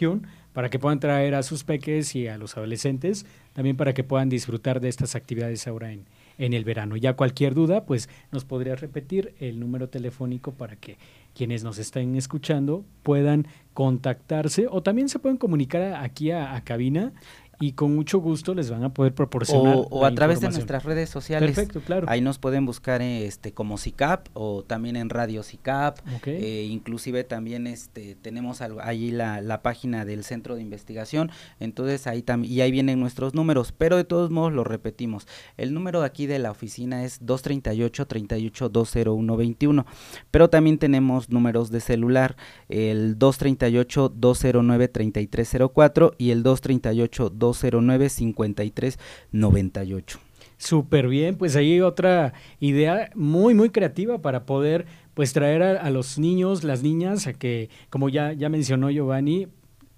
para 0.53 0.71
que 0.71 0.79
puedan 0.79 1.01
traer 1.01 1.35
a 1.35 1.43
sus 1.43 1.65
peques 1.65 2.15
y 2.15 2.29
a 2.29 2.39
los 2.39 2.57
adolescentes, 2.57 3.27
también 3.53 3.77
para 3.77 3.93
que 3.93 4.05
puedan 4.05 4.29
disfrutar 4.29 4.81
de 4.81 4.89
estas 4.89 5.15
actividades 5.15 5.67
ahora 5.67 5.93
en, 5.93 6.05
en 6.39 6.53
el 6.53 6.65
verano. 6.65 6.97
Ya 6.97 7.15
cualquier 7.15 7.55
duda, 7.55 7.85
pues 7.85 8.09
nos 8.33 8.45
podría 8.45 8.77
repetir 8.77 9.35
el 9.41 9.61
número 9.61 9.89
telefónico 9.89 10.53
para 10.53 10.77
que 10.77 10.97
quienes 11.35 11.65
nos 11.65 11.79
estén 11.79 12.15
escuchando 12.17 12.85
puedan 13.03 13.47
contactarse 13.73 14.67
o 14.71 14.83
también 14.83 15.09
se 15.09 15.19
pueden 15.19 15.37
comunicar 15.37 15.95
aquí 15.95 16.31
a, 16.31 16.55
a 16.55 16.63
cabina 16.63 17.13
y 17.61 17.73
con 17.73 17.95
mucho 17.95 18.19
gusto 18.19 18.55
les 18.55 18.71
van 18.71 18.85
a 18.85 18.93
poder 18.93 19.15
proporcionar. 19.15 19.79
O, 19.91 20.05
a 20.05 20.15
través 20.15 20.41
de 20.41 20.49
nuestras 20.49 20.85
redes 20.85 21.11
sociales. 21.11 21.55
Perfecto, 21.55 21.81
claro. 21.81 22.07
Ahí 22.09 22.21
nos 22.21 22.39
pueden 22.39 22.67
buscar 22.67 23.03
este 23.03 23.53
como 23.53 23.79
SICAP 23.79 24.29
o 24.35 24.63
también 24.63 24.97
en 24.97 25.11
Radio 25.11 25.43
SICAP. 25.43 25.99
Eh, 26.27 26.69
inclusive 26.71 27.25
también 27.25 27.67
este 27.67 28.15
tenemos 28.17 28.61
allí 28.61 29.11
la, 29.11 29.41
la, 29.41 29.63
página 29.63 30.05
del 30.05 30.25
Centro 30.25 30.57
de 30.57 30.63
Investigación. 30.63 31.31
Entonces 31.61 32.07
ahí 32.07 32.23
también, 32.23 32.53
y 32.53 32.61
ahí 32.61 32.71
vienen 32.71 33.01
nuestros 33.01 33.35
números. 33.35 33.73
Pero 33.73 33.97
de 33.97 34.05
todos 34.05 34.31
modos 34.31 34.53
lo 34.53 34.65
repetimos. 34.65 35.27
El 35.57 35.75
número 35.75 36.03
aquí 36.03 36.27
de 36.27 36.39
la 36.39 36.51
oficina 36.51 37.05
es 37.05 37.19
238 37.25 38.07
38 38.07 38.69
20121. 38.69 39.87
Pero 40.31 40.51
también 40.51 40.79
tenemos 40.79 41.31
números 41.31 41.71
de 41.71 41.81
celular. 41.81 42.37
El 42.69 43.19
238 43.19 44.09
209 44.15 44.89
3304 44.89 46.15
y 46.19 46.31
el 46.31 46.43
238 46.43 47.31
209 47.47 48.09
5398. 48.09 50.21
Súper 50.57 51.09
bien, 51.09 51.37
pues 51.37 51.57
ahí 51.57 51.81
otra 51.81 52.33
idea 52.61 53.11
muy, 53.15 53.55
muy 53.55 53.71
creativa 53.71 54.23
para 54.23 54.47
poder 54.47 54.87
pues 55.15 55.33
traer 55.33 55.63
a, 55.63 55.91
los 55.91 56.19
niños, 56.19 56.65
las 56.65 56.83
niñas, 56.83 57.27
a 57.27 57.35
que, 57.35 57.71
como 57.91 58.09
ya, 58.09 58.33
ya 58.33 58.49
mencionó 58.49 58.91
Giovanni, 58.91 59.49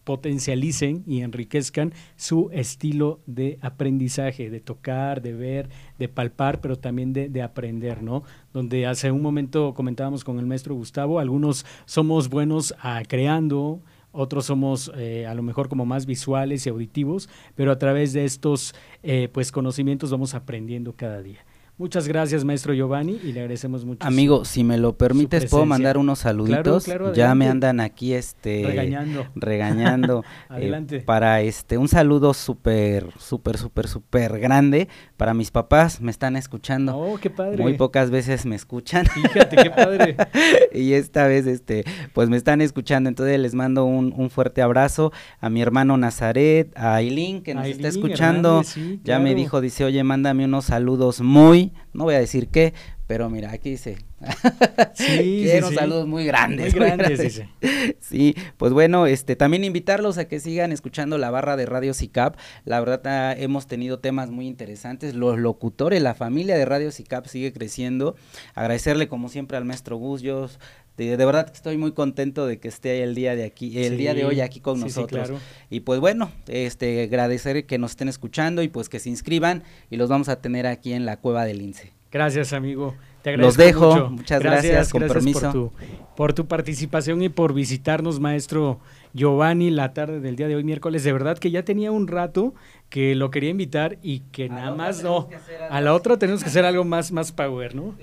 potencialicen 0.05 1.03
y 1.07 1.23
enriquezcan 1.23 1.93
su 2.17 2.51
estilo 2.53 3.21
de 3.27 3.59
aprendizaje, 3.61 4.51
de 4.51 4.61
tocar, 4.61 5.21
de 5.21 5.33
ver, 5.33 5.69
de 5.99 6.09
palpar, 6.09 6.61
pero 6.61 6.77
también 6.77 7.13
de, 7.13 7.29
de, 7.29 7.43
aprender, 7.43 8.03
¿no? 8.03 8.23
Donde 8.53 8.87
hace 8.87 9.11
un 9.11 9.23
momento 9.23 9.75
comentábamos 9.75 10.23
con 10.23 10.39
el 10.39 10.47
maestro 10.47 10.75
Gustavo, 10.75 11.19
algunos 11.19 11.67
somos 11.87 12.29
buenos 12.29 12.75
a 12.81 13.03
creando, 13.05 13.81
otros 14.17 14.47
somos 14.47 14.91
eh, 14.97 15.27
a 15.27 15.35
lo 15.35 15.43
mejor 15.43 15.69
como 15.69 15.85
más 15.85 16.07
visuales 16.07 16.67
y 16.67 16.71
auditivos, 16.71 17.29
pero 17.55 17.71
a 17.71 17.79
través 17.79 18.13
de 18.13 18.25
estos 18.25 18.75
eh, 19.03 19.29
pues 19.33 19.53
conocimientos 19.53 20.11
vamos 20.11 20.35
aprendiendo 20.35 20.95
cada 20.97 21.23
día. 21.23 21.45
Muchas 21.79 22.09
gracias, 22.09 22.43
maestro 22.43 22.73
Giovanni, 22.73 23.21
y 23.23 23.33
le 23.33 23.41
agradecemos 23.41 23.85
mucho. 23.85 24.07
Amigo, 24.07 24.47
si 24.47 24.65
me 24.65 24.79
lo 24.79 24.97
permites, 24.97 25.45
puedo 25.51 25.67
mandar 25.67 25.99
unos 25.99 26.21
saluditos. 26.21 26.87
ya 27.15 27.35
me 27.35 27.49
andan 27.49 27.81
aquí 27.81 28.15
este 28.15 28.63
regañando. 28.67 29.27
Regañando. 29.35 30.21
Eh, 30.21 30.55
adelante. 30.55 31.01
para 31.01 31.43
este 31.43 31.77
un 31.77 31.89
saludo 31.89 32.33
súper 32.33 33.11
súper 33.19 33.59
súper 33.59 33.89
súper 33.89 34.39
grande 34.39 34.89
para 35.19 35.35
mis 35.35 35.51
papás, 35.51 36.01
me 36.01 36.11
están 36.11 36.37
escuchando. 36.37 36.97
Oh, 36.97 37.19
qué 37.19 37.29
padre. 37.29 37.63
Muy 37.63 37.75
pocas 37.75 38.11
veces 38.11 38.47
me 38.47 38.57
escuchan. 38.57 39.05
Fíjate 39.05 39.57
qué 39.57 39.71
padre. 39.71 40.17
y 40.73 40.95
esta 40.95 41.27
vez 41.27 41.47
este 41.47 41.85
pues 42.15 42.31
me 42.31 42.39
están 42.39 42.63
escuchando, 42.63 43.11
entonces 43.11 43.39
les 43.39 43.55
mando 43.55 43.85
un, 43.85 44.15
un 44.17 44.31
fuerte 44.31 44.63
abrazo 44.63 45.13
a 45.41 45.51
mi 45.51 45.61
hermano 45.61 45.99
Nazaret, 45.99 46.73
a 46.75 46.95
Aileen 46.95 47.43
que 47.43 47.55
nos 47.55 47.67
está 47.67 47.89
escuchando. 47.89 48.63
Ya 49.05 49.19
me 49.19 49.35
dijo, 49.35 49.61
dice, 49.61 49.85
"Oye, 49.85 50.03
mándame 50.05 50.47
unos 50.47 50.65
saludos 50.65 51.21
muy 51.21 51.66
no 51.93 52.05
voy 52.05 52.15
a 52.15 52.21
decir 52.21 52.49
qué, 52.49 52.75
pero 53.07 53.29
mira, 53.31 53.53
aquí 53.53 53.71
dice. 53.71 53.99
Sí, 54.95 55.43
Quiero 55.45 55.71
saludos 55.71 56.07
muy 56.07 56.25
grandes. 56.25 56.75
Muy, 56.75 56.87
grandes, 56.87 57.21
dice. 57.21 57.49
Sí, 58.01 58.35
pues 58.57 58.73
bueno, 58.73 59.07
este, 59.07 59.37
también 59.37 59.65
invitarlos 59.65 60.19
a 60.19 60.27
que 60.27 60.41
sigan 60.41 60.73
escuchando 60.73 61.19
la 61.19 61.31
barra 61.31 61.57
de 61.57 61.67
Radio 61.67 61.93
SICAP. 61.93 62.37
La 62.65 62.81
verdad, 62.81 63.03
ah, 63.07 63.35
hemos 63.37 63.67
tenido 63.67 63.99
temas 63.99 64.31
muy 64.31 64.47
interesantes. 64.47 65.15
Los 65.15 65.39
locutores, 65.39 66.03
la 66.03 66.15
familia 66.15 66.57
de 66.57 66.65
Radio 66.65 66.91
SICAP 66.91 67.27
sigue 67.27 67.53
creciendo. 67.53 68.17
Agradecerle, 68.55 69.09
como 69.09 69.29
siempre, 69.29 69.57
al 69.57 69.65
maestro 69.65 69.97
Gus. 69.97 70.23
Yo 70.23 70.49
de, 70.97 71.17
verdad 71.17 71.47
que 71.47 71.53
estoy 71.53 71.77
muy 71.77 71.93
contento 71.93 72.47
de 72.47 72.59
que 72.59 72.69
esté 72.69 73.03
el 73.03 73.15
día 73.15 73.37
de 73.37 73.45
aquí, 73.45 73.85
el 73.85 73.99
día 73.99 74.15
de 74.15 74.25
hoy 74.25 74.41
aquí 74.41 74.61
con 74.61 74.81
nosotros. 74.81 75.31
Y 75.69 75.81
pues 75.81 76.01
bueno, 76.01 76.31
este 76.47 77.03
agradecer 77.03 77.67
que 77.67 77.79
nos 77.79 77.93
estén 77.93 78.09
escuchando 78.09 78.63
y 78.63 78.69
pues 78.69 78.89
que 78.89 78.99
se 78.99 79.11
inscriban 79.11 79.63
y 79.91 79.97
los 79.97 80.09
vamos 80.09 80.29
a 80.29 80.41
tener 80.41 80.67
aquí 80.67 80.95
en 80.95 81.05
la 81.05 81.19
cueva 81.19 81.45
del 81.45 81.59
Lince. 81.59 81.93
Gracias, 82.11 82.55
amigo. 82.55 82.95
Te 83.27 83.37
Los 83.37 83.57
dejo. 83.57 84.09
Muchas 84.11 84.41
gracias, 84.41 84.93
con 84.93 85.03
permiso. 85.03 85.41
Por 85.41 85.53
tu, 85.53 85.73
por 86.15 86.33
tu 86.33 86.47
participación 86.47 87.23
y 87.23 87.29
por 87.29 87.55
visitarnos, 87.55 88.21
maestro 88.21 88.79
Giovanni, 89.15 89.71
la 89.71 89.93
tarde 89.93 90.21
del 90.21 90.37
día 90.37 90.47
de 90.47 90.55
hoy, 90.55 90.63
miércoles. 90.63 91.03
De 91.03 91.13
verdad 91.13 91.37
que 91.37 91.51
ya 91.51 91.65
tenía 91.65 91.91
un 91.91 92.07
rato 92.07 92.55
que 92.89 93.17
lo 93.17 93.33
quería 93.33 93.51
invitar 93.51 93.99
y 94.01 94.21
que 94.31 94.49
nada 94.49 94.73
más 94.77 95.03
no. 95.03 95.29
A 95.71 95.81
la 95.81 95.93
otra 95.93 96.21
tenemos 96.21 96.45
que 96.45 96.51
hacer 96.51 96.65
algo 96.65 96.85
más, 96.85 97.11
más 97.11 97.33
power, 97.33 97.75
¿no? 97.75 97.97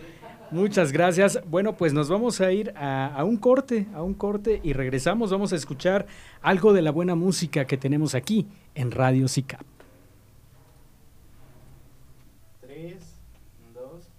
Muchas 0.52 0.92
gracias. 0.92 1.40
Bueno, 1.50 1.78
pues 1.78 1.94
nos 1.94 2.10
vamos 2.10 2.42
a 2.42 2.52
ir 2.52 2.74
a, 2.76 3.24
un 3.24 3.38
corte, 3.38 3.88
a 3.94 4.04
un 4.04 4.16
corte 4.16 4.60
y 4.62 4.74
regresamos. 4.74 5.32
Vamos 5.32 5.54
a 5.54 5.56
escuchar 5.56 6.06
algo 6.42 6.74
de 6.74 6.82
la 6.82 6.92
buena 6.92 7.16
música 7.16 7.64
que 7.64 7.78
tenemos 7.78 8.14
aquí 8.14 8.46
en 8.76 8.92
Radio 8.92 9.30
SICAP. 9.30 9.62
Tres, 12.60 13.22
dos. 13.74 14.10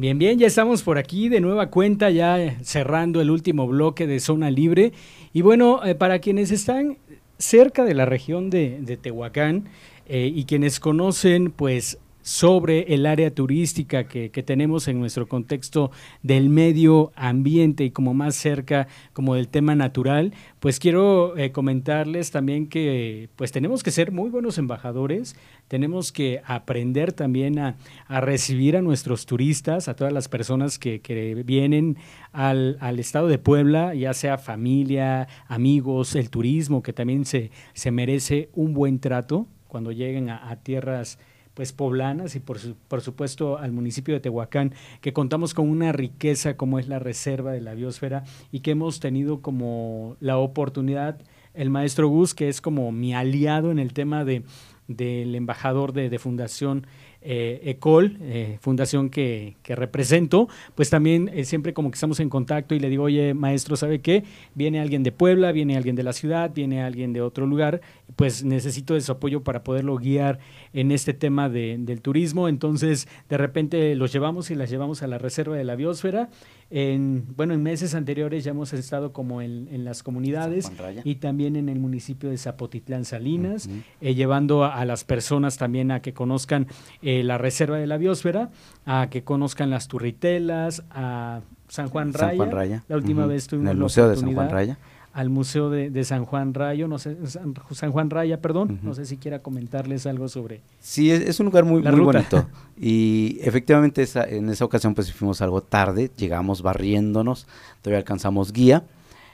Bien, 0.00 0.18
bien, 0.18 0.38
ya 0.38 0.46
estamos 0.46 0.82
por 0.82 0.96
aquí 0.96 1.28
de 1.28 1.42
nueva 1.42 1.68
cuenta, 1.68 2.08
ya 2.08 2.56
cerrando 2.62 3.20
el 3.20 3.30
último 3.30 3.66
bloque 3.66 4.06
de 4.06 4.18
Zona 4.18 4.50
Libre. 4.50 4.94
Y 5.34 5.42
bueno, 5.42 5.84
eh, 5.84 5.94
para 5.94 6.20
quienes 6.20 6.50
están 6.50 6.96
cerca 7.36 7.84
de 7.84 7.92
la 7.92 8.06
región 8.06 8.48
de, 8.48 8.98
Tehuacán 9.02 9.68
eh, 10.08 10.32
y 10.34 10.46
quienes 10.46 10.80
conocen, 10.80 11.50
pues 11.50 11.98
sobre 12.22 12.94
el 12.94 13.06
área 13.06 13.34
turística 13.34 14.04
que, 14.04 14.30
tenemos 14.40 14.88
en 14.88 14.98
nuestro 14.98 15.28
contexto 15.28 15.90
del 16.22 16.48
medio 16.48 17.12
ambiente 17.14 17.84
y 17.84 17.90
como 17.90 18.14
más 18.14 18.34
cerca 18.34 18.88
como 19.12 19.34
del 19.34 19.48
tema 19.48 19.74
natural, 19.74 20.32
pues 20.60 20.78
quiero 20.78 21.36
eh, 21.36 21.52
comentarles 21.52 22.30
también 22.30 22.66
que 22.66 23.28
pues 23.36 23.52
tenemos 23.52 23.82
que 23.82 23.90
ser 23.90 24.12
muy 24.12 24.30
buenos 24.30 24.58
embajadores, 24.58 25.36
tenemos 25.68 26.10
que 26.10 26.40
aprender 26.44 27.12
también 27.12 27.58
a, 27.58 27.76
recibir 28.08 28.76
a 28.76 28.82
nuestros 28.82 29.26
turistas, 29.26 29.88
a 29.88 29.94
todas 29.94 30.12
las 30.12 30.28
personas 30.28 30.78
que, 30.78 31.00
vienen 31.44 31.96
al, 32.32 32.98
estado 32.98 33.28
de 33.28 33.38
Puebla, 33.38 33.94
ya 33.94 34.14
sea 34.14 34.38
familia, 34.38 35.28
amigos, 35.48 36.14
el 36.14 36.30
turismo, 36.30 36.82
que 36.82 36.92
también 36.92 37.24
se, 37.24 37.50
se 37.72 37.90
merece 37.90 38.48
un 38.54 38.74
buen 38.74 39.00
trato 39.00 39.46
cuando 39.68 39.92
lleguen 39.92 40.30
a 40.30 40.56
tierras 40.62 41.18
pues 41.60 41.74
poblanas 41.74 42.36
y 42.36 42.40
por, 42.40 42.56
por 42.88 43.02
supuesto 43.02 43.58
al 43.58 43.70
municipio 43.70 44.14
de 44.14 44.20
Tehuacán, 44.20 44.72
que 45.02 45.12
contamos 45.12 45.52
con 45.52 45.68
una 45.68 45.92
riqueza 45.92 46.56
como 46.56 46.78
es 46.78 46.88
la 46.88 46.98
reserva 46.98 47.52
de 47.52 47.60
la 47.60 47.74
biosfera 47.74 48.24
y 48.50 48.60
que 48.60 48.70
hemos 48.70 48.98
tenido 48.98 49.42
como 49.42 50.16
la 50.20 50.38
oportunidad, 50.38 51.20
el 51.52 51.68
maestro 51.68 52.08
Gus, 52.08 52.32
que 52.32 52.48
es 52.48 52.62
como 52.62 52.92
mi 52.92 53.12
aliado 53.12 53.70
en 53.70 53.78
el 53.78 53.92
tema 53.92 54.24
de 54.24 54.42
del 54.88 55.34
embajador 55.34 55.92
de, 55.92 56.08
de 56.08 56.18
Fundación 56.18 56.86
eh, 57.22 57.60
ECOL, 57.64 58.16
eh, 58.22 58.56
fundación 58.62 59.10
que, 59.10 59.56
represento, 59.64 60.48
pues 60.74 60.88
también 60.88 61.30
eh, 61.34 61.44
siempre 61.44 61.74
como 61.74 61.90
que 61.90 61.96
estamos 61.96 62.18
en 62.18 62.30
contacto 62.30 62.74
y 62.74 62.80
le 62.80 62.88
digo, 62.88 63.04
oye, 63.04 63.34
maestro, 63.34 63.76
¿sabe 63.76 64.00
qué? 64.00 64.24
Viene 64.54 64.80
alguien 64.80 65.02
de 65.02 65.12
Puebla, 65.12 65.52
viene 65.52 65.76
alguien 65.76 65.96
de 65.96 66.02
la 66.02 66.14
ciudad, 66.14 66.50
viene 66.54 66.82
alguien 66.82 67.12
de 67.12 67.20
otro 67.20 67.46
lugar, 67.46 67.82
pues 68.16 68.42
necesito 68.42 68.94
de 68.94 69.02
su 69.02 69.12
apoyo 69.12 69.42
para 69.42 69.62
poderlo 69.62 69.96
guiar 69.96 70.38
en 70.72 70.92
este 70.92 71.14
tema 71.14 71.48
del 71.48 72.00
turismo. 72.00 72.48
Entonces, 72.48 73.08
de 73.28 73.36
repente 73.36 73.94
los 73.94 74.12
llevamos 74.12 74.50
y 74.50 74.54
las 74.54 74.70
llevamos 74.70 75.02
a 75.02 75.06
la 75.06 75.18
reserva 75.18 75.56
de 75.56 75.64
la 75.64 75.74
biosfera. 75.74 76.28
En, 76.70 77.26
bueno, 77.36 77.54
en 77.54 77.62
meses 77.62 77.96
anteriores 77.96 78.44
ya 78.44 78.52
hemos 78.52 78.72
estado 78.72 79.12
como 79.12 79.42
en, 79.42 79.84
las 79.84 80.02
comunidades 80.02 80.70
y 81.04 81.16
también 81.16 81.56
en 81.56 81.68
el 81.68 81.80
municipio 81.80 82.30
de 82.30 82.38
Zapotitlán 82.38 83.04
Salinas, 83.04 83.68
eh, 84.00 84.14
llevando 84.14 84.64
a, 84.64 84.84
las 84.84 85.04
personas 85.04 85.58
también 85.58 85.90
a 85.90 86.00
que 86.00 86.12
conozcan 86.12 86.68
eh, 87.02 87.24
la 87.24 87.38
reserva 87.38 87.78
de 87.78 87.86
la 87.86 87.96
biosfera, 87.96 88.50
a 88.86 89.08
que 89.10 89.24
conozcan 89.24 89.70
las 89.70 89.88
turritelas, 89.88 90.84
a 90.90 91.40
San 91.68 91.88
Juan 91.88 92.12
Raya. 92.12 92.84
La 92.88 92.96
última 92.96 93.26
vez 93.26 93.46
tuvimos 93.48 93.70
en 93.70 93.76
el 93.76 93.82
Museo 93.82 94.08
de 94.08 94.16
San 94.16 94.32
Juan 94.32 94.50
Raya 94.50 94.78
al 95.12 95.28
Museo 95.28 95.70
de, 95.70 96.04
San 96.04 96.24
Juan 96.24 96.54
Rayo, 96.54 96.86
no 96.86 96.98
sé, 96.98 97.16
San, 97.26 97.54
Juan 97.92 98.10
Raya, 98.10 98.40
perdón, 98.40 98.78
no 98.82 98.94
sé 98.94 99.04
si 99.04 99.16
quiera 99.16 99.40
comentarles 99.40 100.06
algo 100.06 100.28
sobre. 100.28 100.60
Sí, 100.78 101.10
es, 101.10 101.40
un 101.40 101.46
lugar 101.46 101.64
muy, 101.64 101.82
muy 101.82 102.00
bonito. 102.00 102.46
Y 102.82 103.38
efectivamente 103.42 104.06
en 104.28 104.48
esa 104.48 104.64
ocasión 104.64 104.94
pues 104.94 105.12
fuimos 105.12 105.42
algo 105.42 105.62
tarde, 105.62 106.10
llegamos 106.16 106.62
barriéndonos, 106.62 107.46
todavía 107.82 107.98
alcanzamos 107.98 108.52
guía. 108.52 108.84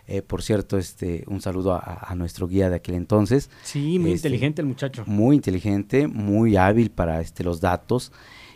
Eh, 0.08 0.22
por 0.22 0.42
cierto, 0.42 0.78
este, 0.78 1.24
un 1.26 1.40
saludo 1.40 1.74
a, 1.74 2.12
nuestro 2.16 2.48
guía 2.48 2.70
de 2.70 2.76
aquel 2.76 2.94
entonces. 2.94 3.50
Sí, 3.62 3.98
muy 3.98 4.12
este, 4.12 4.28
inteligente 4.28 4.62
el 4.62 4.68
muchacho. 4.68 5.04
Muy 5.06 5.36
inteligente, 5.36 6.06
muy 6.08 6.56
hábil 6.56 6.90
para 6.90 7.20
este, 7.20 7.44
los 7.44 7.60
datos. 7.60 8.12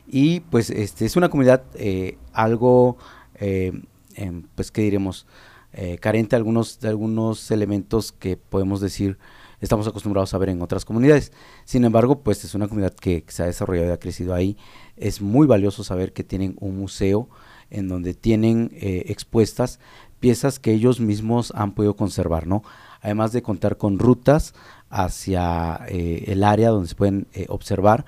Y 0.07 0.41
pues 0.41 0.71
este, 0.71 1.07
es 1.07 1.17
una 1.17 1.29
comunidad 1.29 1.63
eh, 1.75 2.19
algo, 2.33 2.97
eh, 3.37 3.73
em, 4.15 4.43
pues, 4.55 4.71
¿qué 4.71 4.83
diremos? 4.83 5.27
Eh, 5.73 5.99
carente 5.99 6.31
de 6.31 6.39
algunos, 6.39 6.81
de 6.81 6.89
algunos 6.89 7.51
elementos 7.53 8.11
que 8.11 8.37
podemos 8.37 8.81
decir 8.81 9.19
estamos 9.61 9.87
acostumbrados 9.87 10.35
a 10.35 10.39
ver 10.39 10.49
en 10.49 10.63
otras 10.63 10.85
comunidades. 10.85 11.33
Sin 11.65 11.85
embargo, 11.85 12.21
pues 12.21 12.45
es 12.45 12.55
una 12.55 12.67
comunidad 12.67 12.95
que, 12.95 13.25
se 13.29 13.43
ha 13.43 13.47
desarrollado 13.47 13.89
y 13.89 13.93
ha 13.93 14.01
crecido 14.01 14.35
ahí. 14.35 14.57
Es 14.97 15.21
muy 15.21 15.47
valioso 15.47 15.85
saber 15.85 16.13
que 16.13 16.25
tienen 16.25 16.57
un 16.61 16.79
museo 16.79 17.29
en 17.69 17.87
donde 17.87 18.15
tienen 18.15 18.71
eh, 18.75 19.05
expuestas 19.09 19.79
piezas 20.19 20.59
que 20.59 20.73
ellos 20.73 20.99
mismos 20.99 21.53
han 21.55 21.73
podido 21.73 21.95
conservar, 21.95 22.47
¿no? 22.47 22.63
Además 23.01 23.33
de 23.33 23.43
contar 23.43 23.77
con 23.77 23.99
rutas 23.99 24.55
hacia 24.89 25.81
eh, 25.89 26.25
el 26.29 26.43
área 26.43 26.71
donde 26.71 26.89
se 26.89 26.95
pueden 26.95 27.27
observar 27.49 28.05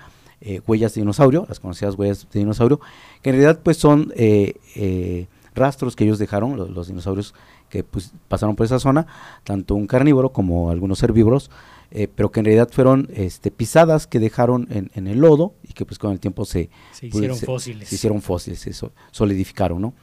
huellas 0.67 0.93
de 0.95 1.03
dinosaurio, 1.03 1.47
las 1.49 1.61
conocidas 1.61 1.95
huellas 1.95 2.27
de 2.33 2.41
dinosaurio, 2.41 2.81
que 3.23 3.31
en 3.31 3.37
realidad 3.37 3.61
pues 3.63 3.77
son 3.77 4.13
rastros 5.55 5.97
que 5.97 6.05
ellos 6.05 6.19
dejaron, 6.19 6.57
los, 6.57 6.89
dinosaurios 6.89 7.35
que 7.69 7.85
pues, 7.85 8.13
pasaron 8.29 8.57
por 8.57 8.67
esa 8.67 8.79
zona, 8.79 9.07
tanto 9.45 9.75
un 9.75 9.87
carnívoro 9.87 10.33
como 10.33 10.71
algunos 10.71 11.03
herbívoros, 11.03 11.51
eh, 11.91 12.09
pero 12.15 12.31
que 12.31 12.41
en 12.41 12.47
realidad 12.47 12.71
fueron 12.73 13.09
este, 13.13 13.51
pisadas 13.51 14.07
que 14.07 14.19
dejaron 14.19 14.67
en, 14.71 15.07
el 15.07 15.19
lodo 15.19 15.55
y 15.63 15.75
que 15.75 15.85
pues 15.85 15.99
con 15.99 16.13
el 16.13 16.21
tiempo 16.21 16.45
se, 16.45 16.71
se 16.93 17.07
hicieron 17.07 17.37
fósiles. 17.37 17.89
Se 17.89 17.95
hicieron 17.97 18.23
fósiles, 18.23 18.67
eso, 18.67 18.93
solidificaron, 19.11 19.81
¿no? 19.81 19.95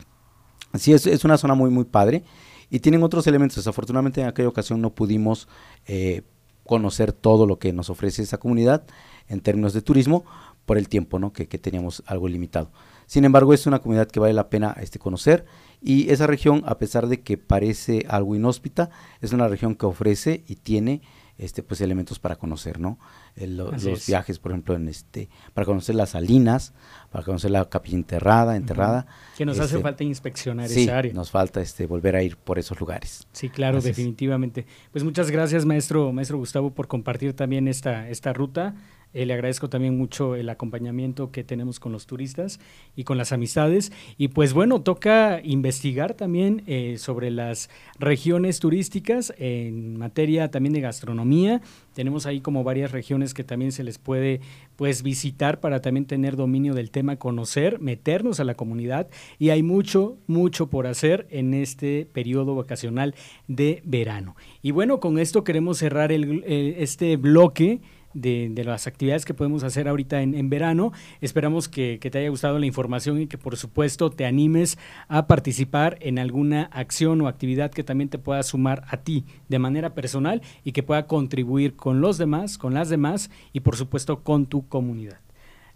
Así 0.72 0.94
es, 0.94 1.08
es 1.08 1.26
una 1.26 1.38
zona 1.38 1.56
muy, 1.56 1.72
muy 1.72 1.86
padre 1.86 2.24
y 2.70 2.80
tienen 2.80 3.02
otros 3.04 3.26
elementos. 3.28 3.58
Desafortunadamente 3.58 4.22
en 4.22 4.28
aquella 4.28 4.50
ocasión 4.50 4.82
no 4.82 4.92
pudimos 4.92 5.48
eh, 5.88 6.22
conocer 6.64 7.12
todo 7.12 7.48
lo 7.48 7.58
que 7.58 7.74
nos 7.74 7.90
ofrece 7.90 8.22
esa 8.22 8.38
comunidad 8.38 8.84
en 9.28 9.42
términos 9.42 9.74
de 9.74 9.82
turismo 9.82 10.26
por 10.66 10.78
el 10.78 10.88
tiempo, 10.88 11.18
¿no? 11.18 11.34
Que, 11.34 11.48
que 11.48 11.58
teníamos 11.58 12.04
algo 12.06 12.28
limitado. 12.28 12.72
Sin 13.10 13.26
embargo, 13.26 13.56
es 13.56 13.66
una 13.66 13.80
comunidad 13.80 14.08
que 14.08 14.20
vale 14.20 14.34
la 14.34 14.52
pena 14.52 14.76
este, 14.80 15.00
conocer 15.00 15.44
y 15.82 16.12
esa 16.12 16.28
región, 16.28 16.62
a 16.68 16.78
pesar 16.78 17.08
de 17.08 17.22
que 17.22 17.40
parece 17.40 18.06
algo 18.08 18.36
inhóspita, 18.36 18.92
es 19.20 19.34
una 19.34 19.48
región 19.48 19.74
que 19.74 19.88
ofrece 19.88 20.44
y 20.48 20.58
tiene 20.58 21.02
este, 21.40 21.64
pues, 21.64 21.82
elementos 21.82 22.20
para 22.20 22.36
conocer, 22.36 22.80
¿no? 22.80 23.00
Los 23.36 24.08
viajes, 24.08 24.40
por 24.40 24.52
ejemplo, 24.52 24.76
en 24.76 24.88
este, 24.88 25.30
para 25.54 25.66
conocer 25.66 25.96
las 25.96 26.10
salinas, 26.10 26.74
para 27.12 27.24
conocer 27.24 27.52
la 27.52 27.70
capilla 27.70 27.98
enterrada, 27.98 28.56
enterrada. 28.56 29.08
Que 29.38 29.46
nos 29.46 29.60
hace 29.60 29.76
este, 29.76 29.84
falta 29.84 30.04
inspeccionar 30.04 30.72
esa 30.72 30.98
área. 30.98 31.14
nos 31.14 31.32
falta 31.32 31.62
este, 31.62 31.86
volver 31.88 32.16
a 32.16 32.24
ir 32.24 32.38
por 32.38 32.60
esos 32.60 32.80
lugares. 32.80 33.28
Sí, 33.32 33.50
claro, 33.50 33.82
definitivamente. 33.82 34.66
Pues 34.92 35.04
muchas 35.04 35.32
gracias, 35.32 35.66
maestro, 35.66 36.12
maestro 36.12 36.38
Gustavo, 36.38 36.72
por 36.72 36.88
compartir 36.88 37.34
también 37.34 37.68
esta, 37.68 38.10
esta 38.10 38.34
ruta 38.34 38.76
Eh, 39.12 39.26
le 39.26 39.34
agradezco 39.34 39.70
también 39.70 39.98
mucho 39.98 40.36
el 40.36 40.50
acompañamiento 40.50 41.32
que 41.32 41.44
tenemos 41.44 41.80
con 41.80 41.92
los 41.92 42.06
turistas 42.06 42.60
y 42.96 43.06
con 43.06 43.18
las 43.18 43.32
amistades. 43.32 43.92
Y 44.18 44.28
pues 44.28 44.54
bueno, 44.54 44.82
toca 44.82 45.42
investigar 45.44 46.14
también 46.14 46.62
eh, 46.68 46.98
sobre 47.00 47.32
las 47.32 47.70
regiones 47.98 48.60
turísticas 48.60 49.34
en 49.40 49.98
materia 49.98 50.52
también 50.52 50.74
de 50.74 50.82
gastronomía. 50.82 51.62
Tenemos 51.94 52.26
ahí 52.26 52.42
como 52.42 52.64
varias 52.64 52.92
regiones 52.92 53.34
que 53.34 53.44
también 53.44 53.72
se 53.72 53.84
les 53.84 53.98
puede 53.98 54.42
pues 54.76 55.04
visitar 55.04 55.60
para 55.60 55.82
también 55.82 56.06
tener 56.06 56.36
dominio 56.36 56.74
del 56.74 56.92
tema, 56.92 57.18
conocer, 57.18 57.80
meternos 57.80 58.40
a 58.40 58.44
la 58.44 58.56
comunidad 58.56 59.08
y 59.38 59.50
hay 59.50 59.64
mucho, 59.64 60.18
mucho 60.28 60.68
por 60.68 60.88
hacer 60.88 61.28
en 61.30 61.54
este 61.54 62.08
periodo 62.12 62.56
vacacional 62.56 63.16
de 63.48 63.82
verano. 63.86 64.36
Y 64.62 64.72
bueno, 64.72 65.00
con 65.00 65.20
esto 65.20 65.44
queremos 65.44 65.78
cerrar 65.78 66.12
el, 66.12 66.44
este 66.46 67.18
bloque 67.18 67.82
de, 68.14 68.52
las 68.66 68.88
actividades 68.88 69.26
que 69.26 69.34
podemos 69.34 69.64
hacer 69.64 69.88
ahorita 69.88 70.22
en, 70.22 70.50
verano. 70.50 70.92
Esperamos 71.22 71.68
que, 71.68 72.00
te 72.00 72.18
haya 72.18 72.30
gustado 72.30 72.60
la 72.60 72.66
información 72.66 73.22
y 73.22 73.28
que 73.28 73.38
por 73.38 73.58
supuesto 73.58 74.10
te 74.10 74.26
animes 74.26 74.78
a 75.08 75.28
participar 75.28 75.98
en 76.02 76.20
alguna 76.20 76.64
acción 76.72 77.22
o 77.22 77.28
actividad 77.28 77.72
que 77.72 77.84
también 77.84 78.10
te 78.10 78.18
pueda 78.18 78.44
sumar 78.44 78.84
a 78.90 78.98
ti 78.98 79.26
de 79.48 79.60
manera 79.60 79.94
personal 79.94 80.42
y 80.64 80.72
que 80.72 80.84
pueda 80.84 81.08
contribuir 81.08 81.76
con 81.76 82.02
los 82.02 82.18
demás, 82.18 82.58
con 82.58 82.74
las 82.74 82.90
demás 82.90 83.30
y 83.54 83.62
por 83.62 83.76
supuesto 83.76 84.24
con 84.24 84.46
tu 84.46 84.68
comunidad. 84.68 85.20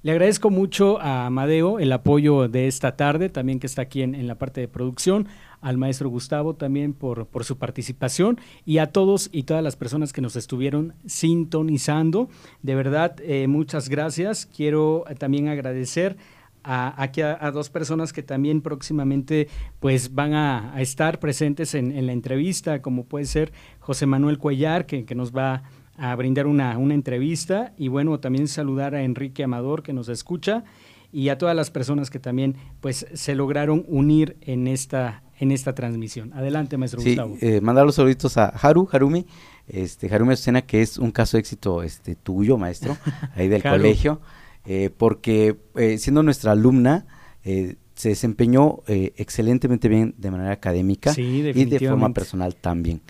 Le 0.03 0.11
agradezco 0.11 0.49
mucho 0.49 0.99
a 0.99 1.27
Amadeo 1.27 1.79
el 1.79 1.89
apoyo 1.93 2.49
de 2.49 2.67
esta 2.67 2.97
tarde, 2.97 3.29
también 3.29 3.61
que 3.61 3.67
está 3.67 3.83
aquí 3.83 4.01
en, 4.01 4.27
la 4.27 4.35
parte 4.35 4.59
de 4.59 4.67
producción, 4.67 5.29
al 5.61 5.77
maestro 5.77 6.09
Gustavo 6.09 6.55
también 6.55 6.91
por, 6.91 7.25
por, 7.25 7.45
su 7.45 7.57
participación 7.57 8.37
y 8.65 8.79
a 8.79 8.87
todos 8.87 9.29
y 9.31 9.43
todas 9.43 9.63
las 9.63 9.77
personas 9.77 10.11
que 10.11 10.19
nos 10.19 10.35
estuvieron 10.35 10.93
sintonizando. 11.05 12.27
De 12.61 12.75
verdad, 12.75 13.15
eh, 13.21 13.47
muchas 13.47 13.87
gracias. 13.87 14.45
Quiero 14.45 15.05
eh, 15.07 15.15
también 15.15 15.47
agradecer 15.47 16.17
a, 16.65 17.01
aquí 17.01 17.21
a, 17.21 17.49
dos 17.51 17.69
personas 17.69 18.11
que 18.11 18.23
también 18.23 18.61
próximamente 18.61 19.47
pues 19.79 20.13
van 20.13 20.33
a, 20.33 20.81
estar 20.81 21.19
presentes 21.19 21.75
en, 21.75 22.05
la 22.05 22.11
entrevista, 22.11 22.81
como 22.81 23.05
puede 23.05 23.23
ser 23.23 23.53
José 23.79 24.05
Manuel 24.05 24.37
Cuellar, 24.37 24.85
que, 24.85 25.05
que 25.05 25.15
nos 25.15 25.33
va 25.33 25.53
a 25.53 25.63
a 25.97 26.15
brindar 26.15 26.47
una, 26.47 26.77
una 26.77 26.93
entrevista 26.93 27.73
y 27.77 27.87
bueno, 27.87 28.19
también 28.19 28.47
saludar 28.47 28.95
a 28.95 29.03
Enrique 29.03 29.43
Amador 29.43 29.83
que 29.83 29.93
nos 29.93 30.09
escucha 30.09 30.63
y 31.11 31.29
a 31.29 31.37
todas 31.37 31.55
las 31.55 31.69
personas 31.69 32.09
que 32.09 32.19
también 32.19 32.55
pues 32.81 33.05
se 33.13 33.35
lograron 33.35 33.85
unir 33.87 34.37
en 34.41 34.67
esta 34.67 35.23
en 35.39 35.51
esta 35.51 35.75
transmisión. 35.75 36.31
Adelante, 36.33 36.77
maestro 36.77 37.01
sí, 37.01 37.09
Gustavo. 37.09 37.37
Eh, 37.41 37.59
mandar 37.59 37.85
los 37.85 37.95
saluditos 37.95 38.37
a 38.37 38.47
Haru, 38.47 38.87
Harumi, 38.91 39.25
este, 39.67 40.13
Harumi 40.13 40.33
Azucena, 40.33 40.61
que 40.61 40.81
es 40.81 40.97
un 40.97 41.11
caso 41.11 41.37
de 41.37 41.41
éxito 41.41 41.83
este, 41.83 42.15
tuyo, 42.15 42.57
maestro, 42.57 42.97
ahí 43.35 43.47
del 43.47 43.61
colegio, 43.61 44.21
eh, 44.65 44.89
porque 44.95 45.57
eh, 45.75 45.97
siendo 45.97 46.23
nuestra 46.23 46.53
alumna, 46.53 47.05
eh, 47.43 47.75
se 47.95 48.09
desempeñó 48.09 48.81
excelentemente 48.87 49.87
bien 49.87 50.15
de 50.17 50.31
manera 50.31 50.51
académica 50.51 51.13
y 51.15 51.41
de 51.43 51.79
forma 51.87 52.11
personal 52.11 52.55
también. 52.55 53.01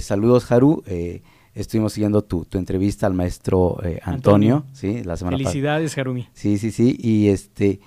saludos, 0.00 0.52
Haru. 0.52 0.84
Estuvimos 1.54 1.92
siguiendo 1.92 2.22
tu, 2.22 2.44
tu 2.44 2.58
entrevista 2.58 3.06
al 3.06 3.14
maestro 3.14 3.78
eh, 3.84 4.00
Antonio, 4.02 4.64
sí, 4.72 5.04
la 5.04 5.16
semana 5.16 5.36
Felicidades, 5.36 5.96
Harumi. 5.96 6.28
Sí, 6.32 6.58
sí, 6.58 6.72
sí, 6.72 6.96
y 6.98 7.28
este 7.28 7.80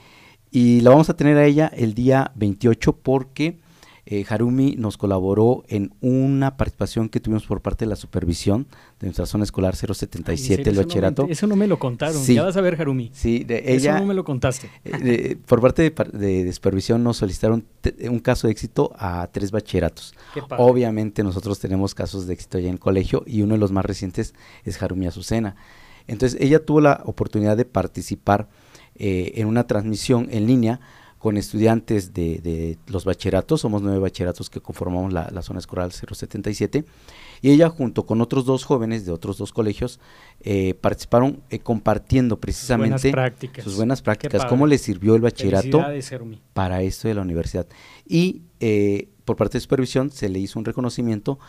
y 0.51 0.79
la 0.81 0.91
vamos 0.91 1.09
a 1.09 1.17
tener 1.17 1.37
a 1.37 1.45
ella 1.45 1.69
el 1.75 1.93
día 1.93 2.31
28 2.35 2.93
porque 2.93 3.59
eh, 4.09 4.25
Harumi 4.29 4.77
nos 4.77 4.95
colaboró 4.95 5.65
en 5.67 5.93
una 5.99 6.55
participación 6.55 7.09
que 7.09 7.19
tuvimos 7.19 7.45
por 7.45 7.61
parte 7.61 7.83
de 7.83 7.89
la 7.89 7.97
supervisión 7.97 8.65
de 9.01 9.07
nuestra 9.07 9.25
zona 9.25 9.43
escolar 9.43 9.75
077, 9.75 10.69
el 10.69 10.77
bachillerato. 10.77 11.27
eso 11.29 11.45
no 11.45 11.57
me 11.57 11.67
lo 11.67 11.77
contaron, 11.77 12.23
ya 12.23 12.41
vas 12.43 12.55
a 12.55 12.61
ver, 12.61 12.79
Harumi. 12.79 13.11
Sí, 13.13 13.43
de 13.43 13.57
ella. 13.65 13.91
Eso 13.91 13.99
no 13.99 14.05
me 14.05 14.13
lo 14.13 14.23
contaste. 14.23 14.69
Eh, 15.07 15.37
por 15.45 15.61
parte 15.61 15.93
de, 16.13 16.53
supervisión 16.53 17.03
nos 17.03 17.17
solicitaron 17.17 17.65
un 18.09 18.19
caso 18.19 18.47
de 18.47 18.53
éxito 18.53 18.93
a 18.97 19.27
tres 19.31 19.51
bachilleratos. 19.51 20.15
Obviamente 20.57 21.23
nosotros 21.23 21.59
tenemos 21.59 21.93
casos 21.93 22.27
de 22.27 22.33
éxito 22.33 22.59
ya 22.59 22.69
en 22.69 22.77
colegio 22.77 23.23
y 23.25 23.41
uno 23.41 23.53
de 23.53 23.59
los 23.59 23.71
más 23.71 23.85
recientes 23.85 24.33
es 24.63 24.81
Harumi 24.81 25.07
Azucena. 25.07 25.55
Entonces 26.07 26.39
ella 26.41 26.65
tuvo 26.65 26.81
la 26.81 27.01
oportunidad 27.05 27.57
de 27.57 27.65
participar 27.65 28.47
eh, 28.95 29.33
en 29.35 29.47
una 29.47 29.67
transmisión 29.67 30.27
en 30.31 30.47
línea 30.47 30.79
con 31.17 31.37
estudiantes 31.37 32.13
de, 32.13 32.77
los 32.87 33.05
bachilleratos, 33.05 33.61
somos 33.61 33.81
nueve 33.81 33.99
bachilleratos 33.99 34.49
que 34.49 34.61
conformamos 34.61 35.11
la, 35.11 35.41
zona 35.41 35.59
escolar 35.59 35.91
077, 35.91 36.85
y 37.41 37.49
ella 37.49 37.69
junto 37.69 38.05
con 38.05 38.21
otros 38.21 38.45
dos 38.45 38.63
jóvenes 38.65 39.05
de 39.05 39.11
otros 39.11 39.37
dos 39.37 39.51
colegios 39.51 39.99
eh, 40.41 40.75
participaron 40.75 41.41
eh, 41.49 41.59
compartiendo 41.59 42.39
precisamente 42.39 42.97
sus 42.97 43.11
buenas 43.11 43.31
prácticas, 43.31 43.63
sus 43.63 43.75
buenas 43.75 44.01
prácticas 44.01 44.45
cómo 44.45 44.67
les 44.67 44.81
sirvió 44.81 45.15
el 45.15 45.21
bachillerato 45.21 45.83
para 46.53 46.81
esto 46.81 47.07
de 47.07 47.13
la 47.15 47.21
universidad. 47.21 47.67
Y 48.07 48.41
eh, 48.59 49.09
por 49.25 49.35
parte 49.35 49.57
de 49.57 49.61
supervisión 49.61 50.11
se 50.11 50.29
le 50.29 50.39
hizo 50.39 50.59
un 50.59 50.65
reconocimiento 50.65 51.39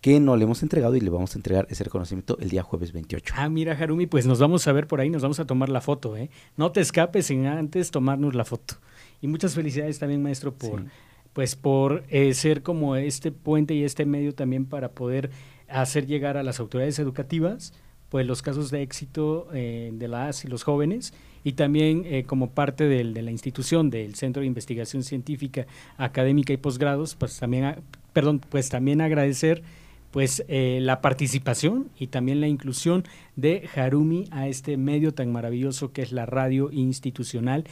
que 0.00 0.20
no 0.20 0.36
le 0.36 0.44
hemos 0.44 0.62
entregado 0.62 0.94
y 0.96 1.00
le 1.00 1.10
vamos 1.10 1.34
a 1.34 1.38
entregar 1.38 1.66
ese 1.70 1.84
reconocimiento 1.84 2.38
el 2.40 2.50
día 2.50 2.62
jueves 2.62 2.92
28. 2.92 3.34
Ah, 3.36 3.48
mira, 3.48 3.72
Harumi, 3.72 4.06
pues 4.06 4.26
nos 4.26 4.38
vamos 4.38 4.66
a 4.68 4.72
ver 4.72 4.86
por 4.86 5.00
ahí, 5.00 5.10
nos 5.10 5.22
vamos 5.22 5.40
a 5.40 5.46
tomar 5.46 5.68
la 5.68 5.80
foto, 5.80 6.16
¿eh? 6.16 6.30
No 6.56 6.70
te 6.70 6.80
escapes 6.80 7.26
sin 7.26 7.46
antes 7.46 7.90
tomarnos 7.90 8.34
la 8.34 8.44
foto. 8.44 8.76
Y 9.20 9.28
muchas 9.28 9.54
felicidades 9.54 9.98
también, 9.98 10.22
maestro, 10.22 10.54
por, 10.54 10.84
pues, 11.32 11.56
por 11.56 12.04
eh, 12.08 12.34
ser 12.34 12.62
como 12.62 12.96
este 12.96 13.32
puente 13.32 13.74
y 13.74 13.84
este 13.84 14.06
medio 14.06 14.34
también 14.34 14.64
para 14.64 14.90
poder 14.90 15.30
hacer 15.68 16.06
llegar 16.06 16.36
a 16.36 16.42
las 16.42 16.60
autoridades 16.60 16.98
educativas 16.98 17.72
pues 18.08 18.26
los 18.26 18.40
casos 18.40 18.70
de 18.70 18.80
éxito 18.80 19.48
eh, 19.52 19.90
de 19.92 20.08
las 20.08 20.44
y 20.44 20.48
los 20.48 20.62
jóvenes 20.62 21.12
y 21.44 21.52
también 21.52 22.04
eh, 22.06 22.24
como 22.24 22.50
parte 22.50 22.84
del, 22.84 23.12
de 23.12 23.20
la 23.20 23.30
institución 23.30 23.90
del 23.90 24.14
Centro 24.14 24.40
de 24.40 24.46
Investigación 24.46 25.02
Científica 25.02 25.66
Académica 25.98 26.54
y 26.54 26.56
Posgrados, 26.56 27.14
pues 27.14 27.38
también, 27.38 27.76
perdón, 28.14 28.40
pues 28.40 28.70
también 28.70 29.02
agradecer 29.02 29.62
pues 30.10 30.42
la 30.48 31.02
participación 31.02 31.90
y 31.98 32.06
también 32.06 32.40
la 32.40 32.48
inclusión 32.48 33.04
de 33.36 33.68
Harumi 33.76 34.24
a 34.30 34.48
este 34.48 34.78
medio 34.78 35.12
tan 35.12 35.30
maravilloso 35.30 35.92
que 35.92 36.00
es 36.00 36.12
la 36.12 36.24
radio 36.24 36.70
institucional 36.72 37.64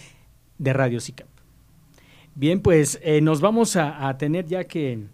de 0.58 0.72
Radio 0.74 1.00
SICAP. 1.00 1.35
Bien, 2.38 2.60
pues 2.60 3.00
eh, 3.02 3.22
nos 3.22 3.40
vamos 3.40 3.76
a, 3.76 4.14
tener 4.18 4.44
ya 4.44 4.64
que, 4.64 5.06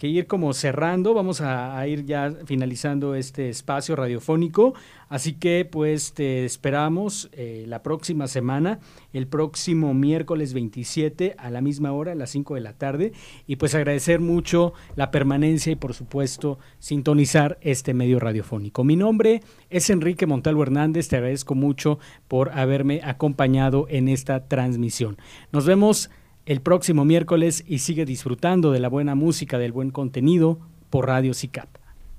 ir 0.00 0.26
como 0.26 0.54
cerrando, 0.54 1.12
vamos 1.12 1.42
a, 1.42 1.86
ir 1.86 2.06
ya 2.06 2.32
finalizando 2.46 3.14
este 3.14 3.50
espacio 3.50 3.94
radiofónico, 3.94 4.72
así 5.10 5.34
que 5.34 5.68
pues 5.70 6.14
te 6.14 6.46
esperamos 6.46 7.28
eh, 7.32 7.66
la 7.68 7.82
próxima 7.82 8.26
semana, 8.26 8.78
el 9.12 9.26
próximo 9.26 9.92
miércoles 9.92 10.54
27 10.54 11.34
a 11.36 11.50
la 11.50 11.60
misma 11.60 11.92
hora, 11.92 12.12
a 12.12 12.14
las 12.14 12.30
5 12.30 12.54
de 12.54 12.60
la 12.62 12.72
tarde, 12.72 13.12
y 13.46 13.56
pues 13.56 13.74
agradecer 13.74 14.20
mucho 14.20 14.72
la 14.94 15.10
permanencia 15.10 15.72
y 15.72 15.76
por 15.76 15.92
supuesto 15.92 16.58
sintonizar 16.78 17.58
este 17.60 17.92
medio 17.92 18.18
radiofónico. 18.18 18.82
Mi 18.82 18.96
nombre 18.96 19.42
es 19.68 19.90
Enrique 19.90 20.24
Montalvo 20.24 20.62
Hernández, 20.62 21.08
te 21.08 21.16
agradezco 21.16 21.54
mucho 21.54 21.98
por 22.28 22.52
haberme 22.58 23.02
acompañado 23.04 23.84
en 23.90 24.08
esta 24.08 24.48
transmisión. 24.48 25.18
Nos 25.52 25.66
vemos 25.66 26.08
el 26.46 26.60
próximo 26.60 27.04
miércoles 27.04 27.64
y 27.66 27.80
sigue 27.80 28.06
disfrutando 28.06 28.70
de 28.70 28.80
la 28.80 28.88
buena 28.88 29.14
música, 29.14 29.58
del 29.58 29.72
buen 29.72 29.90
contenido 29.90 30.60
por 30.90 31.06
Radio 31.06 31.34
CICAP. 31.34 31.68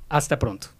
Hasta 0.09 0.37
pronto. 0.37 0.76